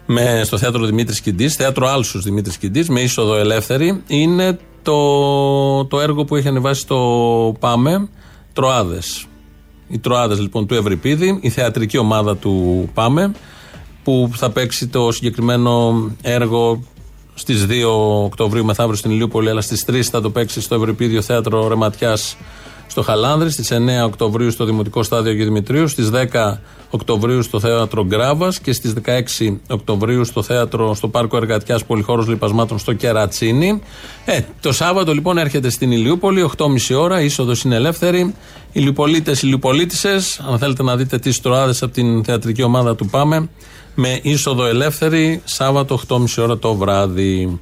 Με, 0.06 0.41
στο 0.44 0.58
θέατρο 0.58 0.86
Δημήτρης 0.86 1.22
Κιντής, 1.22 1.56
θέατρο 1.56 1.88
Άλσους 1.88 2.24
Δημήτρης 2.24 2.58
Κιντής, 2.58 2.89
με 2.89 3.02
είσοδο 3.02 3.36
ελεύθερη. 3.36 4.04
Είναι 4.08 4.60
το, 4.82 5.86
το 5.86 6.00
έργο 6.00 6.26
που 6.26 6.36
έχει 6.36 6.48
ανεβάσει 6.48 6.88
το 6.88 6.98
Πάμε, 7.60 8.10
Τροάδες. 8.54 9.26
Οι 9.88 10.00
Τροάδες 10.00 10.39
λοιπόν 10.39 10.67
του 10.67 10.74
Ευρυπίδη, 10.74 11.39
η 11.41 11.50
θεατρική 11.50 11.98
ομάδα 11.98 12.38
του 12.38 12.89
Πάμε, 12.94 13.32
που 14.04 14.30
θα 14.34 14.50
παίξει 14.50 14.88
το 14.88 15.12
συγκεκριμένο 15.12 16.06
έργο 16.22 16.84
στις 17.34 17.65
2 17.70 17.72
Οκτωβρίου 18.24 18.65
μεθαύριο 18.65 18.98
στην 18.98 19.12
Ηλιούπολη, 19.12 19.50
αλλά 19.50 19.62
στις 19.62 19.86
3 19.88 20.02
θα 20.02 20.22
το 20.22 20.30
παίξει 20.30 20.62
στο 20.62 20.76
Ευρυπίδιο 20.76 21.22
Θέατρο 21.22 21.67
Ρεματιάς 21.67 22.38
στο 22.91 23.01
Χαλάνδρη, 23.01 23.49
στις 23.49 23.71
9 23.71 24.06
Οκτωβρίου 24.06 24.51
στο 24.51 24.65
Δημοτικό 24.65 25.04
Στάδιο 25.04 25.32
Αγίου 25.32 25.43
Δημητρίου, 25.43 25.88
στις 25.88 26.10
10 26.10 26.60
Οκτωβρίου 26.89 27.41
στο 27.41 27.60
Θέατρο 27.60 28.06
Γκράβας 28.06 28.60
και 28.60 28.73
στις 28.73 28.93
16 29.47 29.60
Οκτωβρίου 29.69 30.25
στο 30.25 30.43
Θέατρο 30.43 30.95
στο 30.95 31.08
Πάρκο 31.08 31.38
Εργατιάς 31.38 31.86
Πολυχώρος 31.86 32.27
Λιπασμάτων 32.27 32.80
στο 32.80 32.93
Κερατσίνι. 32.93 33.82
Ε, 34.25 34.39
το 34.62 34.71
Σάββατο 34.71 35.13
λοιπόν 35.13 35.38
έρχεται 35.38 35.69
στην 35.69 35.91
Ηλιούπολη, 35.91 36.49
8.30 36.58 36.67
ώρα, 36.97 37.21
είσοδος 37.21 37.63
είναι 37.63 37.75
ελεύθερη. 37.75 38.34
Ηλιουπολίτε, 38.71 39.36
Ηλιουπολίτησε, 39.41 40.19
αν 40.51 40.58
θέλετε 40.58 40.84
να 40.84 40.95
δείτε 40.95 41.17
τις 41.17 41.41
τροάδες 41.41 41.84
από 41.84 41.93
την 41.93 42.23
θεατρική 42.23 42.63
ομάδα 42.63 42.95
του 42.95 43.06
Πάμε, 43.06 43.49
με 43.95 44.19
είσοδο 44.21 44.65
ελεύθερη, 44.65 45.41
Σάββατο 45.43 45.99
8.30 46.08 46.25
ώρα 46.38 46.58
το 46.58 46.75
βράδυ. 46.75 47.60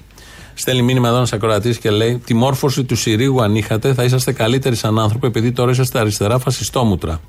Στέλνει 0.59 0.81
μήνυμα 0.81 1.07
εδώ 1.07 1.17
ένας 1.17 1.33
ακροατής 1.33 1.77
και 1.77 1.89
λέει: 1.89 2.21
Τη 2.25 2.33
μόρφωση 2.33 2.83
του 2.83 2.95
Συρίγου, 2.95 3.41
αν 3.41 3.55
είχατε, 3.55 3.93
θα 3.93 4.03
είσαστε 4.03 4.31
καλύτεροι 4.31 4.75
σαν 4.75 4.99
άνθρωποι, 4.99 5.27
επειδή 5.27 5.51
τώρα 5.51 5.71
είσαστε 5.71 5.99
αριστερά 5.99 6.39
φασιστόμουτρα. 6.39 7.21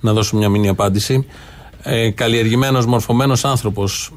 Να 0.00 0.12
δώσω 0.12 0.36
μια 0.36 0.48
μήνυ 0.48 0.68
απάντηση. 0.68 1.26
Ε, 1.82 2.10
Καλλιεργημένος, 2.10 2.86
μορφωμένος 2.86 3.44
άνθρωπος 3.44 4.12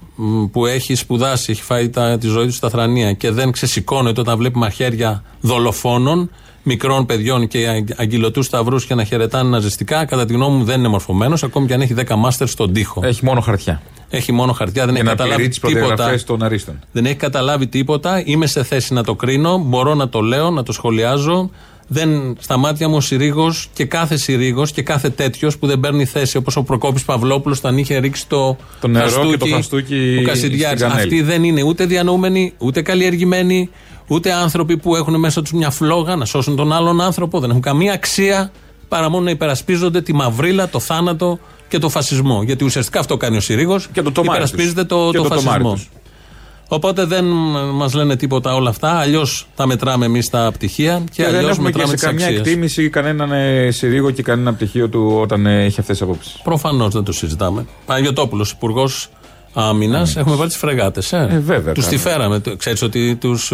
που 0.51 0.65
έχει 0.65 0.95
σπουδάσει, 0.95 1.51
έχει 1.51 1.61
φάει 1.61 1.89
τα, 1.89 2.17
τη 2.17 2.27
ζωή 2.27 2.45
του 2.45 2.51
στα 2.51 2.69
θρανία 2.69 3.13
και 3.13 3.31
δεν 3.31 3.51
ξεσηκώνεται 3.51 4.19
όταν 4.19 4.37
βλέπει 4.37 4.57
μαχαίρια 4.57 5.23
δολοφόνων, 5.41 6.29
μικρών 6.63 7.05
παιδιών 7.05 7.47
και 7.47 7.83
αγγυλωτού 7.95 8.43
σταυρούς 8.43 8.85
και 8.85 8.95
να 8.95 9.03
χαιρετάνε 9.03 9.49
ναζιστικά, 9.49 10.05
κατά 10.05 10.25
τη 10.25 10.33
γνώμη 10.33 10.57
μου 10.57 10.63
δεν 10.63 10.79
είναι 10.79 10.87
μορφωμένος, 10.87 11.43
ακόμη 11.43 11.67
και 11.67 11.73
αν 11.73 11.81
έχει 11.81 11.93
10 11.97 12.15
μάστερς 12.15 12.51
στον 12.51 12.73
τοίχο. 12.73 13.01
Έχει 13.05 13.25
μόνο 13.25 13.39
χαρτιά. 13.41 13.81
Έχει 14.09 14.31
μόνο 14.31 14.51
χαρτιά, 14.53 14.85
δεν 14.85 14.93
Για 14.95 15.03
έχει 15.03 15.09
να 15.09 15.15
καταλάβει 15.15 15.35
πληρεί 15.35 15.49
τις 15.49 15.59
τίποτα. 15.59 15.79
προδιαγραφές 15.85 16.23
των 16.23 16.43
αρίστων. 16.43 16.79
Δεν 16.91 17.05
έχει 17.05 17.15
καταλάβει 17.15 17.67
τίποτα. 17.67 18.21
Είμαι 18.25 18.45
σε 18.45 18.63
θέση 18.63 18.93
να 18.93 19.03
το 19.03 19.15
κρίνω. 19.15 19.57
Μπορώ 19.57 19.93
να 19.93 20.09
το 20.09 20.19
λέω, 20.19 20.49
να 20.49 20.63
το 20.63 20.71
σχολιάζω. 20.71 21.49
Δεν, 21.91 22.35
στα 22.39 22.57
μάτια 22.57 22.89
μου 22.89 22.95
ο 22.95 23.01
Συρίγο 23.01 23.53
και 23.73 23.85
κάθε 23.85 24.17
Συρίγο 24.17 24.65
και 24.73 24.81
κάθε 24.81 25.09
τέτοιος 25.09 25.57
που 25.57 25.67
δεν 25.67 25.79
παίρνει 25.79 26.05
θέση 26.05 26.37
όπως 26.37 26.55
ο 26.55 26.63
Προκόπης 26.63 27.03
Παυλόπουλος 27.03 27.57
όταν 27.57 27.77
είχε 27.77 27.97
ρίξει 27.97 28.27
το, 28.27 28.57
Το 28.81 28.87
νερό 28.87 29.25
και 29.29 29.37
το 29.37 29.45
χαστούκι 29.47 30.17
ο 30.19 30.23
Κασιδιάρης. 30.23 30.79
στην 30.79 30.91
κανέλη. 30.91 31.01
Αυτοί 31.13 31.21
δεν 31.21 31.43
είναι 31.43 31.63
ούτε 31.63 31.85
διανοούμενοι, 31.85 32.53
ούτε 32.57 32.81
καλλιεργημένοι, 32.81 33.69
ούτε 34.09 34.31
άνθρωποι 34.33 34.77
που 34.77 34.95
έχουν 34.95 35.19
μέσα 35.19 35.41
τους 35.41 35.51
μια 35.51 35.69
φλόγα 35.69 36.15
να 36.15 36.25
σώσουν 36.25 36.55
τον 36.55 36.73
άλλον 36.73 37.01
άνθρωπο. 37.01 37.39
Δεν 37.39 37.49
έχουν 37.49 37.61
καμία 37.61 37.93
αξία 37.93 38.51
παρά 38.87 39.09
μόνο 39.09 39.23
να 39.23 39.29
υπερασπίζονται 39.31 40.01
τη 40.01 40.13
μαυρίλα, 40.13 40.69
το 40.69 40.79
θάνατο 40.79 41.39
και 41.67 41.77
το 41.77 41.89
φασισμό. 41.89 42.43
Γιατί 42.43 42.63
ουσιαστικά 42.63 42.99
αυτό 42.99 43.17
κάνει 43.17 43.37
ο 43.37 43.39
Συρίγος. 43.41 43.87
Και 43.91 44.01
το 44.01 44.11
τομάρι 44.11 44.31
Υπερασπίζεται 44.39 44.83
τους. 44.85 44.97
το, 44.97 45.09
Και 45.11 45.17
το, 45.17 45.23
το 45.23 45.29
τομάρι 45.35 45.63
φασισμό. 45.63 45.73
τους. 45.73 45.89
Οπότε 46.71 47.05
δεν 47.05 47.25
μας 47.73 47.93
λένε 47.93 48.15
τίποτα 48.15 48.55
όλα 48.55 48.69
αυτά. 48.69 48.91
Αλλιώς 48.91 49.47
τα 49.55 49.65
μετράμε 49.67 50.05
εμείς 50.05 50.29
τα 50.29 50.49
πτυχία 50.53 50.97
και, 51.05 51.23
Και 51.23 51.23
δεν 51.29 51.35
αλλιώς 51.35 51.51
έχουμε 51.51 51.71
και 51.71 51.77
μετράμε 51.77 51.87
σε 51.89 51.93
τις 51.95 52.03
καμία 52.05 52.25
αξίες. 52.25 52.45
εκτίμηση 52.47 52.89
κανέναν 52.89 53.31
ε, 53.31 53.71
Συρίγο 53.71 54.11
και 54.11 54.23
κανένα 54.23 54.53
πτυχίο 54.53 54.89
του 54.89 55.17
όταν 55.21 55.45
ε, 55.45 55.63
έχει 55.63 55.79
αυτές 55.79 55.97
τις 55.97 56.01
απόψεις. 56.07 56.39
Προφανώς 56.43 56.93
δεν 56.93 57.03
το 57.03 57.11
συζητάμε. 57.11 57.65
Παναγιοτόπουλος, 57.85 58.51
Υπουργός 58.51 59.09
Άμυνας, 59.53 60.15
έχουμε 60.15 60.35
βάλει 60.35 60.49
τις 60.49 60.57
φρεγάτες. 60.57 61.13
Ε. 61.13 61.27
Ε, 61.31 61.37
βέβαια, 61.39 61.73
Τους 61.73 61.87
τη 61.87 61.95
κάνουμε. 61.97 62.09
φέραμε. 62.41 62.55
Ξέρεις 62.57 62.81
ότι 62.81 63.15
τους 63.15 63.47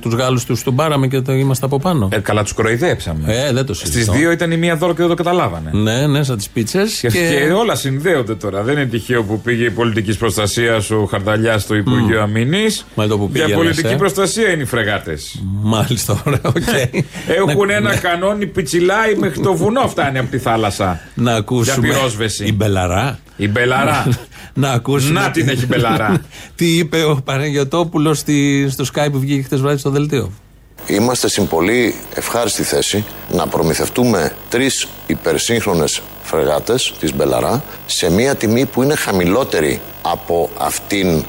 τους 0.00 0.14
Γάλλους 0.14 0.44
τους 0.44 0.62
τον 0.62 0.74
πάραμε 0.74 1.06
και 1.06 1.20
το 1.20 1.32
είμαστε 1.32 1.66
από 1.66 1.78
πάνω. 1.78 2.08
Ε, 2.12 2.18
καλά, 2.18 2.42
τους 2.42 2.52
κοροϊδέψαμε. 2.52 3.34
Ε, 3.34 3.52
δεν 3.52 3.66
το 3.66 3.74
Στις 3.74 3.90
συζητώ. 3.92 4.12
δύο 4.12 4.30
ήταν 4.30 4.50
η 4.50 4.56
μία 4.56 4.76
δώρο 4.76 4.92
και 4.92 4.98
δεν 4.98 5.08
το 5.08 5.14
καταλάβανε. 5.14 5.70
Ναι, 5.72 6.06
ναι, 6.06 6.22
σαν 6.22 6.36
τις 6.36 6.48
πίτσες. 6.48 6.98
Και, 7.00 7.08
και 7.08 7.52
όλα 7.56 7.74
συνδέονται 7.74 8.34
τώρα. 8.34 8.62
Δεν 8.62 8.74
είναι 8.74 8.84
τυχαίο 8.86 9.22
που 9.22 9.40
πήγε 9.40 9.64
η 9.64 9.70
πολιτικής 9.70 10.16
προστασίας 10.16 10.90
ο 10.90 11.04
Χαρδαλιάς 11.10 11.62
στο 11.62 11.74
Υπουργείο 11.74 12.22
Αμήνης. 12.22 12.86
Μα 12.94 13.06
το 13.06 13.18
που 13.18 13.30
Για 13.32 13.44
πήγαινες, 13.44 13.64
πολιτική 13.64 13.92
ε. 13.94 13.96
προστασία 13.96 14.50
είναι 14.50 14.62
οι 14.62 14.66
φρεγάτες. 14.66 15.42
Μάλιστα, 15.62 16.22
ωραία, 16.26 16.40
οκ. 16.44 16.54
Έχουν 17.36 17.66
Να- 17.66 17.74
ένα 17.74 17.88
να- 17.88 17.96
κανόνι 17.96 18.46
πιτσιλάει 18.46 19.14
μέχρι 19.14 19.40
το 19.40 19.54
βουνό 19.54 19.88
φτάνει 19.88 20.18
από 20.18 20.30
τη 20.30 20.38
θάλασσα. 20.38 21.00
Να 21.14 21.34
ακούσουμε. 21.34 21.86
Για 21.86 21.94
πυρόσβεση. 21.94 22.44
Η 22.44 22.52
Μπελαρά. 22.56 23.18
Η 23.36 23.48
Μπελαρά. 23.48 24.06
Να 24.54 24.70
ακούσουμε. 24.70 25.20
Να 25.20 25.30
την 25.30 25.48
έχει 25.48 25.66
Μπελαρά. 25.66 26.22
Τι 26.56 26.76
είπε 26.76 27.04
ο 27.04 27.20
Παναγιοτόπουλος 27.24 28.18
στο 28.68 28.84
ΣΚΑΪ 28.94 29.08
που 29.12 29.18
βγήκε 29.18 29.42
χτες 29.42 29.60
βράδυ 29.60 29.78
στο 29.78 29.90
δελτίο; 29.90 30.32
Είμαστε 30.86 31.28
στην 31.28 31.46
πολύ 31.46 31.94
ευχάριστη 32.14 32.62
θέση 32.62 33.04
να 33.30 33.46
προμηθευτούμε 33.46 34.32
τρεις 34.48 34.88
υπερσύγχρονες 35.06 36.02
φρεγάτες 36.22 36.94
της 37.00 37.14
Μπελαρά 37.14 37.64
σε 37.86 38.10
μια 38.10 38.34
τιμή 38.34 38.66
που 38.66 38.82
είναι 38.82 38.94
χαμηλότερη 38.94 39.80
από 40.02 40.50
αυτήν 40.58 41.24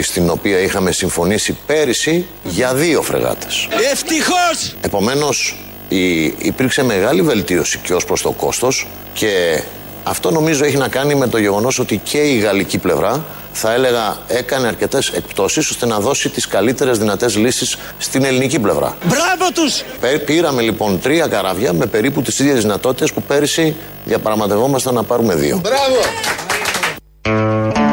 στην 0.00 0.30
οποία 0.30 0.58
είχαμε 0.58 0.92
συμφωνήσει 0.92 1.56
πέρυσι 1.66 2.26
για 2.44 2.74
δύο 2.74 3.02
φρεγάτες. 3.02 3.68
Ευτυχώς! 3.92 4.76
Επομένως 4.80 5.58
η, 5.88 6.24
υπήρξε 6.24 6.82
μεγάλη 6.84 7.22
βελτίωση 7.22 7.78
και 7.82 7.94
ως 7.94 8.04
προς 8.04 8.22
το 8.22 8.30
κόστος 8.30 8.86
και 9.12 9.62
αυτό 10.08 10.30
νομίζω 10.30 10.64
έχει 10.64 10.76
να 10.76 10.88
κάνει 10.88 11.14
με 11.14 11.26
το 11.28 11.38
γεγονός 11.38 11.78
ότι 11.78 12.00
και 12.04 12.18
η 12.18 12.38
γαλλική 12.38 12.78
πλευρά 12.78 13.24
θα 13.52 13.72
έλεγα 13.72 14.16
έκανε 14.26 14.66
αρκετές 14.66 15.08
εκπτώσεις 15.08 15.70
ώστε 15.70 15.86
να 15.86 15.98
δώσει 16.00 16.28
τις 16.28 16.46
καλύτερες 16.46 16.98
δυνατές 16.98 17.36
λύσεις 17.36 17.76
στην 17.98 18.24
ελληνική 18.24 18.58
πλευρά. 18.58 18.96
Μπράβο 19.04 19.52
τους! 19.54 19.82
Πέ- 20.00 20.24
Πήραμε 20.24 20.62
λοιπόν 20.62 21.00
τρία 21.00 21.26
καράβια 21.26 21.72
με 21.72 21.86
περίπου 21.86 22.22
τις 22.22 22.38
ίδιες 22.38 22.60
δυνατότητες 22.62 23.12
που 23.12 23.22
πέρυσι 23.22 23.76
διαπραγματευόμασταν 24.04 24.94
να 24.94 25.02
πάρουμε 25.02 25.34
δύο. 25.34 25.60
Μπράβο! 25.62 26.00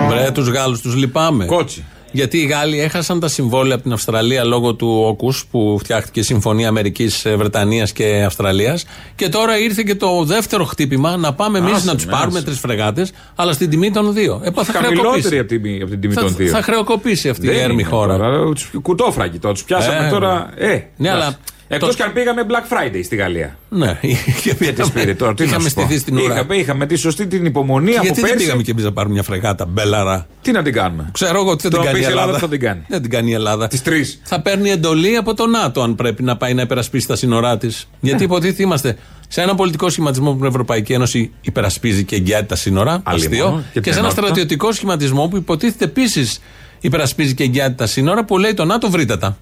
Βρε, 0.10 0.32
τους 0.32 0.47
Γάλλους 0.49 0.82
τους 0.82 0.95
λυπάμαι. 0.95 1.45
Κότσι. 1.45 1.86
Γιατί 2.15 2.38
οι 2.38 2.45
Γάλλοι 2.45 2.80
έχασαν 2.80 3.19
τα 3.19 3.28
συμβόλαια 3.28 3.73
από 3.75 3.84
την 3.84 3.93
Αυστραλία 3.93 4.43
λόγω 4.43 4.73
του 4.73 5.04
όκους 5.08 5.45
που 5.51 5.78
φτιάχτηκε 5.80 6.19
η 6.19 6.23
Συμφωνία 6.23 6.67
Αμερικής, 6.67 7.25
Βρετανίας 7.38 7.91
και 7.91 8.23
Αυστραλίας. 8.25 8.86
Και 9.15 9.30
τώρα 9.30 9.58
ήρθε 9.60 9.84
και 9.86 9.95
το 9.95 10.23
δεύτερο 10.23 10.63
χτύπημα 10.63 11.17
να 11.17 11.34
πάμε 11.34 11.58
εμείς 11.58 11.73
Άσε 11.73 11.86
να 11.86 11.95
τους 11.95 12.06
με, 12.06 12.12
πάρουμε 12.12 12.38
άσε. 12.38 12.45
τρεις 12.45 12.60
φρεγάτες, 12.60 13.12
αλλά 13.36 13.54
στην 13.54 13.69
τιμή 13.69 13.91
των 13.91 14.13
δύο. 14.13 14.41
Ε, 14.43 14.51
θα 14.51 14.63
Χαμηλότερη 14.73 14.97
χρεοκοπήσει. 15.21 15.39
από 15.39 15.47
την, 15.47 15.82
από 15.82 15.89
την 15.91 15.99
τιμή 15.99 16.13
Θα, 16.13 16.21
των 16.21 16.36
δύο. 16.36 16.47
θα 16.47 16.62
χρεοκοπήσει 16.62 17.30
αυτή 17.30 17.45
η 17.45 17.49
Δεν 17.49 17.60
έρμη 17.60 17.73
είναι 17.73 17.84
χώρα. 17.84 18.17
τώρα, 18.17 18.54
τους 18.54 18.71
Κουτόφραγγι 18.82 19.38
τώρα. 19.39 19.54
Τους 19.54 19.63
πιάσαμε 19.63 20.08
Ε, 20.08 20.10
τώρα. 20.10 20.49
Ε, 20.58 20.80
ναι, 20.97 21.10
αλλά 21.10 21.38
Εκτός 21.67 21.89
το- 21.89 21.95
και 21.95 22.04
αν 22.04 22.13
πήγαμε 22.13 22.41
Black 22.47 22.73
Friday 22.73 22.99
στη 23.04 23.15
Γαλλία. 23.15 23.58
Ναι, 23.69 23.99
Και 24.43 24.54
τις 24.71 24.91
πήρε 24.91 25.13
τώρα, 25.13 25.34
τι 25.34 25.43
να 25.43 25.49
είχαμε 25.49 25.69
σου 25.69 25.75
πω. 25.75 25.82
στηθεί 25.82 25.99
στην 25.99 26.17
ουρά. 26.17 26.34
Είχαμε, 26.34 26.56
είχαμε 26.56 26.86
τη 26.86 26.95
σωστή 26.95 27.28
την 27.28 27.45
υπομονή 27.45 27.91
Και 27.91 27.95
από 27.97 28.06
γιατί 28.06 28.19
δεν 28.21 28.30
πέρσι. 28.30 28.45
πήγαμε 28.45 28.63
και 28.63 28.71
εμείς 28.71 28.84
να 28.84 28.91
πάρουμε 28.91 29.13
μια 29.13 29.23
φρεγάτα 29.23 29.65
μπέλαρα; 29.65 30.28
Τι 30.41 30.51
να 30.51 30.63
την 30.63 30.73
κάνουμε; 30.73 31.10
Ξέρω 31.12 31.39
εγώ 31.39 31.49
ότι 31.49 31.62
δεν 31.62 31.71
Το 31.71 31.78
την 31.78 31.86
να 31.86 31.91
κάνει 31.91 31.97
η 31.97 31.99
πεις 31.99 32.08
η 32.08 32.12
Ελλάδα 32.12 32.28
Ελλάδα. 32.28 32.39
θα 32.39 32.47
την 32.51 32.60
κάνει. 32.60 32.82
Δεν 32.88 33.01
την 33.01 33.12
κάνει 33.12 33.30
η 33.30 33.34
Ελλάδα. 33.34 33.67
Τις 33.67 33.82
τρεις. 33.82 34.19
Θα 34.23 34.41
παίρνει 34.41 34.69
εντολή 34.69 35.15
από 35.15 35.34
το 35.34 35.47
ΝΑΤΟ 35.47 35.82
αν 35.82 35.95
πρέπει 35.95 36.23
να 36.23 36.38
πάει 36.38 36.54
να 36.54 36.62
υπερασπίσει 36.62 37.08
τα 37.08 37.15
σύνορά 37.15 37.58
της. 37.58 37.88
Γιατί 37.99 38.17
Ναι. 38.19 38.23
υποτίθεται 38.25 38.63
είμαστε 38.63 38.97
σε 39.28 39.41
ένα 39.41 39.56
πολιτικό 39.56 39.89
σχηματισμό 39.89 40.34
που 40.34 40.43
η 40.43 40.47
Ευρωπαϊκή 40.47 40.93
Ένωση 40.93 41.32
υπερασπίζει 41.41 42.04
και 42.04 42.15
εγγυάται 42.15 42.45
τα 42.45 42.56
σύνορα. 42.56 43.01
Άλλη 43.04 43.25
Αστείο. 43.25 43.45
μόνο. 43.47 43.58
Και 43.58 43.63
Και, 43.73 43.80
την 43.82 43.93
σε 43.93 43.99
ένα 43.99 44.08
ενότητα. 44.08 44.25
στρατιωτικό 44.25 44.71
σχηματισμό 44.71 45.28
που 45.28 45.38
υποτίθεται 45.38 45.86
επίσης 45.86 46.39
υπερασπίζει 46.80 47.34
και 47.34 47.43
εγγυάται 47.43 47.73
τα 47.73 47.86
σύνορα 47.86 48.25
που 48.25 48.38
λέει 48.38 48.54
το 48.54 48.65
ΝΑΤΟ 48.65 48.89
βρείτε 48.89 49.17
τα. 49.17 49.38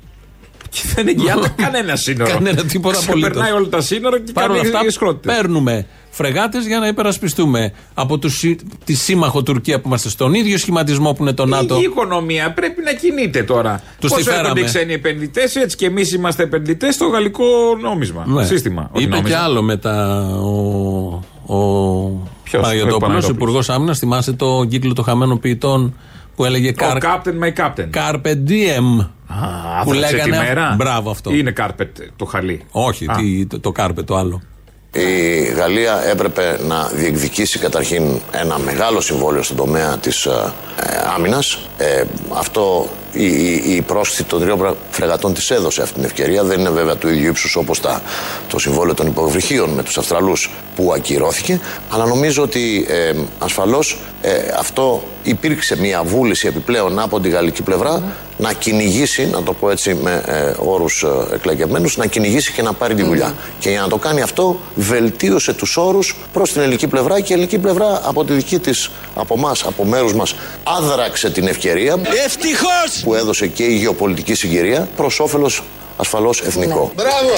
Και 0.73 0.81
δεν 0.95 1.07
εγγυάται 1.07 1.53
κανένα 1.63 1.95
σύνορο. 1.95 2.31
Κανένα 2.31 2.63
τίποτα 2.63 2.99
απολύτως. 3.07 3.31
Περνάει 3.31 3.51
όλα 3.51 3.67
τα 3.67 3.81
σύνορα 3.81 4.19
και 4.19 4.31
Παρ' 4.31 4.49
όλα 4.49 4.57
κάνει 4.61 4.69
αυτά, 4.75 4.85
ισχρότητες. 4.87 5.35
παίρνουμε 5.35 5.85
φρεγάτες 6.09 6.65
για 6.65 6.79
να 6.79 6.87
υπερασπιστούμε 6.87 7.73
από 7.93 8.17
τους, 8.17 8.37
συ- 8.37 8.59
τη 8.83 8.93
σύμμαχο 8.93 9.43
Τουρκία 9.43 9.79
που 9.81 9.87
είμαστε 9.87 10.09
στον 10.09 10.33
ίδιο 10.33 10.57
σχηματισμό 10.57 11.13
που 11.13 11.21
είναι 11.23 11.33
το 11.33 11.45
ΝΑΤΟ. 11.45 11.75
Η 11.79 11.81
οικονομία 11.81 12.51
πρέπει 12.53 12.81
να 12.83 12.93
κινείται 12.93 13.43
τώρα. 13.43 13.81
Τους 13.99 14.09
Πώ 14.09 14.15
τη 14.15 14.23
φέραμε. 14.23 14.41
έρχονται 14.41 14.59
οι 14.61 14.63
ξένοι 14.63 14.93
επενδυτές, 14.93 15.55
έτσι 15.55 15.75
και 15.77 15.85
εμείς 15.85 16.11
είμαστε 16.13 16.43
επενδυτές 16.43 16.93
στο 16.95 17.07
γαλλικό 17.07 17.45
νόμισμα. 17.81 18.23
Ναι. 18.27 18.45
Σύστημα. 18.45 18.89
όχι 18.93 19.03
Είπε 19.03 19.15
νόμισμα. 19.15 19.37
και 19.37 19.43
άλλο 19.43 19.61
μετά 19.61 20.25
ο, 20.35 20.47
ο 21.55 21.57
Ποιος, 22.43 22.61
ο 22.61 22.65
Παναγιωτόπουλο, 22.65 22.99
Παναγιώτοπουλος. 22.99 23.27
υπουργός 23.29 23.69
άμυνας. 23.69 23.99
Θυμάσαι 23.99 24.33
το 24.33 24.65
κύκλο 24.69 24.93
των 24.93 25.03
χαμένων 25.03 25.39
ποιητών 25.39 25.95
που 26.35 26.45
έλεγε 26.45 26.69
Ο 26.69 26.73
Carpe 26.77 27.01
Captain 27.03 27.43
my 27.43 27.53
Captain. 27.63 27.89
Carpe 27.93 28.33
diem. 28.47 29.07
Α, 29.27 29.83
που 29.83 29.91
άδραξε 29.91 30.15
τη 30.15 30.29
λέγανε. 30.29 30.37
μέρα. 30.47 30.73
Μπράβο 30.77 31.09
αυτό. 31.09 31.31
Είναι 31.33 31.51
κάρπετ 31.51 31.97
το 32.15 32.25
χαλί. 32.25 32.61
Όχι, 32.71 33.05
Α. 33.09 33.15
τι, 33.15 33.45
το, 33.45 33.59
το 33.59 33.71
Carpe 33.77 34.03
το 34.05 34.15
άλλο. 34.17 34.41
Η 34.95 35.41
Γαλλία 35.43 36.03
έπρεπε 36.09 36.59
να 36.67 36.87
διεκδικήσει 36.87 37.59
καταρχήν 37.59 38.03
ένα 38.31 38.57
μεγάλο 38.59 39.01
συμβόλαιο 39.01 39.43
στον 39.43 39.57
τομέα 39.57 39.97
της 39.97 40.25
ε, 40.25 40.29
ε, 40.29 40.95
άμυνας. 41.15 41.59
Ε, 41.77 42.03
αυτό 42.33 42.89
η, 43.13 43.25
η, 43.25 43.75
η 43.75 43.81
πρόσθεση 43.81 44.23
των 44.23 44.41
τριών 44.41 44.57
πρα- 44.57 44.75
φρεγατών 44.91 45.33
της 45.33 45.51
έδωσε 45.51 45.81
αυτή 45.81 45.93
την 45.93 46.03
ευκαιρία. 46.03 46.43
Δεν 46.43 46.59
είναι 46.59 46.69
βέβαια 46.69 46.95
του 46.95 47.07
ίδιου 47.09 47.27
ύψους 47.27 47.55
όπως 47.55 47.81
τα, 47.81 48.01
το 48.47 48.59
συμβόλαιο 48.59 48.93
των 48.93 49.07
υποβρυχίων 49.07 49.69
με 49.69 49.83
τους 49.83 49.97
Αυστραλούς 49.97 50.49
που 50.75 50.93
ακυρώθηκε. 50.93 51.59
Αλλά 51.89 52.05
νομίζω 52.05 52.43
ότι 52.43 52.85
ε, 52.89 53.13
ασφαλώς 53.39 53.97
ε, 54.21 54.31
αυτό 54.57 55.03
υπήρξε 55.23 55.77
μια 55.79 56.03
βούληση 56.03 56.47
επιπλέον 56.47 56.99
από 56.99 57.19
τη 57.19 57.29
γαλλική 57.29 57.61
πλευρά 57.61 58.03
να 58.37 58.53
κυνηγήσει, 58.53 59.27
να 59.27 59.43
το 59.43 59.53
πω 59.53 59.69
έτσι 59.69 59.93
με 59.93 60.23
ε, 60.25 60.53
όρους 60.57 61.03
ε, 61.03 61.35
εκλεγευμένους, 61.35 61.97
να 61.97 62.05
κυνηγήσει 62.05 62.51
και 62.51 62.61
να 62.61 62.73
πάρει 62.73 62.95
τη 62.95 63.03
δουλειά. 63.03 63.33
Και 63.59 63.69
για 63.69 63.81
να 63.81 63.87
το 63.87 63.97
κάνει 63.97 64.21
αυτό 64.21 64.59
βελτίωσε 64.75 65.53
τους 65.53 65.77
όρους 65.77 66.15
προς 66.33 66.51
την 66.51 66.61
ελληνική 66.61 66.87
πλευρά 66.87 67.19
και 67.19 67.27
η 67.29 67.33
ελληνική 67.33 67.57
πλευρά 67.57 68.01
από 68.03 68.25
τη 68.25 68.33
δική 68.33 68.59
της, 68.59 68.89
από 69.15 69.33
εμά, 69.37 69.55
από 69.65 69.85
μέρους 69.85 70.13
μας, 70.13 70.35
άδραξε 70.63 71.29
την 71.29 71.47
ευκαιρία 71.47 71.99
Ευτυχώς! 72.25 73.02
Που 73.03 73.13
έδωσε 73.13 73.47
και 73.47 73.63
η 73.63 73.75
γεωπολιτική 73.75 74.33
συγκυρία 74.33 74.87
προς 74.95 75.19
όφελος 75.19 75.63
ασφαλώς 75.97 76.41
εθνικό. 76.41 76.91
Μπράβο! 76.95 77.33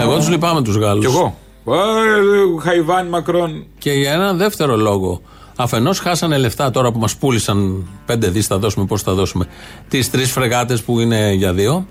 Εγώ 0.00 0.16
τους 0.16 0.28
λυπάμαι 0.28 0.62
τους 0.62 0.76
Γάλλους. 0.76 1.04
Κι 1.04 1.10
εγώ. 1.12 1.36
Ε, 1.68 2.60
Χαϊβάν 2.60 3.06
Μακρόν. 3.06 3.64
Και 3.78 3.92
για 3.92 4.12
ένα 4.12 4.32
δεύτερο 4.32 4.76
λόγο. 4.76 5.20
Αφενός 5.56 5.98
χάσανε 5.98 6.38
λεφτά 6.38 6.70
τώρα 6.70 6.92
που 6.92 6.98
μας 6.98 7.16
πούλησαν 7.16 7.86
5 8.06 8.30
δις, 8.30 8.46
θα 8.46 8.58
δώσουμε, 8.58 8.86
πώ 8.86 8.96
θα 8.96 9.12
δώσουμε. 9.12 9.46
Τις 9.88 10.10
τρεις 10.10 10.30
φρεγάτες 10.30 10.82
που 10.82 11.00
είναι 11.00 11.32
για 11.32 11.52
δύο. 11.52 11.86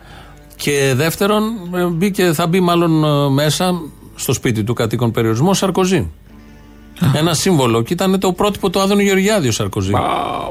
Και 0.55 0.93
δεύτερον, 0.95 1.43
ε, 1.75 1.83
μπήκε, 1.83 2.33
θα 2.33 2.47
μπει 2.47 2.59
μάλλον 2.59 3.03
ε, 3.03 3.29
μέσα 3.29 3.81
στο 4.15 4.33
σπίτι 4.33 4.63
του 4.63 4.73
κατοίκον 4.73 5.11
περιορισμός 5.11 5.57
Σαρκοζή. 5.57 6.11
Ένα 7.15 7.33
σύμβολο. 7.33 7.81
Και 7.81 7.93
ήταν 7.93 8.19
το 8.19 8.31
πρότυπο 8.33 8.69
του 8.69 8.79
Άδωνου 8.79 9.01
Γεωργιάδη 9.01 9.47
ο 9.47 9.51
Σαρκοζή. 9.51 9.91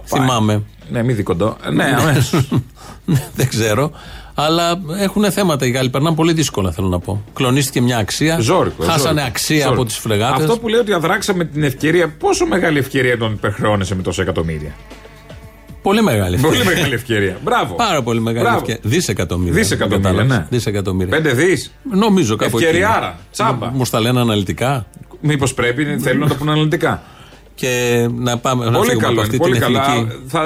Θυμάμαι. 0.04 0.62
Ναι, 0.90 1.02
μη 1.02 1.12
δικοντό. 1.12 1.56
Ναι, 1.72 1.96
αμέσως. 1.98 2.48
Δεν 3.36 3.48
ξέρω. 3.48 3.90
Αλλά 4.34 4.80
έχουν 4.98 5.32
θέματα 5.32 5.66
οι 5.66 5.70
Γάλλοι. 5.70 5.90
Περνάνε 5.90 6.16
πολύ 6.16 6.32
δύσκολα, 6.32 6.72
θέλω 6.72 6.88
να 6.88 6.98
πω. 6.98 7.24
Κλονίστηκε 7.34 7.80
μια 7.80 7.96
αξία. 7.98 8.38
Ζόρικο. 8.40 8.82
Χάσανε 8.84 9.08
ζόρικο. 9.08 9.26
αξία 9.26 9.56
Ζόρικο. 9.56 9.74
από 9.74 9.84
τις 9.84 9.96
φρεγάτε. 9.96 10.42
Αυτό 10.42 10.58
που 10.58 10.68
λέει 10.68 10.80
ότι 10.80 10.92
αδράξαμε 10.92 11.44
την 11.44 11.62
ευκαιρία, 11.62 12.08
πόσο 12.18 12.46
μεγάλη 12.46 12.78
ευκαιρία 12.78 13.18
τον 13.18 13.32
υπερχρεώνεσαι 13.32 13.94
με 13.94 14.02
τόσα 14.02 14.22
εκατομμύρια; 14.22 14.74
Πολύ 15.82 16.02
μεγάλη 16.02 16.34
ευκαιρία. 16.34 16.58
Πολύ 16.58 16.74
μεγάλη 16.74 16.94
ευκαιρία. 16.94 17.38
Μπράβο. 17.42 17.74
Πάρα 17.74 18.02
πολύ 18.02 18.20
μεγάλη 18.20 18.42
Μπράβο. 18.44 18.58
ευκαιρία. 18.58 18.80
Δισεκατομμύρια. 18.84 19.52
Δισεκατομμύρια, 19.52 20.10
Κατάλαβες. 20.10 20.36
ναι. 20.38 20.46
Δισεκατομμύρια. 20.50 21.16
Πέντε 21.16 21.32
δις. 21.32 21.72
Νομίζω 21.92 22.36
κάπου 22.36 22.56
εκεί. 22.56 22.64
Ευκαιριάρα. 22.66 23.18
Τσάμπα. 23.32 23.70
Μου 23.70 23.84
στα 23.84 24.00
λένε 24.00 24.20
αναλυτικά. 24.20 24.86
Μήπως 25.26 25.54
πρέπει, 25.54 25.96
θέλουν 26.00 26.20
να 26.20 26.28
το 26.28 26.34
πούνε 26.34 26.50
αναλυτικά. 26.50 27.02
Και 27.54 27.68
να 28.18 28.38
πάμε 28.38 28.64
να 28.64 28.70
Πολύ 28.70 28.88
φύγουμε 28.88 29.06
καλό 29.06 29.20
από 29.20 29.20
είναι. 29.20 29.22
αυτή 29.22 29.36
Πολύ 29.36 29.52
την 29.52 29.60
καλά. 29.60 29.94
εθνική. 29.94 30.16
Θα, 30.28 30.42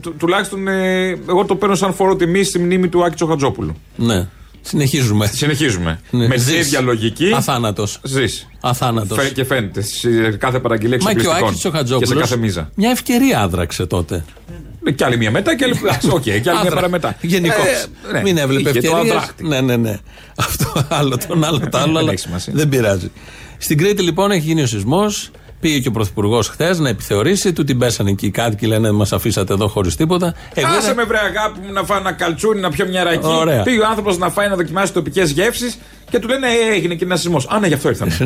του- 0.00 0.14
τουλάχιστον 0.18 0.68
ε, 0.68 1.08
εγώ 1.28 1.44
το 1.44 1.54
παίρνω 1.56 1.74
σαν 1.74 1.94
φόρο 1.94 2.16
τιμής 2.16 2.42
στη 2.44 2.58
μνήμη 2.58 2.88
του 2.88 3.04
Άκη 3.04 3.14
Τσοχατζόπουλου. 3.14 3.76
Ναι. 3.96 4.26
Συνεχίζουμε. 4.62 5.26
Συνεχίζουμε. 5.26 6.00
Ναι. 6.10 6.26
Με 6.26 6.34
τη 6.34 6.40
Ζεις. 6.40 6.54
ίδια 6.66 6.80
λογική. 6.80 7.32
Αθάνατος. 7.34 8.00
Ζεις. 8.02 8.46
Αθάνατος. 8.60 9.28
Και 9.32 9.44
φαίνεται 9.44 9.82
σε 9.82 10.30
κάθε 10.38 10.58
παραγγελία 10.58 10.98
Μα 11.02 11.12
και 11.14 11.18
ο 11.18 11.20
εξοπλιστικών. 11.20 11.48
Άκης 11.48 11.60
Και 11.62 11.68
σε 11.68 11.84
Τσοχατζόπουλος. 11.84 12.20
κάθε 12.22 12.36
μίζα. 12.36 12.70
Μια 12.74 12.90
ευκαιρία 12.90 13.40
άδραξε 13.40 13.86
τότε. 13.86 14.24
Ε, 14.84 14.90
Κι 14.92 15.04
άλλη 15.04 15.16
μία 15.16 15.30
μετά 15.30 15.56
και 15.56 15.64
άλλη. 15.64 15.74
Εντάξει, 15.82 16.08
Οκ, 16.10 16.20
και 16.22 16.30
άλλη 16.32 16.40
μία 16.44 16.52
άδραξε. 16.60 16.74
παραμετά. 16.74 17.16
Γενικώς. 17.20 17.56
Ε, 17.58 18.12
ναι. 18.12 18.22
Μην 18.22 18.36
έβλεπε 18.38 18.70
Είχε 18.70 18.80
το 18.80 18.86
ευκαιρίες. 18.96 19.14
αδράκτη. 19.16 19.46
Ναι, 19.46 19.60
ναι, 19.60 19.76
ναι. 19.76 19.98
Αυτό 20.36 20.86
άλλο, 20.88 21.18
τον 21.28 21.44
άλλο, 21.44 21.58
το 21.58 21.78
άλλο. 21.78 21.86
Δεν 21.92 21.96
αλλά 21.96 22.10
έχει 22.12 22.20
σημασία. 22.20 22.52
δεν 22.56 22.68
πειράζει. 22.68 23.10
Στην 23.62 23.78
Κρήτη 23.78 24.02
λοιπόν 24.02 24.30
έχει 24.30 24.40
γίνει 24.46 24.62
ο 24.62 24.66
σεισμός. 24.66 25.30
Πήγε 25.60 25.78
και 25.78 25.88
ο 25.88 25.90
Πρωθυπουργός 25.90 26.48
χθες 26.48 26.78
να 26.78 26.88
επιθεωρήσει. 26.88 27.52
Του 27.52 27.64
την 27.64 27.78
πέσανε 27.78 28.10
εκεί 28.10 28.26
οι 28.26 28.30
κάτοικοι. 28.30 28.66
Λένε 28.66 28.90
Μας 28.90 29.12
αφήσατε 29.12 29.52
εδώ 29.52 29.68
χωρίς 29.68 29.96
τίποτα. 29.96 30.34
Εγώ 30.54 30.66
Άσε 30.68 30.78
είδα- 30.86 30.94
με 30.94 31.04
βρε 31.04 31.18
αγάπη 31.18 31.58
μου 31.66 31.72
να 31.72 31.82
φάω 31.84 31.98
ένα 31.98 32.12
καλτσούνι, 32.12 32.60
να 32.60 32.70
πιω 32.70 32.86
μια 32.88 33.04
ρακή. 33.04 33.26
Ωραία. 33.26 33.62
Πήγε 33.62 33.80
ο 33.80 33.86
άνθρωπος 33.86 34.18
να 34.18 34.30
φάει 34.30 34.48
να 34.48 34.56
δοκιμάσει 34.56 34.92
τοπικές 34.92 35.30
γεύσεις 35.30 35.78
και 36.10 36.18
του 36.18 36.28
λένε 36.28 36.46
ε, 36.46 36.74
έγινε 36.74 36.94
και 36.94 37.04
ένα 37.04 37.16
σεισμός. 37.16 37.46
Α, 37.48 37.58
ναι, 37.58 37.66
γι' 37.66 37.74
αυτό 37.74 37.88
ήρθαμε. 37.88 38.16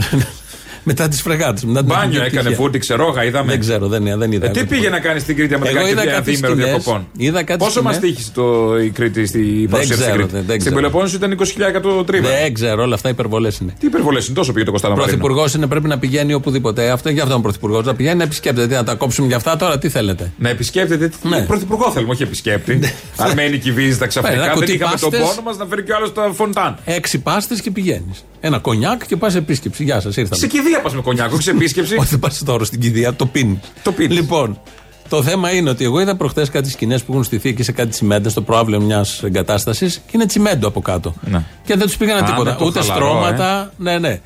Μετά 0.85 1.09
τις 1.09 1.23
φρεγάτες. 1.23 1.65
Μπάνιο 1.65 2.23
έκανε, 2.23 2.51
φούτηξε, 2.55 2.95
ρόγα, 2.95 3.25
είδαμε. 3.25 3.51
Δεν 3.51 3.61
ξέρω, 3.61 3.89
δεν, 3.89 4.19
δεν 4.19 4.33
είδα. 4.33 4.47
Ε, 4.47 4.51
τι 4.51 4.59
εγώ. 4.59 4.69
πήγε 4.69 4.89
να 4.89 4.99
κάνει 5.01 5.21
στην 5.21 5.37
Κρήτη 5.37 5.55
άμα 5.55 5.65
δεν 5.65 5.77
Εγώ 5.77 5.81
κάνει 5.85 5.93
είδα 5.93 6.03
ένα 6.03 6.13
κάτι 6.13 6.31
διήμερο 6.31 6.53
σκηνές. 6.53 6.71
διακοπών; 6.71 7.07
Είδα 7.17 7.43
κάτι 7.43 7.59
Πόσο 7.65 7.83
μας 7.83 7.95
σκηνές. 7.95 8.15
τύχησε 8.15 8.33
το, 8.35 8.79
η 8.79 8.89
Κρήτη 8.91 9.27
στην 9.27 9.69
παρουσία 9.71 9.95
της 9.97 10.05
ξέρω, 10.05 10.15
στην 10.15 10.29
Κρήτη; 10.29 10.33
δεν- 10.33 10.45
δεν 10.47 10.61
Στην 10.61 10.61
ξέρω. 10.61 10.75
Πελοπόννησο 10.75 11.17
ήταν 11.17 11.31
20.000 11.33 11.81
το 11.83 12.05
τρίμηνο. 12.05 12.29
Δεν 12.29 12.55
ξέρω, 12.55 12.83
όλα 12.83 12.95
αυτά 12.95 13.09
υπερβολές 13.09 13.59
είναι. 13.59 13.75
Τι 13.81 13.87
υπερβολές 13.87 14.27
είναι, 14.27 14.35
τόσο 14.37 14.53
πήγε 14.53 14.65
το 14.65 14.71
Κωνσταντινό 14.71 15.01
Πρωθυπουργός 15.03 15.55
είναι, 15.55 15.67
πρέπει 15.67 15.89
να 15.89 15.99
πηγαίνει 15.99 16.33
οπουδήποτε. 16.35 16.91
Αυτό 16.91 17.09
για 17.09 17.23
αυτόν 17.23 17.39
ο 17.39 17.41
Πρωθυπουργός. 17.41 17.85
Να 17.85 17.95
πηγαίνει 17.95 18.17
να 18.17 18.23
επισκέπτεται. 18.25 18.67
Τι, 18.67 18.75
Να 18.75 18.85
τα 18.85 18.95
κόψουμε 18.95 19.27
για 19.27 19.37
αυτά 19.37 19.57
τώρα, 19.57 19.79
τι 19.79 19.89
θέλετε; 19.89 20.33
Να 20.39 20.49
επισκέπτεται. 20.49 21.09
Τι 21.09 21.29
Ναι. 21.29 21.41
Πρωθυπουργό 21.41 21.91
θέλουμε, 21.91 22.13
όχι 22.13 22.23
επισκέπτη. 22.23 22.79
Αρμένικη 23.17 23.73
βίζα 23.73 23.97
Ένα 23.97 24.07
ξαφνικά. 24.07 24.41
Δεν 24.41 24.51
κουτί 24.53 24.73
είχαμε 24.73 24.97
τον 25.01 25.11
πάστες. 25.11 25.29
πόνο 25.29 25.43
μας 25.45 25.57
να 25.57 25.67
φέρει 25.67 25.83
κι 25.83 25.93
άλλος 25.93 26.13
τα 26.13 26.31
φοντάν. 26.35 26.79
Έξι 26.85 27.19
πάστες 27.19 27.61
και 27.61 27.71
πηγαίνεις. 27.71 28.25
Ένα 28.41 28.59
κονιάκ 28.59 29.07
και 29.07 29.17
πας 29.17 29.35
επίσκεψη. 29.35 29.85
Γεια 29.85 30.01
σας, 30.01 30.17
ήρθαμε. 30.17 30.41
Σε 30.75 30.81
κηδεία 30.81 30.81
πας 30.81 30.95
με 30.95 31.01
κονιάκο, 31.03 31.41
σε 31.41 31.51
επίσκεψη. 31.51 31.97
Όχι, 31.97 32.09
δεν 32.09 32.19
πα 32.19 32.31
τώρα 32.45 32.65
στην 32.65 32.81
κηδεία, 32.81 33.15
το 33.15 33.27
πίνει. 33.27 33.61
Το 33.83 33.93
πίνεις. 33.93 34.17
Λοιπόν, 34.17 34.61
το 35.09 35.23
θέμα 35.23 35.51
είναι 35.51 35.71
ότι 35.71 35.85
εγώ 35.85 36.01
είδα 36.01 36.17
προχθές 36.17 36.51
κάτι 36.51 36.71
σκηνές 36.71 37.03
που 37.03 37.13
έχουν 37.13 37.25
στηθεί 37.25 37.49
εκεί 37.49 37.63
σε 37.63 37.73
κάτι 37.73 37.89
τσιμέντα 37.89 38.29
στο 38.29 38.43
πρόβλημα 38.43 38.85
μιας 38.85 39.23
εγκατάστασης 39.23 39.97
και 39.97 40.13
είναι 40.13 40.27
τσιμέντο 40.27 40.69
από 40.69 40.81
κάτω. 40.81 41.15
Ναι. 41.21 41.43
Και 41.65 41.77
δεν 41.77 41.87
τους 41.87 41.97
πήγανε 41.97 42.21
Α, 42.21 42.25
τίποτα. 42.25 42.51
με 42.51 42.57
το 42.57 42.65
Ούτε 42.65 42.81
χαλαρό, 42.81 43.07
στρώματα. 43.07 43.73
Ναι, 43.77 43.99
ναι. 43.99 44.21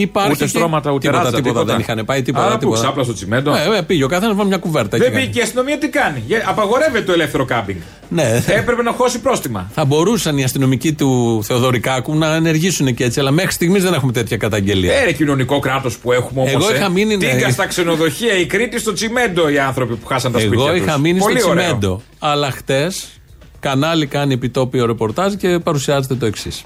Υπάρχει 0.00 0.30
Ούτε 0.32 0.44
και- 0.44 0.50
στρώματα, 0.50 0.90
ούτε 0.90 1.00
τίποτα, 1.00 1.22
ράτσα, 1.22 1.36
τίποτα, 1.36 1.60
τίποτα. 1.60 1.72
δεν 1.72 1.80
είχαν 1.94 2.04
πάει 2.04 2.22
τίποτα. 2.22 2.46
Α, 2.46 2.52
που 2.52 2.58
τίποτα. 2.58 2.80
ξάπλα 2.80 3.02
στο 3.04 3.12
τσιμέντο. 3.12 3.50
Ε, 3.54 3.78
ε, 3.78 3.82
πήγε 3.82 4.04
ο 4.04 4.08
καθένας 4.08 4.36
με 4.36 4.44
μια 4.44 4.56
κουβέρτα. 4.56 4.98
Δεν 4.98 5.06
εκεί 5.06 5.16
πήγε 5.16 5.26
και 5.30 5.38
η 5.38 5.42
αστυνομία 5.42 5.78
τι 5.78 5.88
κάνει; 5.88 6.24
Ε, 6.28 6.34
Απαγορεύεται 6.46 7.04
το 7.04 7.12
ελεύθερο 7.12 7.44
κάμπινγκ. 7.44 7.78
Ναι. 8.08 8.42
Έπρεπε 8.46 8.82
να 8.82 8.92
χώσει 8.92 9.18
πρόστιμα. 9.20 9.70
Θα 9.74 9.84
μπορούσαν 9.84 10.38
οι 10.38 10.44
αστυνομικοί 10.44 10.92
του 10.92 11.40
Θεοδωρικάκου 11.44 12.14
να 12.16 12.34
ενεργήσουν 12.34 12.94
και 12.94 13.04
έτσι, 13.04 13.20
αλλά 13.20 13.30
μέχρι 13.30 13.52
στιγμής 13.52 13.82
δεν 13.82 13.94
έχουμε 13.94 14.12
τέτοια 14.12 14.36
καταγγελία. 14.36 14.94
Ε, 15.00 15.04
ρε, 15.04 15.12
κοινωνικό 15.12 15.58
κράτος 15.58 15.98
που 15.98 16.12
έχουμε 16.12 16.40
όμως. 16.40 16.52
Εγώ 16.52 16.74
είχα 16.74 16.88
μείνει, 16.88 17.16
ναι. 17.16 17.26
Τίγκα 17.28 17.50
στα 17.50 17.66
ξενοδοχεία, 17.66 18.38
η 18.38 18.46
Κρήτη 18.46 18.78
στο 18.78 18.92
τσιμέντο 18.92 19.48
οι 19.48 19.58
άνθρωποι 19.58 19.94
που 19.96 20.06
χάσαν 20.06 20.32
τα 20.32 20.38
σπίτια 20.38 20.64
Εγώ 20.64 20.72
τους. 20.74 20.82
είχα 20.86 20.98
μείνει 20.98 21.18
Πολύ 21.18 21.40
στο 21.40 21.48
ωραίο. 21.50 21.62
τσιμέντο. 21.64 22.02
Αλλά 22.18 22.50
χτες 22.50 23.08
κανάλι 23.60 24.06
κάνει 24.06 24.32
επιτόπιο 24.34 24.86
ρεπορτάζ 24.86 25.34
και 25.34 25.58
παρουσιάζεται 25.58 26.14
το 26.14 26.26
εξής. 26.26 26.64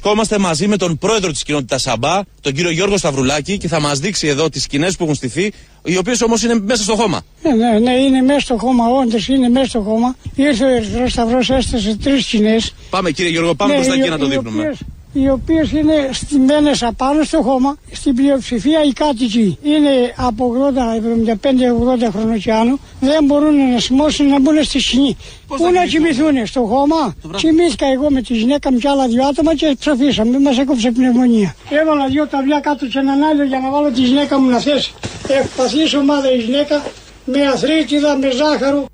Βρισκόμαστε 0.00 0.38
μαζί 0.38 0.66
με 0.66 0.76
τον 0.76 0.98
πρόεδρο 0.98 1.30
της 1.32 1.42
κοινότητας 1.42 1.82
Σαμπά, 1.82 2.20
τον 2.40 2.52
κύριο 2.52 2.70
Γιώργο 2.70 2.96
Σταυρουλάκη, 2.96 3.58
και 3.58 3.68
θα 3.68 3.80
μας 3.80 3.98
δείξει 3.98 4.26
εδώ 4.26 4.48
τις 4.48 4.62
σκηνές 4.62 4.96
που 4.96 5.02
έχουν 5.02 5.14
στηθεί, 5.14 5.52
οι 5.84 5.96
οποίες 5.96 6.22
όμως 6.22 6.42
είναι 6.42 6.54
μέσα 6.64 6.82
στο 6.82 6.94
χώμα. 6.96 7.20
Ναι, 7.42 7.52
ναι, 7.54 7.78
ναι, 7.78 7.92
είναι 7.92 8.20
μέσα 8.22 8.40
στο 8.40 8.56
χώμα, 8.58 8.84
όντως 8.88 9.28
είναι 9.28 9.48
μέσα 9.48 9.66
στο 9.68 9.80
χώμα. 9.80 10.16
Ήρθε 10.34 10.64
ο 10.64 10.68
Ερυθρός 10.68 11.12
Σταυρός, 11.12 11.50
έστασε 11.50 11.96
τρεις 12.02 12.24
σκηνές. 12.24 12.74
Πάμε 12.90 13.10
κύριε 13.10 13.30
Γιώργο, 13.30 13.54
πάμε 13.54 13.72
Ναι, 13.72 13.78
μπροστά 13.78 13.96
οι- 13.96 14.00
εκεί 14.00 14.08
να 14.08 14.18
το 14.18 14.26
οι 14.26 14.28
δείχνουμε. 14.28 14.62
οποίες- 14.62 14.78
Οι 15.22 15.30
οποίες 15.30 15.70
είναι 15.72 16.08
στημένες 16.12 16.82
απάνω 16.82 17.22
στο 17.22 17.42
χώμα, 17.42 17.76
στην 17.92 18.14
πλειοψηφία 18.14 18.84
οι 18.84 18.92
κάτοικοι 18.92 19.58
είναι 19.62 20.14
από 20.16 20.52
80, 21.32 22.06
75-80 22.06 22.10
χρονών 22.12 22.38
και 22.38 22.52
άνω, 22.52 22.78
δεν 23.00 23.24
μπορούν 23.24 23.72
να 23.72 23.78
σημώσουν 23.78 24.28
να 24.28 24.40
μπουν 24.40 24.64
στη 24.64 24.80
σκηνή. 24.80 25.16
Πού 25.46 25.70
να 25.72 25.86
κοιμηθούν, 25.86 26.46
στο 26.46 26.60
χώμα; 26.60 27.14
Κοιμήθηκα 27.36 27.86
εγώ 27.86 28.10
με 28.10 28.22
τη 28.22 28.34
γυναίκα 28.34 28.72
μου 28.72 28.78
και 28.78 28.88
άλλα 28.88 29.06
δύο 29.08 29.26
άτομα 29.26 29.54
και 29.54 29.76
ψοφήσαμε, 29.78 30.38
μας 30.38 30.58
έκοψε 30.58 30.90
πνευμονία. 30.90 31.54
Έβαλα 31.70 32.06
δύο 32.06 32.26
ταυλιά 32.26 32.60
κάτω 32.60 32.86
και 32.86 32.98
έναν 32.98 33.22
άλλο 33.22 33.42
για 33.42 33.58
να 33.58 33.70
βάλω 33.70 33.90
τη 33.90 34.00
γυναίκα 34.00 34.40
μου 34.40 34.50
να 34.50 34.58
θέσει. 34.58 34.92
Ευπαθής 35.28 35.94
ομάδα 35.94 36.32
η 36.32 36.38
γυναίκα, 36.38 36.82
με 37.24 37.46
αθρίτιδα, 37.46 38.16
με 38.16 38.30
ζάχαρο. 38.30 38.84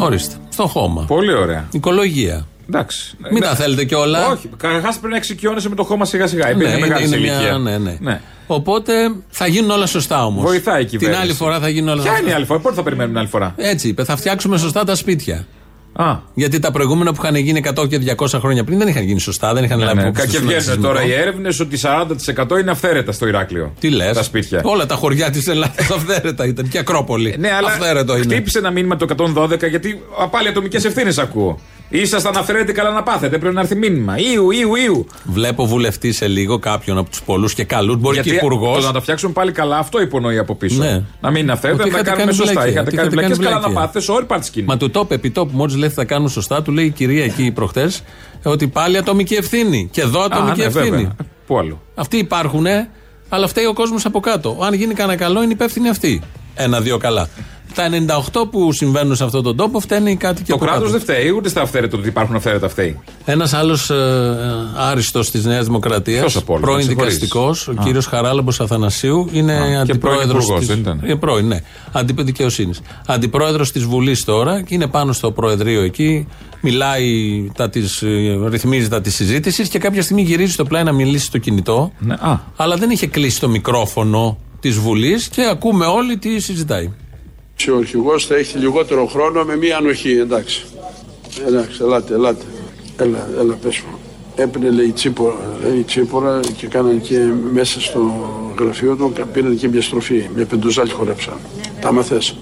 Ορίστε. 0.00 0.34
Στο 0.48 0.66
χώμα. 0.66 1.04
Πολύ 1.08 1.34
ωραία. 1.34 1.68
Οικολογία. 1.72 2.46
Εντάξει. 2.74 3.14
Μην 3.18 3.32
Ναι. 3.32 3.40
τα 3.40 3.54
θέλετε 3.54 3.84
κιόλα. 3.84 4.26
Όχι, 4.30 4.48
καταρχάς 4.56 4.94
πρέπει 4.96 5.10
να 5.12 5.16
εξοικειώνεσαι 5.16 5.68
με 5.68 5.74
το 5.74 5.82
χώμα 5.84 6.04
σιγά 6.04 6.26
σιγά. 6.26 6.46
Ναι, 6.54 6.64
είναι, 6.68 6.78
μεγάλης 6.78 7.06
είναι 7.06 7.16
ηλικία. 7.16 7.58
μια- 7.58 7.78
ναι, 7.78 7.96
ναι. 8.00 8.20
Οπότε 8.46 8.92
θα 9.28 9.46
γίνουν 9.46 9.70
όλα 9.70 9.86
σωστά 9.86 10.24
όμως. 10.24 10.44
Βοηθάει 10.44 10.82
η 10.82 10.84
Την 10.84 10.98
κυβέρνηση. 10.98 11.22
άλλη 11.22 11.32
φορά 11.32 11.60
θα 11.60 11.68
γίνουν 11.68 11.88
όλα 11.88 12.02
Ποια 12.02 12.10
σωστά. 12.10 12.22
είναι 12.22 12.32
η 12.32 12.34
άλλη 12.34 12.44
φορά, 12.44 12.60
πότε 12.60 12.74
θα 12.74 12.82
περιμένουμε 12.82 13.12
την 13.12 13.20
άλλη 13.22 13.30
φορά; 13.30 13.54
Έτσι 13.56 13.88
είπε, 13.88 14.04
θα 14.04 14.16
φτιάξουμε 14.16 14.58
σωστά 14.58 14.84
τα 14.84 14.94
σπίτια. 14.94 15.46
Α. 15.94 16.16
Γιατί 16.34 16.58
τα 16.58 16.70
προηγούμενα 16.70 17.12
που 17.12 17.20
είχαν 17.22 17.34
γίνει 17.34 17.58
100 17.58 17.86
και 17.88 17.98
200 17.98 18.38
χρόνια 18.40 18.64
πριν 18.64 18.78
δεν 18.78 18.88
είχαν 18.88 19.02
γίνει 19.02 19.20
σωστά, 19.20 19.54
δεν 19.54 19.64
είχαν 19.64 19.78
Ναι, 19.78 19.84
λάβει 19.84 19.96
ναι. 19.96 20.02
υπόψη 20.02 20.22
Και 20.26 20.32
τους 20.32 20.40
βγαίνουν 20.40 20.62
σεισμικό. 20.62 20.86
τώρα 20.88 21.04
οι 21.04 21.12
έρευνες 21.12 21.60
ότι 21.60 21.76
40% 21.76 22.58
είναι 22.60 22.70
αυθαίρετα 22.70 23.12
στο 23.12 23.26
Ηράκλειο. 23.26 23.72
Τι 23.80 23.90
λες; 23.90 24.16
Τα 24.16 24.22
σπίτια. 24.22 24.60
Όλα 24.64 24.86
τα 24.86 24.94
χωριά 24.94 25.30
της 25.30 25.46
Ελλάδας 25.48 25.90
αυθαίρετα 25.96 26.46
ήταν. 26.46 26.68
Και 26.68 26.78
Ακρόπολη. 26.78 27.36
Ναι, 27.38 27.52
αλλά 27.52 27.68
Αυθαίρετο 27.68 28.14
είναι. 28.16 28.22
χτύπησε 28.22 28.58
ένα 28.58 28.70
μήνυμα 28.70 28.96
το 28.96 29.06
112 29.34 29.68
γιατί 29.68 30.00
α, 30.22 30.28
πάλι 30.28 30.48
ατομικές 30.48 30.84
ευθύνες 30.84 31.18
ακούω. 31.18 31.58
Ήσασταν 31.94 32.36
αυθαίρετοι 32.36 32.72
καλά 32.72 32.90
να 32.90 33.02
πάθετε. 33.02 33.38
Πρέπει 33.38 33.54
να 33.54 33.60
έρθει 33.60 33.74
μήνυμα. 33.74 34.18
Ιου, 34.18 34.50
ιου, 34.50 34.74
ιου. 34.74 35.06
Βλέπω 35.24 35.66
βουλευτή 35.66 36.12
σε 36.12 36.26
λίγο 36.28 36.58
κάποιον 36.58 36.98
από 36.98 37.10
τους 37.10 37.22
πολλούς 37.22 37.54
και 37.54 37.64
καλούς, 37.64 37.96
μπορεί 37.96 38.14
Γιατί 38.14 38.30
και 38.30 38.34
υπουργός. 38.36 38.80
το 38.80 38.86
να 38.86 38.92
τα 38.92 39.00
φτιάξουμε 39.00 39.32
πάλι 39.32 39.52
καλά, 39.52 39.78
αυτό 39.78 40.00
υπονοεί 40.00 40.38
από 40.38 40.54
πίσω. 40.54 40.82
Ναι. 40.82 41.02
Να 41.20 41.30
μην 41.30 41.42
είναι 41.42 41.52
αυθαίρετα, 41.52 41.82
Ότι 41.82 41.90
να 41.90 41.96
τα 41.96 42.00
είχατε 42.02 42.10
κάνουμε 42.16 42.24
κάνει 42.24 42.36
σωστά. 42.36 42.52
βλακεία, 42.52 42.72
Είχατε 42.72 42.86
ότι 42.88 42.96
κάνει 42.96 43.08
είχατε 43.08 43.20
βλακίε 43.22 43.44
κάνει 43.44 43.44
καλά 43.54 43.60
να 43.60 43.68
βλακεία. 43.72 43.92
πάθετε. 43.92 44.12
Όρι 44.12 44.24
πάρτι 44.24 44.46
σκηνή. 44.46 44.66
Μα 44.66 44.76
του 44.76 44.90
το 44.90 45.00
είπε 45.04 45.14
επί 45.14 45.30
τόπου, 45.30 45.56
μόλι 45.56 45.74
λέει 45.76 45.88
θα 45.88 46.04
κάνουν 46.04 46.28
σωστά, 46.28 46.62
του 46.62 46.72
λέει 46.72 46.84
η 46.84 46.90
κυρία 46.90 47.24
εκεί 47.24 47.50
προχτέ 47.50 47.90
ότι 48.42 48.66
πάλι 48.68 48.96
ατομική 48.96 49.34
ευθύνη. 49.34 49.88
Και 49.92 50.00
εδώ 50.00 50.20
ατομική 50.22 50.60
ναι, 50.60 50.64
ευθύνη. 50.66 50.90
βέβαια. 50.90 51.16
Πού 51.46 51.58
άλλο; 51.58 51.82
Αυτοί 51.94 52.16
υπάρχουν, 52.16 52.66
αλλά 53.28 53.46
φταίει 53.46 53.64
ο 53.66 53.72
κόσμος 53.72 54.04
από 54.04 54.20
κάτω. 54.20 54.58
Αν 54.62 54.74
γίνει 54.74 54.94
κανένα 54.94 55.18
καλό, 55.18 55.42
είναι 55.42 55.52
υπεύθυνοι 55.52 55.88
αυτοί. 55.88 56.22
Ένα-δύο 56.54 56.98
καλά. 56.98 57.28
Τα 57.74 57.88
98 58.42 58.48
που 58.50 58.72
συμβαίνουν 58.72 59.16
σε 59.16 59.24
αυτόν 59.24 59.42
τον 59.42 59.56
τόπο 59.56 59.80
φταίνουν 59.80 60.06
οι 60.06 60.16
κάτοικοι 60.16 60.48
Το 60.48 60.54
από 60.54 60.64
κράτος 60.64 60.80
κάτω. 60.82 60.92
δεν 60.92 61.00
φταίει, 61.00 61.30
ούτε 61.30 61.48
στα 61.48 61.60
αυθαίρετα 61.60 61.98
ότι 61.98 62.08
υπάρχουν 62.08 62.36
αυθαίρετα 62.36 62.68
φταίει. 62.68 62.98
Ένας 63.24 63.52
άλλος 63.52 63.90
ε, 63.90 63.96
άριστος 64.76 65.30
της 65.30 65.44
Νέας 65.44 65.64
Δημοκρατίας, 65.64 66.20
Ποιος 66.20 66.36
από 66.36 66.52
όλους, 66.52 66.64
πρώην 66.64 66.78
με 66.78 66.82
συγχωρείς. 66.84 67.12
δικαστικός, 67.14 67.68
ο 67.68 67.70
Α. 67.78 67.82
κύριος 67.84 68.06
Χαράλαμπος 68.06 68.60
Αθανασίου, 68.60 69.28
είναι 69.32 69.52
Α, 69.52 69.56
και 69.58 69.64
πρώην 69.64 69.78
αντιπρόεδρος. 69.78 70.44
υπουργός, 70.44 70.66
δεν 70.66 70.78
ήταν. 70.78 71.00
Ε, 71.04 71.14
πρώην, 71.14 71.46
ναι. 71.46 71.60
Αντίπεδη 71.92 72.26
δικαιοσύνης. 72.30 72.80
Αντιπρόεδρος 73.06 73.72
της 73.72 73.84
Βουλής 73.84 74.24
τώρα 74.24 74.62
και 74.62 74.74
είναι 74.74 74.86
πάνω 74.86 75.12
στο 75.12 75.30
Προεδρείο 75.30 75.82
εκεί. 75.82 76.26
Μιλάει, 76.60 77.06
τα 77.54 77.68
της, 77.70 78.02
ε, 78.02 78.08
ρυθμίζει 78.48 78.88
τα 78.88 79.00
της 79.00 79.14
συζήτησης 79.14 79.68
και 79.68 79.78
κάποια 79.78 80.02
στιγμή 80.02 80.22
γυρίζει 80.22 80.52
στο 80.52 80.64
πλάι 80.64 80.82
να 80.82 80.92
μιλήσει 80.92 81.24
στο 81.24 81.38
κινητό. 81.38 81.92
Ναι, 81.98 82.14
α. 82.14 82.38
Αλλά 82.56 82.76
δεν 82.76 82.90
είχε 82.90 83.06
κλείσει 83.06 83.40
το 83.40 83.48
μικρόφωνο 83.48 84.38
της 84.60 84.76
Βουλής 84.78 85.28
και 85.28 85.42
ακούμε 85.50 85.86
όλοι 85.86 86.16
τι 86.18 86.40
συζητάει. 86.40 86.90
Ο 87.70 87.76
αρχηγός 87.76 88.26
θα 88.26 88.34
έχει 88.36 88.58
λιγότερο 88.58 89.06
χρόνο 89.06 89.44
με 89.44 89.56
μία 89.56 89.76
ανοχή, 89.76 90.10
εντάξει. 90.18 90.62
Εντάξει, 91.46 91.78
ελάτε, 91.82 92.14
ελάτε. 92.14 92.44
Έλα, 92.96 93.28
έλα, 93.40 93.54
πες 93.54 93.78
μου. 93.78 93.98
Έπαιρνε, 94.34 94.70
λέει, 94.70 94.92
τσίπορα, 94.92 95.34
λέει, 95.68 95.82
τσίπορα 95.82 96.40
και 96.56 96.66
κάναν 96.66 97.00
και 97.00 97.18
μέσα 97.52 97.80
στο 97.80 98.00
γραφείο 98.58 98.96
του, 98.96 99.12
πήραν 99.32 99.56
και 99.56 99.68
μια 99.68 99.82
στροφή, 99.82 100.28
μια 100.34 100.44
πεντοζάλη 100.44 100.90
χορέψαν. 100.90 101.34
Τα 101.80 101.92
μαθες. 101.92 102.34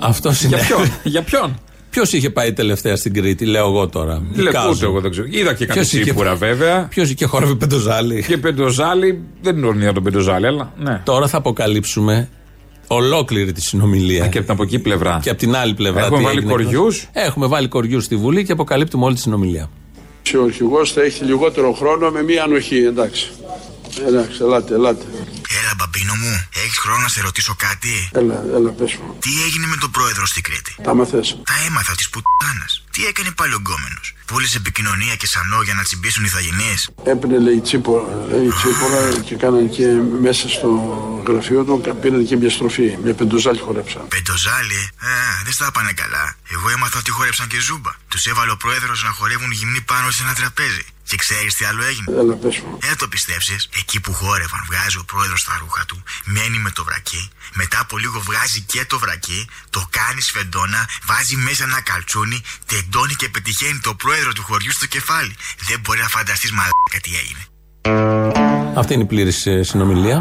Αυτό 0.00 0.28
είναι. 0.44 0.56
Για 0.56 0.58
ποιον, 0.66 0.80
για 1.14 1.22
ποιον; 1.22 1.58
Ποιος 1.90 2.12
είχε 2.12 2.30
πάει 2.30 2.52
τελευταία 2.52 2.96
στην 2.96 3.12
Κρήτη, 3.14 3.44
λέω 3.46 3.66
εγώ 3.66 3.88
τώρα. 3.88 4.22
Λέω 4.34 4.48
Εικάζω. 4.48 4.68
ούτε 4.70 4.84
εγώ 4.84 5.00
δεν 5.00 5.10
ξέρω. 5.10 5.26
Είδα 5.30 5.54
και 5.54 5.66
κάποια 5.66 5.74
Ποιος 5.82 5.92
είχε- 5.92 6.02
τσίπουρα 6.02 6.34
βέβαια. 6.34 6.86
Ποιος 6.90 7.10
είχε 7.10 7.26
χορεύει 7.26 7.56
πεντοζάλι. 7.56 8.24
Και 8.28 8.38
πεντοζάλι, 8.38 9.22
δεν 9.42 9.56
είναι 9.56 9.66
ορνία 9.66 9.92
τον 9.92 10.02
πεντοζάλι, 10.02 10.46
αλλά 10.46 10.72
ναι. 10.78 11.00
Τώρα 11.04 11.26
θα 11.28 11.36
αποκαλύψουμε 11.36 12.28
ολόκληρη 12.94 13.52
τη 13.52 13.60
συνομιλία. 13.60 14.26
Και 14.28 14.38
από 14.38 14.46
την 14.46 14.54
από 14.54 14.62
εκεί 14.62 14.78
πλευρά. 14.78 15.18
Και 15.22 15.30
από 15.30 15.38
την 15.38 15.56
άλλη 15.56 15.74
πλευρά. 15.74 16.00
Έχουμε 16.00 16.18
τι 16.18 16.24
βάλει 16.24 16.36
έγινε. 16.38 16.52
κοριούς. 16.52 17.08
Έχουμε 17.12 17.46
βάλει 17.46 17.68
κοριού 17.68 18.00
στη 18.00 18.16
Βουλή 18.16 18.44
και 18.44 18.52
αποκαλύπτουμε 18.52 19.04
όλη 19.04 19.14
τη 19.14 19.20
συνομιλία. 19.20 19.70
Ο 20.40 20.42
αρχηγός 20.44 20.92
θα 20.92 21.02
έχει 21.02 21.24
λιγότερο 21.24 21.72
χρόνο 21.72 22.10
με 22.10 22.22
μία 22.22 22.42
ανοχή, 22.42 22.76
εντάξει. 22.76 23.30
Εντάξει, 24.08 24.38
ελάτε, 24.42 24.74
ελάτε. 24.74 25.04
Έλα, 25.58 25.72
μπαμπίνο 25.78 26.14
μου, 26.22 26.32
έχεις 26.62 26.78
χρόνο 26.78 27.00
να 27.00 27.08
σε 27.08 27.20
ρωτήσω 27.20 27.54
κάτι; 27.66 27.94
Έλα, 28.12 28.44
έλα, 28.56 28.70
πες 28.70 28.92
μου. 29.00 29.16
Τι 29.24 29.30
έγινε 29.46 29.66
με 29.66 29.76
τον 29.80 29.90
πρόεδρο 29.90 30.26
στην 30.26 30.42
Κρήτη; 30.42 30.72
Τα 30.82 30.94
μαθες. 30.94 31.26
Τα 31.50 31.54
έμαθα 31.66 31.92
τη 31.98 32.04
πουτάνα. 32.12 32.66
Τι 32.92 33.06
έκανε 33.06 33.30
πάλι 33.30 33.54
ο 33.54 33.60
γκόμενος; 33.64 34.14
Πούλησε 34.26 34.56
επικοινωνία 34.56 35.14
και 35.16 35.26
σανό 35.26 35.62
για 35.62 35.74
να 35.74 35.82
τσιμπήσουν 35.82 36.24
οι 36.24 36.28
θαγενείς; 36.28 36.90
Έπαιρνε, 37.04 37.38
λέει, 37.38 37.60
τσίπορα, 37.60 38.26
λέει, 38.30 38.48
τσίπορα 38.58 39.20
και 39.26 39.34
κάναν 39.34 39.70
και 39.70 39.86
μέσα 40.20 40.48
στο 40.48 40.68
γραφείο 41.26 41.64
του, 41.64 41.80
πήραν 42.00 42.26
και 42.26 42.36
μια 42.36 42.50
στροφή, 42.50 42.98
μια 43.02 43.14
πεντοζάλη 43.14 43.58
χορέψαν. 43.58 44.08
Πεντοζάλι, 44.08 44.80
α, 45.12 45.14
δεν 45.44 45.52
στα 45.52 45.70
πάνε 45.70 45.92
καλά. 45.92 46.36
Εγώ 46.54 46.70
έμαθα 46.70 46.98
ότι 46.98 47.10
χόρεψαν 47.10 47.46
και 47.48 47.60
ζούμπα. 47.60 47.92
Τους 48.12 48.24
έβαλε 48.30 48.52
ο 48.56 48.56
πρόεδρος 48.64 48.98
να 49.06 49.10
χορεύουν 49.18 49.50
γυμνοί 49.58 49.80
πάνω 49.92 50.06
σε 50.10 50.20
ένα 50.24 50.34
τραπέζι. 50.40 50.84
Και 51.08 51.16
ξέρεις 51.24 51.54
τι 51.56 51.64
άλλο 51.70 51.82
έγινε; 51.90 52.06
Έλα, 52.20 52.34
πες 52.42 52.56
μου. 52.64 52.78
Δεν 52.86 52.96
το 53.00 53.06
πιστέψεις; 53.14 53.60
Εκεί 53.80 53.98
που 54.04 54.12
χόρευαν, 54.20 54.62
βγάζει 54.70 54.96
ο 55.02 55.04
πρόεδρος 55.12 55.40
τα 55.48 55.54
ρούχα 55.62 55.82
του, 55.88 55.98
μένει 56.34 56.58
με 56.66 56.70
το 56.76 56.82
βρακί. 56.88 57.22
Μετά 57.60 57.78
από 57.84 57.94
λίγο 58.02 58.18
βγάζει 58.28 58.60
και 58.72 58.82
το 58.90 58.96
βρακί, 59.04 59.40
το 59.70 59.80
κάνει 59.96 60.20
σφεντόνα, 60.28 60.80
βάζει 61.10 61.36
μέσα 61.46 61.62
ένα 61.64 61.80
καλτσούνι, 61.90 62.38
τεντώνει 62.70 63.14
και 63.20 63.28
πετυχαίνει 63.34 63.78
το 63.88 63.92
πρόεδρο 64.02 64.30
του 64.32 64.42
χωριού 64.48 64.72
στο 64.78 64.86
κεφάλι. 64.94 65.34
Δεν 65.68 65.78
μπορεί 65.82 66.00
να 66.06 66.08
φανταστείς 66.16 66.50
μαλάκα 66.58 66.98
τι 67.04 67.10
έγινε. 67.22 67.42
Αυτή 68.80 68.90
είναι 68.94 69.02
η 69.02 69.06
πλήρης 69.06 69.38
συνομιλία. 69.70 70.18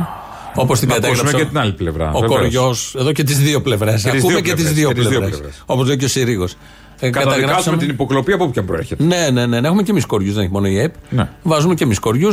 Όπως 0.56 0.80
την 0.80 0.88
Να 0.88 0.94
κατέγραψε. 0.94 1.22
ακούσουμε 1.22 1.44
και 1.44 1.50
την 1.50 1.60
άλλη 1.64 1.74
πλευρά, 1.74 2.08
Ο 2.12 2.20
βεβαίως. 2.20 2.40
κοριός. 2.40 2.94
Εδώ 2.98 3.12
και 3.12 3.24
τις 3.24 3.38
δύο 3.38 3.62
πλευρές. 3.62 4.04
Και 4.04 4.10
τις 4.10 4.20
Ακούμε 4.20 4.34
δύο 4.34 4.42
και 4.42 4.54
τις 4.54 4.64
πλευρές, 4.64 4.74
δύο 4.80 4.88
και 4.88 4.94
τις 4.94 5.08
δύο 5.08 5.18
πλευρές. 5.20 5.40
πλευρές. 5.40 5.64
Όπως 5.66 5.88
λέει 5.88 5.98
και 5.98 6.06
ο 6.06 6.08
Συρίγος. 6.08 6.56
Ε, 7.04 7.10
Καταδικάζουμε 7.10 7.78
την 7.78 7.90
υποκλοπή 7.90 8.34
από 8.34 8.44
όποια 8.44 8.64
προέρχεται. 8.64 9.04
Ναι, 9.04 9.30
ναι, 9.32 9.46
ναι, 9.46 9.60
ναι. 9.60 9.68
Έχουμε 9.68 9.84
και 9.84 9.92
εμεί 9.92 10.02
κοριού, 10.02 10.34
δεν 10.34 10.44
έχει 10.44 10.52
μόνο 10.52 10.68
η 10.68 10.80
ΕΠ. 10.80 10.94
Ναι. 11.10 11.30
Βάζουμε 11.44 11.74
και 11.74 11.84
εμεί 11.84 11.96
κοριού 11.96 12.30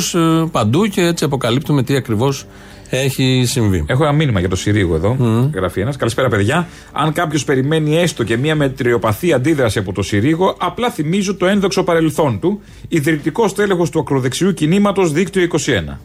παντού 0.53 0.87
και 0.87 1.03
έτσι 1.03 1.25
αποκαλύπτουμε 1.25 1.83
τι 1.83 1.97
ακριβώς 1.97 2.47
έχει 2.91 3.43
συμβεί. 3.47 3.85
Έχω 3.87 4.03
ένα 4.03 4.13
μήνυμα 4.13 4.41
για 4.41 4.49
το 4.49 4.57
Συρίγο 4.57 4.95
εδώ. 4.95 5.17
Γράφει 5.55 5.81
ένας. 5.81 5.97
Καλησπέρα, 5.97 6.29
παιδιά. 6.29 6.69
Αν 6.93 7.13
κάποιος 7.13 7.45
περιμένει 7.45 7.97
έστω 7.97 8.25
και 8.25 8.37
μία 8.37 8.55
μετριοπαθή 8.55 9.33
αντίδραση 9.33 9.79
από 9.79 9.93
το 9.93 10.03
Συρίγο, 10.03 10.55
απλά 10.59 10.91
θυμίζω 10.91 11.35
το 11.35 11.47
ένδοξο 11.47 11.85
παρελθόν 11.85 12.41
του. 12.41 12.61
Ιδρυτικός 12.89 13.55
τέλεχος 13.55 13.91
του 13.91 13.99
ακροδεξιού 13.99 14.55
κινήματος 14.55 15.13
Δίκτυο 15.13 15.49
21. 15.51 15.97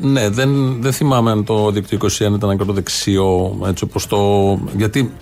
Ναι, 0.00 0.28
δεν, 0.28 0.82
δεν 0.82 0.92
θυμάμαι 0.92 1.30
αν 1.30 1.44
το 1.44 1.70
δίκτυο 1.70 1.98
21 2.02 2.08
ήταν 2.34 2.50
ακροδεξιό, 2.50 3.58
έτσι 3.66 3.84
όπως 3.84 4.06
το. 4.06 4.18
Γιατί 4.76 5.12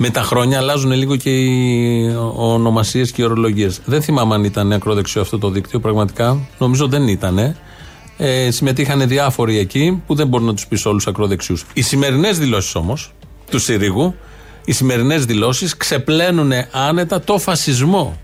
με 0.00 0.10
τα 0.10 0.22
χρόνια 0.22 0.58
αλλάζουν 0.58 0.92
λίγο 0.92 1.16
και 1.16 1.30
οι 1.30 2.14
ονομασίες 2.34 3.12
και 3.12 3.22
οι 3.22 3.24
ορολογίες. 3.24 3.80
Δεν 3.84 4.02
θυμάμαι 4.02 4.34
αν 4.34 4.44
ήταν 4.44 4.72
ακροδεξιό 4.72 5.20
αυτό 5.20 5.38
το 5.38 5.50
δίκτυο, 5.50 5.80
πραγματικά. 5.80 6.38
Νομίζω 6.58 6.88
δεν 6.88 7.08
ήταν. 7.08 7.56
Ε, 8.16 8.50
συμμετείχαν 8.50 9.08
διάφοροι 9.08 9.58
εκεί 9.58 10.02
που 10.06 10.14
δεν 10.14 10.26
μπορεί 10.26 10.44
να 10.44 10.54
τους 10.54 10.66
πεις 10.66 10.86
όλους 10.86 11.06
ακροδεξιούς. 11.06 11.64
Οι 11.72 11.82
σημερινές 11.82 12.38
δηλώσεις 12.38 12.74
όμως 12.74 13.12
του 13.50 13.58
Συρίγου, 13.58 14.14
οι 14.64 14.72
σημερινές 14.72 15.24
δηλώσεις 15.24 15.76
ξεπλένουν 15.76 16.52
άνετα 16.72 17.20
το 17.20 17.38
φασισμό. 17.38 18.16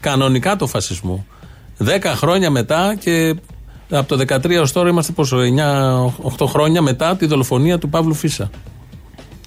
Κανονικά 0.00 0.56
το 0.56 0.66
φασισμό. 0.66 1.26
Δέκα 1.76 2.16
χρόνια 2.16 2.50
μετά 2.50 2.96
και 3.00 3.34
από 3.90 4.16
το 4.16 4.24
13 4.28 4.62
ως 4.62 4.70
τώρα 4.72 4.88
είμαστε 4.88 5.12
πόσο, 5.12 5.38
9-8 6.38 6.46
χρόνια 6.46 6.82
μετά 6.82 7.16
τη 7.16 7.26
δολοφονία 7.26 7.78
του 7.78 7.88
Παύλου 7.88 8.14
Φύσσα. 8.14 8.50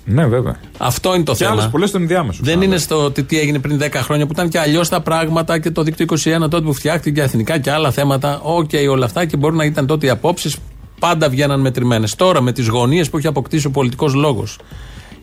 Ναι, 0.05 0.25
βέβαια. 0.25 0.59
Αυτό 0.77 1.15
είναι 1.15 1.23
το 1.23 1.31
και 1.31 1.37
θέμα. 1.37 1.51
άλλες 1.51 1.67
πολλές 1.67 1.89
στον 1.89 2.01
ενδιάμεσο. 2.01 2.39
Δεν 2.43 2.61
είναι 2.61 2.77
στο 2.77 3.11
τι, 3.11 3.23
τι 3.23 3.39
έγινε 3.39 3.59
πριν 3.59 3.81
10 3.83 3.89
χρόνια 3.93 4.25
που 4.25 4.31
ήταν 4.31 4.49
και 4.49 4.59
αλλιώς 4.59 4.89
τα 4.89 5.01
πράγματα 5.01 5.59
και 5.59 5.71
το 5.71 5.83
Δίκτυο 5.83 6.05
21 6.09 6.15
τότε 6.39 6.61
που 6.61 6.73
φτιάχτηκε 6.73 7.21
εθνικά 7.21 7.57
και 7.59 7.71
άλλα 7.71 7.91
θέματα. 7.91 8.39
Οκ, 8.43 8.69
όλα 8.89 9.05
αυτά 9.05 9.25
και 9.25 9.37
μπορεί 9.37 9.55
να 9.55 9.65
ήταν 9.65 9.85
τότε 9.85 10.05
οι 10.05 10.09
απόψεις 10.09 10.57
πάντα 10.99 11.29
βγαίναν 11.29 11.61
μετρημένες. 11.61 12.15
Τώρα 12.15 12.41
με 12.41 12.51
τις 12.51 12.67
γωνίες 12.67 13.09
που 13.09 13.17
έχει 13.17 13.27
αποκτήσει 13.27 13.67
ο 13.67 13.71
πολιτικός 13.71 14.13
λόγος 14.13 14.57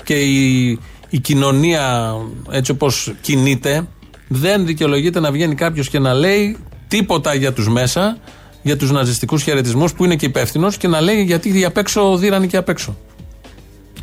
και 0.04 0.14
η, 0.14 0.78
η 1.08 1.18
κοινωνία 1.18 2.14
έτσι 2.50 2.70
όπως 2.70 3.14
κινείται, 3.20 3.86
δεν 4.28 4.66
δικαιολογείται 4.66 5.20
να 5.20 5.32
βγαίνει 5.32 5.54
κάποιος 5.54 5.88
και 5.88 5.98
να 5.98 6.14
λέει 6.14 6.56
τίποτα 6.88 7.34
για 7.34 7.52
τους 7.52 7.68
μέσα, 7.68 8.16
για 8.62 8.76
τους 8.76 8.90
ναζιστικούς 8.90 9.42
χαιρετισμούς 9.42 9.94
που 9.94 10.04
είναι 10.04 10.16
και 10.16 10.26
υπεύθυνος 10.26 10.76
και 10.76 10.88
να 10.88 11.00
λέει 11.00 11.22
γιατί 11.22 11.64
απ' 11.64 11.76
έξω 11.76 12.16
δίρανε 12.16 12.46
και 12.46 12.56
απ' 12.56 12.68
έξω. 12.68 12.96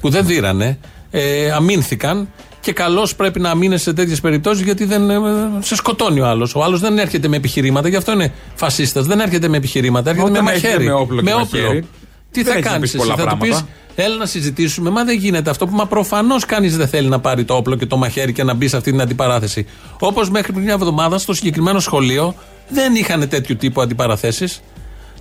Που 0.01 0.09
δεν 0.09 0.25
δίρανε, 0.25 0.77
ε, 1.11 1.51
αμήνθηκαν 1.51 2.27
και 2.59 2.73
καλώς 2.73 3.15
πρέπει 3.15 3.39
να 3.39 3.49
αμήνεσαι 3.49 3.83
σε 3.83 3.93
τέτοιες 3.93 4.21
περιπτώσεις 4.21 4.63
γιατί 4.63 4.85
δεν, 4.85 5.09
ε, 5.09 5.15
σε 5.59 5.75
σκοτώνει 5.75 6.19
ο 6.19 6.25
άλλος. 6.25 6.55
Ο 6.55 6.63
άλλος 6.63 6.79
δεν 6.79 6.97
έρχεται 6.97 7.27
με 7.27 7.35
επιχειρήματα, 7.35 7.87
γι' 7.87 7.95
αυτό 7.95 8.11
είναι 8.11 8.33
φασίστας. 8.55 9.05
Δεν 9.05 9.19
έρχεται 9.19 9.47
με 9.47 9.57
επιχειρήματα, 9.57 10.09
έρχεται 10.09 10.29
Όταν 10.29 10.43
με 10.43 10.51
έρχεται 10.51 10.67
μαχαίρι. 10.67 10.85
με 10.85 10.93
όπλο 10.93 11.21
και 11.21 11.33
μαχαίρι, 11.33 11.87
Τι 12.31 12.43
δεν 12.43 12.45
θα 12.45 12.51
έχεις 12.51 12.65
να 12.65 12.71
κάνεις 12.71 12.91
πεις 12.91 12.99
εσύ, 12.99 13.09
πολλά 13.09 13.23
θα 13.23 13.29
του 13.29 13.37
πεις, 13.37 13.49
πράγματα. 13.49 13.71
έλα 13.95 14.15
να 14.15 14.25
συζητήσουμε. 14.25 14.89
Μα 14.89 15.03
δεν 15.03 15.17
γίνεται 15.17 15.49
αυτό 15.49 15.67
που 15.67 15.75
μα 15.75 15.85
προφανώς 15.85 16.45
κανείς 16.45 16.77
δεν 16.77 16.87
θέλει 16.87 17.07
να 17.07 17.19
πάρει 17.19 17.45
το 17.45 17.55
όπλο 17.55 17.75
και 17.75 17.85
το 17.85 17.97
μαχαίρι 17.97 18.33
και 18.33 18.43
να 18.43 18.53
μπει 18.53 18.67
σε 18.67 18.77
αυτή 18.77 18.91
την 18.91 19.01
αντιπαράθεση. 19.01 19.65
Όπως 19.99 20.29
μέχρι 20.29 20.51
πριν 20.51 20.63
μια 20.63 20.73
εβδομάδα 20.73 21.17
στο 21.17 21.33
συγκεκριμένο 21.33 21.79
σχολείο 21.79 22.35
δεν 22.69 22.95
είχαν 22.95 23.29
τέτοιου 23.29 23.55
τύπου 23.55 23.81
αντιπαραθέσεις. 23.81 24.61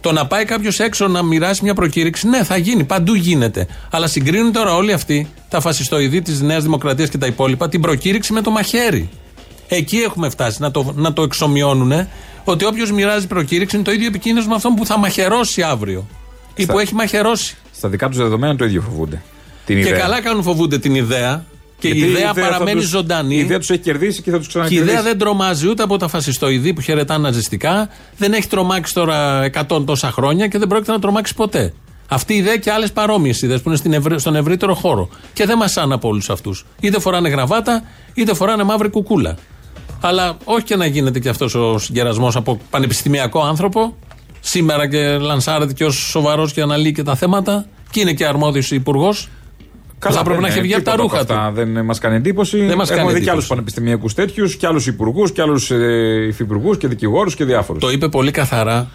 Το 0.07 0.13
να 0.13 0.27
πάει 0.27 0.45
κάποιος 0.45 0.81
έξω 0.81 1.09
να 1.09 1.23
μοιράσει 1.23 1.61
μια 1.65 1.75
προκήρυξη, 1.75 2.29
ναι, 2.29 2.45
θα 2.45 2.57
γίνει, 2.57 2.85
παντού 2.85 3.15
γίνεται. 3.15 3.67
Αλλά 3.91 4.07
συγκρίνουν 4.07 4.53
τώρα 4.53 4.75
όλοι 4.75 4.93
αυτοί, 4.93 5.29
τα 5.49 5.61
φασιστοειδή 5.61 6.23
της 6.23 6.41
Νέας 6.41 6.63
Δημοκρατίας 6.63 7.09
και 7.09 7.19
τα 7.19 7.27
υπόλοιπα, 7.27 7.69
την 7.69 7.81
προκήρυξη 7.81 8.33
με 8.33 8.41
το 8.41 8.51
μαχαίρι. 8.51 9.09
Εκεί 9.69 9.97
έχουμε 9.97 10.29
φτάσει 10.29 10.63
να 10.63 10.71
το, 10.71 10.93
να 10.97 11.13
το 11.13 11.23
εξομοιώνουν 11.23 12.09
ότι 12.45 12.65
όποιος 12.65 12.93
μοιράζει 12.93 13.27
προκήρυξη 13.27 13.77
είναι 13.77 13.85
το 13.85 13.93
ίδιο 13.93 14.07
επικίνδυνο 14.07 14.47
με 14.47 14.55
αυτόν 14.55 14.75
που 14.75 14.87
θα 14.87 14.99
μαχαιρώσει 14.99 15.63
αύριο. 15.63 16.07
Ή 16.55 16.63
Στα- 16.63 16.73
που 16.73 16.79
έχει 16.79 16.95
μαχαιρώσει. 16.95 17.57
Στα 17.77 17.89
δικά 17.89 18.09
τους 18.09 18.19
δεδομένα 18.19 18.57
το 18.57 18.65
ίδιο 18.65 18.81
φοβούνται. 18.81 19.23
Την 19.67 19.75
Και 19.77 19.81
ιδέα. 19.89 19.99
καλά 19.99 20.21
κάνουν 20.21 20.43
φοβούνται 20.43 20.79
την 20.79 20.95
ιδέα. 20.95 21.45
Και 21.79 21.89
Γιατί 21.89 22.07
η 22.09 22.11
ιδέα 22.11 22.33
θα 22.35 22.41
παραμένει 22.41 22.81
τους- 22.81 22.89
ζωντανή. 22.89 23.35
Η 23.35 23.39
ιδέα 23.39 23.59
τους 23.59 23.71
έχει 23.71 23.81
κερδίσει 23.81 24.23
και 24.23 24.31
θα 24.31 24.37
τους 24.39 24.47
Και 24.47 24.59
η 24.59 24.61
ξανακερδίσει. 24.63 24.91
ιδέα 24.93 25.03
δεν 25.03 25.19
τρομάζει 25.19 25.69
ούτε 25.69 25.83
από 25.83 25.97
τα 25.97 26.09
φασιστοειδή 26.09 26.73
που 26.73 26.81
χαιρετάνε 26.81 27.23
ναζιστικά. 27.29 27.89
Δεν 28.17 28.33
έχει 28.33 28.49
τρομάξει 28.49 28.95
τώρα 28.95 29.43
100 29.45 29.85
τόσα 29.87 30.11
χρόνια 30.11 30.47
και 30.47 30.59
δεν 30.59 30.69
πρόκειται 30.69 30.93
να 30.93 30.99
τρομάξει 30.99 31.35
ποτέ. 31.35 31.73
Αυτή 32.09 32.35
η 32.35 32.37
ιδέα 32.37 32.57
και 32.57 32.71
άλλες 32.71 32.93
παρόμοιες 32.93 33.43
ιδέες 33.43 33.61
που 33.61 33.69
είναι 33.69 33.79
στην 33.79 33.93
ευρύ- 33.93 34.19
στον 34.21 34.37
ευρύτερο 34.37 34.75
χώρο. 34.75 35.09
Και 35.33 35.47
δεν 35.47 35.57
μασάνε 35.57 35.95
από 35.95 36.09
όλους 36.09 36.31
αυτούς. 36.31 36.65
Είτε 36.81 37.01
φοράνε 37.01 37.29
γραβάτα, 37.29 37.83
είτε 38.15 38.35
φοράνε 38.35 38.63
μαύρη 38.63 38.89
κουκούλα. 38.89 39.37
Αλλά 40.01 40.37
όχι 40.45 40.65
και 40.65 40.77
να 40.77 40.87
γίνεται 40.87 41.19
και 41.19 41.29
αυτός 41.29 41.55
ο 41.55 41.79
συγκερασμός 41.79 42.37
από 42.37 42.61
πανεπιστημιακό 42.71 43.41
άνθρωπο. 43.43 43.97
Σήμερα 44.41 44.89
και 44.89 45.17
λανσάρεται 45.19 45.73
και 45.73 45.85
ως 45.85 45.95
σοβαρός 45.97 46.53
και 46.53 46.61
αναλύει 46.61 46.93
και 46.93 47.03
τα 47.03 47.15
θέματα. 47.15 47.67
Και 47.91 48.01
είναι 48.01 48.13
και 48.13 48.27
αρμόδιος 48.27 48.71
υπουργός. 48.71 49.29
Θα 49.99 50.23
πρέπει 50.23 50.41
να 50.41 50.49
έχει 50.49 50.61
βγει 50.61 50.75
από 50.75 50.85
τα 50.85 50.97
ρούχα 50.97 51.25
του. 51.25 51.33
Αυτά 51.33 51.51
δεν 51.55 51.85
μας 51.85 51.99
κάνει 51.99 52.17
εντύπωση. 52.17 52.67
Δεν 52.67 52.77
μας 52.77 52.91
Έχουμε 52.91 53.05
κάνει 53.05 53.19
δει 53.19 53.25
και 53.25 53.31
άλλους 53.31 53.31
εντύπωση. 53.31 53.49
πανεπιστημιακούς 53.49 54.15
τέτοιους, 54.15 54.57
και 54.57 54.67
άλλους 54.67 54.87
υπουργούς, 54.87 55.33
και 55.33 55.43
άλλους 55.43 55.71
ε, 55.71 56.27
υφυπουργούς 56.29 56.77
και 56.77 56.89
δικηγόρους 56.89 57.35
και 57.35 57.45
διάφορους. 57.45 57.83
Το 57.83 57.91
είπε 57.91 58.09
πολύ 58.09 58.31
καθαρά. 58.31 58.91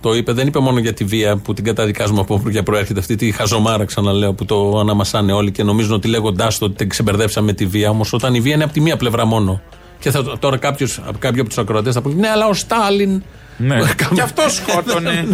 Το 0.00 0.14
είπε, 0.14 0.32
δεν 0.32 0.46
είπε 0.46 0.58
μόνο 0.58 0.78
για 0.78 0.92
τη 0.92 1.04
βία 1.04 1.36
που 1.36 1.54
την 1.54 1.64
καταδικάζουμε 1.64 2.20
από 2.20 2.34
όπου 2.34 2.50
και 2.50 2.62
προέρχεται 2.62 3.00
αυτή 3.00 3.14
τη 3.16 3.30
χαζομάρα, 3.30 3.84
ξαναλέω, 3.84 4.32
που 4.32 4.44
το 4.44 4.78
αναμασάνε 4.78 5.32
όλοι 5.32 5.50
και 5.50 5.62
νομίζουν 5.62 5.92
ότι 5.92 6.08
λέγοντάς 6.08 6.58
το 6.58 6.64
ότι 6.64 6.74
την 6.74 6.88
ξεμπερδέψαμε 6.88 7.46
με 7.46 7.52
τη 7.52 7.66
βία. 7.66 7.90
Όμως 7.90 8.12
όταν 8.12 8.34
η 8.34 8.40
βία 8.40 8.54
είναι 8.54 8.64
από 8.64 8.72
τη 8.72 8.80
μία 8.80 8.96
πλευρά 8.96 9.24
μόνο. 9.26 9.60
Και 10.02 10.10
θα, 10.10 10.38
τώρα 10.38 10.56
κάποιος, 10.56 11.00
κάποιοι 11.18 11.40
από 11.40 11.48
τους 11.48 11.58
ακροατές 11.58 11.94
θα 11.94 12.00
πούνε 12.00 12.14
Ναι, 12.14 12.28
αλλά 12.28 12.46
ο 12.46 12.54
Στάλιν. 12.54 13.22
Ναι. 13.56 13.78
και 14.14 14.20
αυτό 14.20 14.42
σκότωνε. 14.48 15.28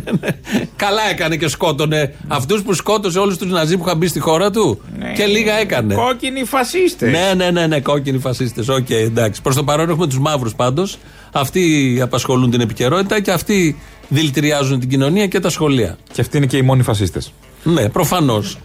Καλά 0.77 1.03
έκανε 1.11 1.37
και 1.37 1.49
σκότωνε 1.49 2.15
αυτούς 2.29 2.63
που 2.63 2.73
σκότωσε 2.73 3.19
όλους 3.19 3.37
τους 3.37 3.51
Ναζί 3.51 3.77
που 3.77 3.85
είχαν 3.87 3.97
μπει 3.97 4.07
στη 4.07 4.21
χώρα 4.21 4.51
του. 4.51 4.81
Και 5.17 5.27
λίγα 5.27 5.55
έκανε. 5.55 5.95
Κόκκινοι 5.95 6.45
φασίστες. 6.45 7.11
Ναι, 7.11 7.33
ναι, 7.37 7.51
ναι, 7.51 7.67
ναι, 7.67 7.81
κόκκινοι 7.81 8.19
φασίστες. 8.19 8.69
Οκ, 8.69 8.91
εντάξει. 8.91 9.43
Προς 9.43 9.55
το 9.55 9.65
παρόν 9.65 9.91
έχουμε 9.91 10.07
τους 10.07 10.19
μαύρους 10.19 10.55
πάντως. 10.55 10.99
Αυτοί 11.33 11.99
απασχολούν 12.03 12.51
την 12.51 12.61
επικαιρότητα 12.61 13.21
και 13.21 13.31
αυτοί 13.31 13.79
δηλητηριάζουν 14.09 14.81
την 14.81 14.89
κοινωνία 14.89 15.27
και 15.27 15.41
τα 15.41 15.51
σχολεία. 15.51 15.99
Και 16.13 16.21
αυτοί 16.21 16.37
είναι 16.37 16.47
και 16.47 16.57
οι 16.57 16.63
μόνοι 16.63 16.83
φασίστες. 16.83 17.33
Ναι, 17.63 17.89
προφανώς. 17.89 18.59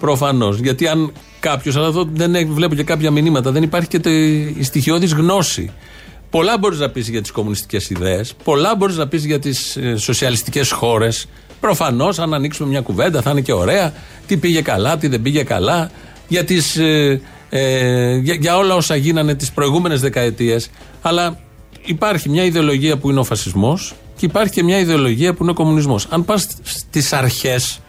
Προφανώς. 0.00 0.58
Γιατί 0.58 0.86
αν 0.88 1.12
κάποιος, 1.40 1.76
αλλά 1.76 1.86
εδώ 1.86 2.08
δεν 2.12 2.34
έχει- 2.34 2.44
βλέπω 2.44 2.74
και 2.74 2.82
κάποια 2.84 3.10
μηνύματα, 3.10 3.50
δεν 3.50 3.62
υπάρχει 3.62 3.88
και 3.88 3.98
το- 4.00 4.10
η 4.10 4.62
στοιχειώδης 4.62 5.12
γνώση. 5.12 5.70
Πολλά 6.30 6.58
μπορείς 6.58 6.78
να 6.78 6.88
πεις 6.90 7.08
για 7.08 7.20
τις 7.22 7.30
κομμουνιστικές 7.30 7.90
ιδέες, 7.90 8.34
πολλά 8.44 8.76
μπορείς 8.76 8.96
να 8.96 9.08
πεις 9.08 9.24
για 9.24 9.38
τις 9.38 9.78
σοσιαλιστικές 9.96 10.70
χώρες. 10.70 11.26
Προφανώς, 11.60 12.18
αν 12.18 12.34
ανοίξουμε 12.34 12.68
μια 12.68 12.80
κουβέντα, 12.80 13.22
θα 13.22 13.30
είναι 13.30 13.40
και 13.40 13.52
ωραία. 13.52 13.92
Τι 14.26 14.36
πήγε 14.36 14.62
καλά, 14.62 14.96
τι 14.98 15.06
δεν 15.08 15.22
πήγε 15.22 15.42
καλά. 15.42 15.90
Για, 16.28 16.44
τις, 16.44 16.76
ε, 16.76 17.20
ε, 17.48 18.16
για, 18.16 18.34
για 18.34 18.56
όλα 18.56 18.74
όσα 18.74 18.96
γίνανε 18.96 19.34
τις 19.34 19.50
προηγούμενες 19.52 20.00
δεκαετίες. 20.00 20.70
Αλλά 21.02 21.38
υπάρχει 21.84 22.28
μια 22.28 22.44
ιδεολογία 22.44 22.96
που 22.98 23.10
είναι 23.10 23.20
ο 23.20 23.24
φασισμός 23.24 23.94
και 24.16 24.26
υπάρχει 24.26 24.52
και 24.52 24.62
μια 24.62 24.78
ιδεολογία 24.78 25.34
που 25.34 25.42
είναι 25.42 25.50
ο 25.50 25.54
κομμουνισμός. 25.54 26.06
Αν 26.10 26.24
πας 26.24 26.46
στις 26.62 27.12
αρχές, 27.12 27.80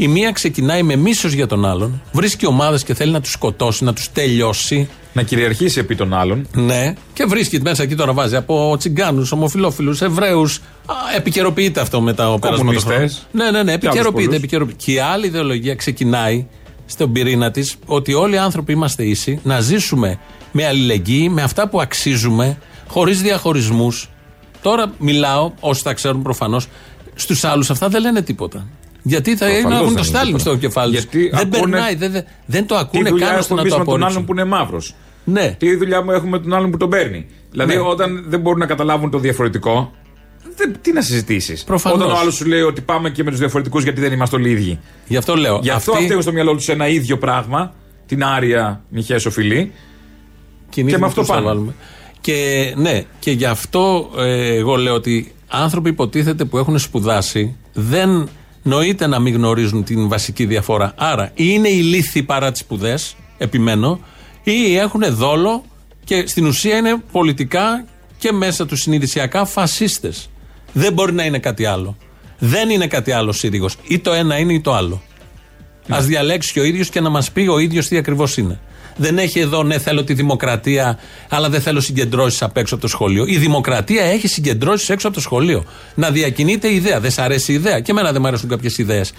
η 0.00 0.08
μία 0.08 0.30
ξεκινάει 0.32 0.82
με 0.82 0.96
μίσος 0.96 1.32
για 1.32 1.46
τον 1.46 1.64
άλλον, 1.64 2.02
βρίσκει 2.12 2.46
ομάδες 2.46 2.82
και 2.84 2.94
θέλει 2.94 3.12
να 3.12 3.20
τους 3.20 3.30
σκοτώσει, 3.32 3.84
να 3.84 3.92
τους 3.92 4.12
τελειώσει. 4.12 4.88
Να 5.12 5.22
κυριαρχήσει 5.22 5.78
επί 5.78 5.94
των 5.94 6.14
άλλων. 6.14 6.46
Ναι, 6.54 6.92
και 7.12 7.24
βρίσκει 7.24 7.60
μέσα 7.60 7.82
εκεί 7.82 7.94
τώρα 7.94 8.12
βάζει 8.12 8.36
από 8.36 8.74
τσιγκάνους, 8.78 9.32
ομοφυλόφιλους, 9.32 10.00
Εβραίους. 10.02 10.60
Επικαιροποιείται 11.16 11.80
αυτό 11.80 12.00
μετά 12.00 12.32
ο 12.32 12.38
περασμό 12.38 12.72
των 12.72 12.82
Κομμουνιστές. 12.82 13.26
χρόνων. 13.32 13.52
Ναι, 13.52 13.58
ναι, 13.58 13.62
ναι, 13.62 13.64
Και 13.64 13.70
άλλους 13.70 13.84
επικαιροποιείται, 13.84 14.22
πολλούς. 14.26 14.36
επικαιροποιείται. 14.36 14.78
Και 14.84 14.92
η 14.92 14.98
άλλη 14.98 15.26
ιδεολογία 15.26 15.74
ξεκινάει 15.74 16.46
στον 16.86 17.12
πυρήνα 17.12 17.50
της 17.50 17.76
ότι 17.86 18.14
όλοι 18.14 18.34
οι 18.34 18.38
άνθρωποι 18.38 18.72
είμαστε 18.72 19.04
ίσοι, 19.04 19.40
να 19.42 19.60
ζήσουμε 19.60 20.18
με 20.52 20.66
αλληλεγγύη, 20.66 21.28
με 21.32 21.42
αυτά 21.42 21.68
που 21.68 21.80
αξίζουμε, 21.80 22.58
χωρίς 22.88 23.22
διαχωρισμούς. 23.22 24.08
Τώρα 24.62 24.92
μιλάω, 24.98 25.52
όσοι 25.60 25.84
τα 25.84 25.92
ξέρουν 25.94 26.22
προφανώς, 26.22 26.66
στους 27.14 27.44
άλλους 27.44 27.70
αυτά 27.70 27.88
δεν 27.88 28.00
λένε 28.00 28.22
τίποτα. 28.22 28.66
Γιατί 29.08 29.36
θα 29.36 29.46
Προφανώς 29.46 29.64
έχουν 29.72 29.78
δεν 29.78 29.86
το 29.86 29.92
είναι 29.92 30.02
Στάλιν 30.02 30.36
τίποτα. 30.36 30.50
στο 30.50 30.56
κεφάλι 30.66 30.94
τους. 30.94 31.02
Γιατί 31.02 31.28
Δεν 31.28 31.38
ακούνε- 31.38 31.60
περνάει, 31.60 31.94
δεν, 31.94 32.12
δεν, 32.12 32.24
δεν 32.46 32.66
το 32.66 32.74
Τι 32.74 32.80
ακούνε 32.80 33.08
δουλειά 33.10 33.26
καν 33.26 33.38
ώστε 33.38 33.52
έχουμε 33.54 33.56
να 33.56 33.60
εμείς 33.62 33.72
το 33.72 33.78
με 33.78 33.84
τον 33.84 33.94
άλλον 33.94 34.02
απορρίψουν. 34.08 34.24
που 34.24 34.32
είναι 34.32 34.44
μαύρος. 34.44 34.94
Ναι. 35.24 35.54
Τι 35.58 35.76
δουλειά 35.76 36.02
μου 36.02 36.10
έχουμε 36.10 36.30
με 36.30 36.38
τον 36.42 36.54
άλλον 36.54 36.70
που 36.70 36.76
τον 36.76 36.90
παίρνει. 36.90 37.26
Δηλαδή, 37.50 37.74
Ναι. 37.74 37.80
όταν 37.80 38.24
δεν 38.28 38.40
μπορούν 38.40 38.58
να 38.58 38.66
καταλάβουν 38.66 39.10
το 39.10 39.18
διαφορετικό, 39.18 39.92
δεν, 40.56 40.74
τι 40.80 40.92
να 40.92 41.00
συζητήσεις. 41.02 41.64
Προφανώς. 41.64 41.98
Όταν 42.00 42.10
ο 42.14 42.18
άλλος 42.18 42.34
σου 42.34 42.44
λέει 42.46 42.60
ότι 42.60 42.80
πάμε 42.80 43.10
και 43.10 43.22
με 43.22 43.30
τους 43.30 43.38
διαφορετικούς 43.38 43.82
γιατί 43.82 44.00
δεν 44.00 44.12
είμαστε 44.12 44.36
όλοι 44.36 44.50
ίδιοι. 44.50 44.78
Γι' 45.06 45.16
αυτό 45.16 45.34
λέω. 45.36 45.58
Γι' 45.62 45.70
αυτό 45.70 45.90
αυτοί- 45.90 45.92
αυτοί 46.02 46.10
έχουν 46.10 46.22
στο 46.22 46.32
μυαλό 46.32 46.54
τους 46.54 46.68
ένα 46.68 46.88
ίδιο 46.88 47.18
πράγμα, 47.18 47.74
την 48.06 48.24
άρια 48.24 48.82
μιχέσοφιλή. 48.88 49.72
Κινείται 50.70 50.92
Και 50.94 51.00
με 51.00 51.06
αυτό 51.06 51.20
πώς 51.20 51.28
θα 51.28 51.34
πάνε. 51.34 51.46
βάλουμε. 51.46 51.74
Και 52.20 52.72
ναι, 52.76 53.02
και 53.18 53.30
γι' 53.30 53.44
αυτό 53.44 54.10
ε, 54.18 54.54
εγώ 54.56 54.76
λέω 54.76 54.94
ότι 54.94 55.32
άνθρωποι 55.48 55.88
υποτίθεται 55.88 56.44
που 56.44 56.58
έχουν 56.58 56.78
σπουδάσει 56.78 57.56
δεν 57.74 58.28
νοείται 58.68 59.06
να 59.06 59.18
μην 59.18 59.34
γνωρίζουν 59.34 59.84
την 59.84 60.08
βασική 60.08 60.46
διαφορά. 60.46 60.92
Άρα 60.96 61.24
ή 61.34 61.44
είναι 61.46 61.68
ηλίθιοι 61.68 62.22
παρά 62.22 62.50
τις 62.50 62.60
σπουδές, 62.60 63.16
επιμένω, 63.38 64.00
ή 64.42 64.76
έχουν 64.76 65.02
δόλο 65.08 65.64
και 66.04 66.26
στην 66.26 66.46
ουσία 66.46 66.76
είναι 66.76 67.02
πολιτικά 67.12 67.84
και 68.18 68.32
μέσα 68.32 68.66
τους 68.66 68.80
συνειδησιακά 68.80 69.44
φασίστες. 69.44 70.30
Δεν 70.72 70.92
μπορεί 70.92 71.12
να 71.12 71.24
είναι 71.24 71.38
κάτι 71.38 71.64
άλλο. 71.64 71.96
Δεν 72.38 72.70
είναι 72.70 72.86
κάτι 72.86 73.12
άλλο 73.12 73.32
Σύριγος. 73.32 73.76
Ή 73.88 73.98
το 73.98 74.12
ένα 74.12 74.38
είναι 74.38 74.52
ή 74.52 74.60
το 74.60 74.74
άλλο. 74.74 75.02
Α 75.94 76.00
διαλέξει 76.00 76.52
και 76.52 76.60
ο 76.60 76.64
ίδιος 76.64 76.88
και 76.88 77.00
να 77.00 77.08
μας 77.08 77.32
πει 77.32 77.40
ο 77.40 77.58
ίδιος 77.58 77.88
τι 77.88 77.96
ακριβώς 77.96 78.36
είναι. 78.36 78.60
Δεν 79.00 79.18
έχει 79.18 79.40
εδώ, 79.40 79.62
ναι, 79.62 79.78
θέλω 79.78 80.04
τη 80.04 80.14
δημοκρατία, 80.14 80.98
αλλά 81.28 81.48
δεν 81.48 81.60
θέλω 81.60 81.80
συγκεντρώσεις 81.80 82.42
απ' 82.42 82.56
έξω 82.56 82.74
από 82.74 82.82
το 82.82 82.88
σχολείο. 82.88 83.24
Η 83.26 83.36
δημοκρατία 83.36 84.04
έχει 84.04 84.28
συγκεντρώσεις 84.28 84.88
έξω 84.88 85.06
από 85.06 85.16
το 85.16 85.22
σχολείο. 85.22 85.64
Να 85.94 86.10
διακινείται 86.10 86.68
η 86.68 86.74
ιδέα. 86.74 87.00
Δεν 87.00 87.10
σ' 87.10 87.18
αρέσει 87.18 87.52
η 87.52 87.54
ιδέα. 87.54 87.80
Και 87.80 87.90
εμένα 87.90 88.12
δεν 88.12 88.20
μου 88.20 88.26
αρέσουν 88.26 88.48
κάποιες 88.48 88.78
ιδέες. 88.78 89.12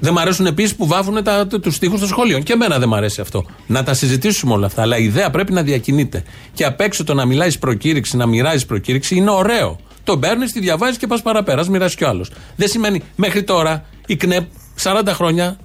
Δεν 0.00 0.12
μου 0.14 0.20
αρέσουν 0.20 0.46
επίσης 0.46 0.74
που 0.74 0.86
βάφουν 0.86 1.16
τους 1.60 1.78
τοίχου 1.78 1.98
των 1.98 2.08
σχολείων. 2.08 2.42
Και 2.42 2.52
εμένα 2.52 2.78
δεν 2.78 2.88
μου 2.88 2.96
αρέσει 2.96 3.20
αυτό. 3.20 3.44
Να 3.66 3.82
τα 3.82 3.94
συζητήσουμε 3.94 4.52
όλα 4.52 4.66
αυτά. 4.66 4.82
Αλλά 4.82 4.96
η 4.96 5.04
ιδέα 5.04 5.30
πρέπει 5.30 5.52
να 5.52 5.62
διακινείται. 5.62 6.22
Και 6.54 6.64
απ' 6.64 6.80
έξω 6.80 7.04
το 7.04 7.14
να 7.14 7.24
μιλάεις 7.24 7.58
προκήρυξη, 7.58 8.16
να 8.16 8.26
μοιράζεις 8.26 8.66
προκήρυξη 8.66 9.16
είναι 9.16 9.30
ωραίο. 9.30 9.78
Το 10.04 10.18
παίρνει, 10.18 10.46
τη 10.46 10.60
διαβάζεις 10.60 10.96
και 10.96 11.06
πας 11.06 11.22
παραπέρα. 11.22 11.64
Μοιράζει 11.70 11.96
κι 11.96 12.04
ο 12.04 12.08
άλλος. 12.08 12.30
Δεν 12.56 12.68
σημαίνει 12.68 13.02
μέχρι 13.16 13.42
τώρα 13.42 13.84
η 14.06 14.16
ΚΝΕΠ 14.16 14.44
40 14.82 15.02
χρόνια 15.06 15.58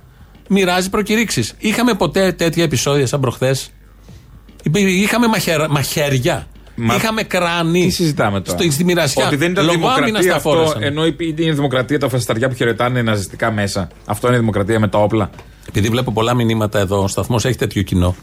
μοιράζει 0.49 0.89
προκηρύξεις. 0.89 1.53
Είχαμε 1.57 1.93
ποτέ 1.93 2.31
τέτοια 2.31 2.63
επεισόδια 2.63 3.07
σαν 3.07 3.19
προχθές; 3.19 3.69
Είχαμε 4.73 5.27
μαχαιρα- 5.27 5.69
μαχαίρια. 5.69 6.47
Μα- 6.81 6.95
Είχαμε 6.95 7.23
κράνη. 7.23 7.85
Τι 7.85 7.89
συζητάμε 7.89 8.41
τώρα; 8.41 8.57
Στο, 8.59 8.71
στη 8.71 8.83
μοιρασιά. 8.83 9.25
Ότι 9.27 9.35
δεν 9.35 9.51
ήταν 9.51 9.65
Λογοάμυνα 9.65 9.93
δημοκρατία 9.95 10.21
στα 10.29 10.35
αυτό, 10.35 10.49
φόρεσαν. 10.49 10.83
ενώ 10.83 11.05
είναι 11.05 11.15
η 11.45 11.51
δημοκρατία 11.51 11.99
τα 11.99 12.09
φασισταριά 12.09 12.49
που 12.49 12.55
χαιρετάνε 12.55 13.01
ναζιστικά 13.01 13.51
μέσα. 13.51 13.87
Αυτό 14.05 14.27
είναι 14.27 14.35
η 14.35 14.39
δημοκρατία 14.39 14.79
με 14.79 14.87
τα 14.87 14.97
όπλα. 14.97 15.29
Επειδή 15.69 15.87
βλέπω 15.89 16.11
πολλά 16.11 16.33
μηνύματα 16.33 16.79
εδώ, 16.79 17.03
ο 17.03 17.07
σταθμός 17.07 17.45
έχει 17.45 17.57
τέτοιο 17.57 17.81
κοινό 17.81 18.15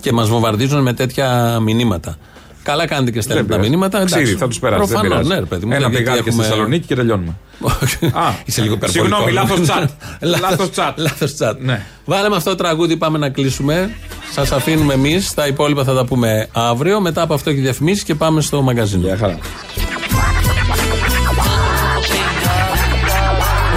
και 0.00 0.12
μας 0.12 0.28
βομβαρδίζουν 0.28 0.82
με 0.82 0.92
τέτοια 0.92 1.58
μηνύματα. 1.62 2.16
Καλά 2.62 2.86
κάνετε 2.86 3.10
και 3.10 3.20
στέλνετε 3.20 3.46
τα 3.48 3.52
πειράζει. 3.54 3.70
μηνύματα. 3.70 3.96
εντάξει. 3.98 4.14
Ξύδι, 4.22 4.38
θα 4.38 4.48
τους 4.48 4.58
περάσει. 4.58 4.80
δεν 4.80 4.88
Προφανώς, 4.88 5.10
πειράζει. 5.12 5.28
ναι, 5.28 5.38
ρε 5.38 5.44
παιδί 5.46 5.66
μου. 5.66 5.72
Ένα 5.72 5.80
γιατί 5.80 5.96
πηγάδι 5.96 6.16
και 6.16 6.22
στη 6.22 6.28
έχουμε- 6.30 6.46
Θεσσαλονίκη 6.46 6.86
και 6.86 6.94
τελειώνουμε. 6.94 7.36
Α, 8.12 8.32
Είσαι 8.44 8.62
λίγο 8.62 8.74
υπερβολικό. 8.74 9.06
Συγγνώμη, 9.16 9.32
λάθος 9.32 9.60
τσάτ. 9.60 9.90
Λάθος- 10.20 10.40
Λάθος 10.50 10.70
τσάτ. 10.70 10.98
Λάθος 10.98 11.34
τσάτ. 11.34 11.60
Ναι. 11.60 11.82
Βάλε 12.04 12.28
με 12.28 12.36
αυτό 12.36 12.50
το 12.50 12.56
τραγούδι, 12.56 12.96
πάμε 12.96 13.18
να 13.18 13.28
κλείσουμε. 13.28 13.90
Σας 14.32 14.52
αφήνουμε 14.52 14.94
εμείς. 14.94 15.34
Τα 15.34 15.46
υπόλοιπα 15.46 15.84
θα 15.84 15.94
τα 15.94 16.04
πούμε 16.04 16.48
αύριο. 16.52 17.00
Μετά 17.00 17.22
από 17.22 17.34
αυτό 17.34 17.50
έχει 17.50 17.60
διαφημίσει 17.60 18.04
και 18.04 18.14
πάμε 18.14 18.40
στο 18.40 18.62
μαγκαζίνο. 18.62 19.06
Γεια 19.06 19.16
χαρά. 19.16 19.38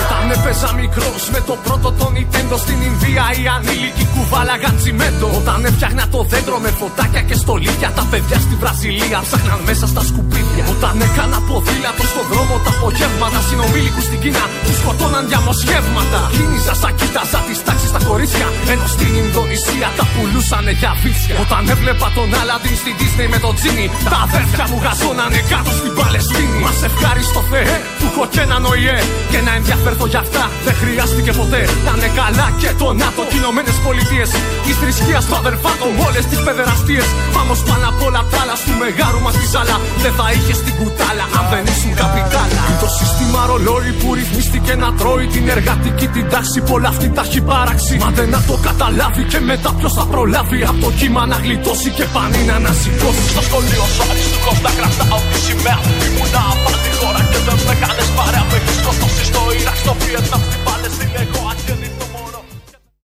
Όταν 0.03 0.31
έπαιζα 0.31 0.73
μικρός 0.73 1.29
με 1.31 1.39
το 1.47 1.57
πρώτο 1.63 1.91
το 1.99 2.11
Nintendo 2.15 2.57
στην 2.57 2.81
Ινδία, 2.89 3.23
οι 3.41 3.43
ανήλικοι 3.57 4.05
κουβάλαγαν 4.15 4.75
τσιμέντο. 4.77 5.27
Όταν 5.39 5.65
έφτιαχνα 5.65 6.07
το 6.11 6.23
δέντρο 6.29 6.57
με 6.59 6.69
φωτάκια 6.69 7.21
και 7.21 7.34
στολίδια, 7.36 7.91
τα 7.95 8.07
παιδιά 8.11 8.38
στη 8.39 8.55
Βραζιλία 8.59 9.19
ψάχναν 9.27 9.59
μέσα 9.65 9.88
στα 9.88 10.01
σκουπίδια. 10.09 10.53
Όταν 10.74 10.95
έκανα 11.07 11.39
ποδήλατο 11.47 12.03
στον 12.11 12.26
δρόμο 12.32 12.55
τα 12.65 12.71
απογεύματα, 12.76 13.39
συνομήλικους 13.47 14.05
στην 14.09 14.19
Κίνα 14.24 14.43
τους 14.65 14.78
σκοτώναν 14.82 15.24
διαμοσχεύματα. 15.32 16.19
Κίνησα 16.36 16.74
σαν 16.82 16.93
κοίταζα 16.99 17.39
τις 17.47 17.59
τάξεις 17.65 17.89
στα 17.93 18.01
κορίτσια, 18.09 18.47
ενώ 18.71 18.86
στην 18.95 19.11
Ινδονησία 19.21 19.88
τα 19.97 20.05
πουλούσαν 20.13 20.65
για 20.82 20.91
βίτσια. 21.01 21.36
Όταν 21.43 21.61
έβλεπα 21.74 22.07
τον 22.17 22.30
Άλαντιν 22.39 22.76
στην 22.82 22.95
Disney 22.99 23.28
με 23.34 23.39
τον 23.45 23.53
Τζίνι, 23.57 23.86
τα 24.11 24.17
αδέρφια 24.26 24.65
μου 24.69 24.78
γαζώνανε 24.86 25.39
κάτω 25.51 25.71
στην 25.80 25.93
Παλαιστίνη. 25.99 26.57
Μας 26.65 26.80
ευχάριστο 26.89 27.41
Θεέ 27.51 27.76
που 27.99 28.05
έχω 28.11 28.24
και 28.34 28.41
έναν 28.47 28.61
ΟΗΕ 28.71 28.97
και 29.32 29.39
να 29.45 29.51
ενδιαφέρθω 29.59 30.05
για 30.13 30.21
αυτά 30.26 30.43
δεν 30.65 30.76
χρειάστηκε 30.82 31.32
ποτέ. 31.39 31.61
Να 31.86 31.91
είναι 31.95 32.09
καλά 32.19 32.47
και 32.61 32.69
το 32.82 32.88
ΝΑΤΟ 33.01 33.21
και 33.30 33.36
οι 33.38 33.41
Ηνωμένες 33.43 33.78
Πολιτείες 33.88 34.30
Της 34.65 34.76
θρησκείας 34.82 35.24
στο 35.28 35.36
αδερφάτο 35.41 35.86
όλες 36.05 36.24
τις 36.30 36.39
παιδεραστίες. 36.45 37.07
Πάμε 37.36 37.53
πάνω 37.69 37.86
απ' 37.91 38.01
όλα 38.07 38.21
τα 38.32 38.38
άλλα 38.41 38.55
του 38.65 38.74
μεγάλου 38.84 39.19
μας 39.26 39.36
τη 39.39 39.45
ζάλα. 39.53 39.78
Δεν 40.03 40.13
θα 40.17 40.26
είχες 40.36 40.59
την 40.66 40.74
κουτάλα 40.80 41.26
αν 41.38 41.45
δεν 41.51 41.64
ήσουν 41.72 41.93
καπιτάλα. 42.01 42.64
Το 42.84 42.89
σύστημα 42.97 43.41
ρολόι 43.49 43.91
που 43.99 44.07
ρυθμίστηκε 44.18 44.74
να 44.84 44.89
τρώει 44.99 45.26
την 45.36 45.45
εργατική 45.55 46.07
την 46.16 46.26
τάξη. 46.34 46.59
Πολλά 46.70 46.89
αυτή 46.93 47.07
τα 47.16 47.24
έχει 47.28 47.41
παράξει. 47.51 47.93
Μα 48.03 48.09
δεν 48.18 48.30
να 48.36 48.41
το 48.49 48.55
καταλάβει 48.68 49.24
και 49.32 49.39
μετά 49.49 49.70
ποιος 49.78 49.93
θα 49.97 50.05
προλάβει. 50.14 50.59
Από 50.70 50.80
το 50.86 50.89
κύμα 50.99 51.22
να 51.32 51.38
γλιτώσει 51.43 51.89
και 51.97 52.05
πανί 52.14 52.41
να 52.49 52.55
ανασηκώσει. 52.59 53.24
Στο 53.34 53.41
σχολείο 53.47 53.84
σου 53.93 54.03
αριστούχο 54.09 54.51
να 54.66 54.72
κρατάω 54.78 55.20
τη 55.30 55.38
σημαία. 55.45 55.80
Ήμουνα 56.05 56.41
απ' 56.53 56.78
τη 56.84 56.91
χώρα 56.99 57.22
και 57.32 57.39
δεν 57.47 57.57
με 57.68 57.74
κάνες 57.82 58.09
παρέα. 58.18 58.45
Με 58.49 58.57
έχεις 58.59 58.78
σκοτώσει 58.82 59.24
στο 59.32 59.41
Ιράκ, 59.59 59.78
στο 59.84 59.93
Βιετνάμ, 59.99 60.41
στην 60.47 60.61
Παλαιστίνη. 60.68 61.16
Εγώ 61.24 61.41
αγγέλη 61.51 61.92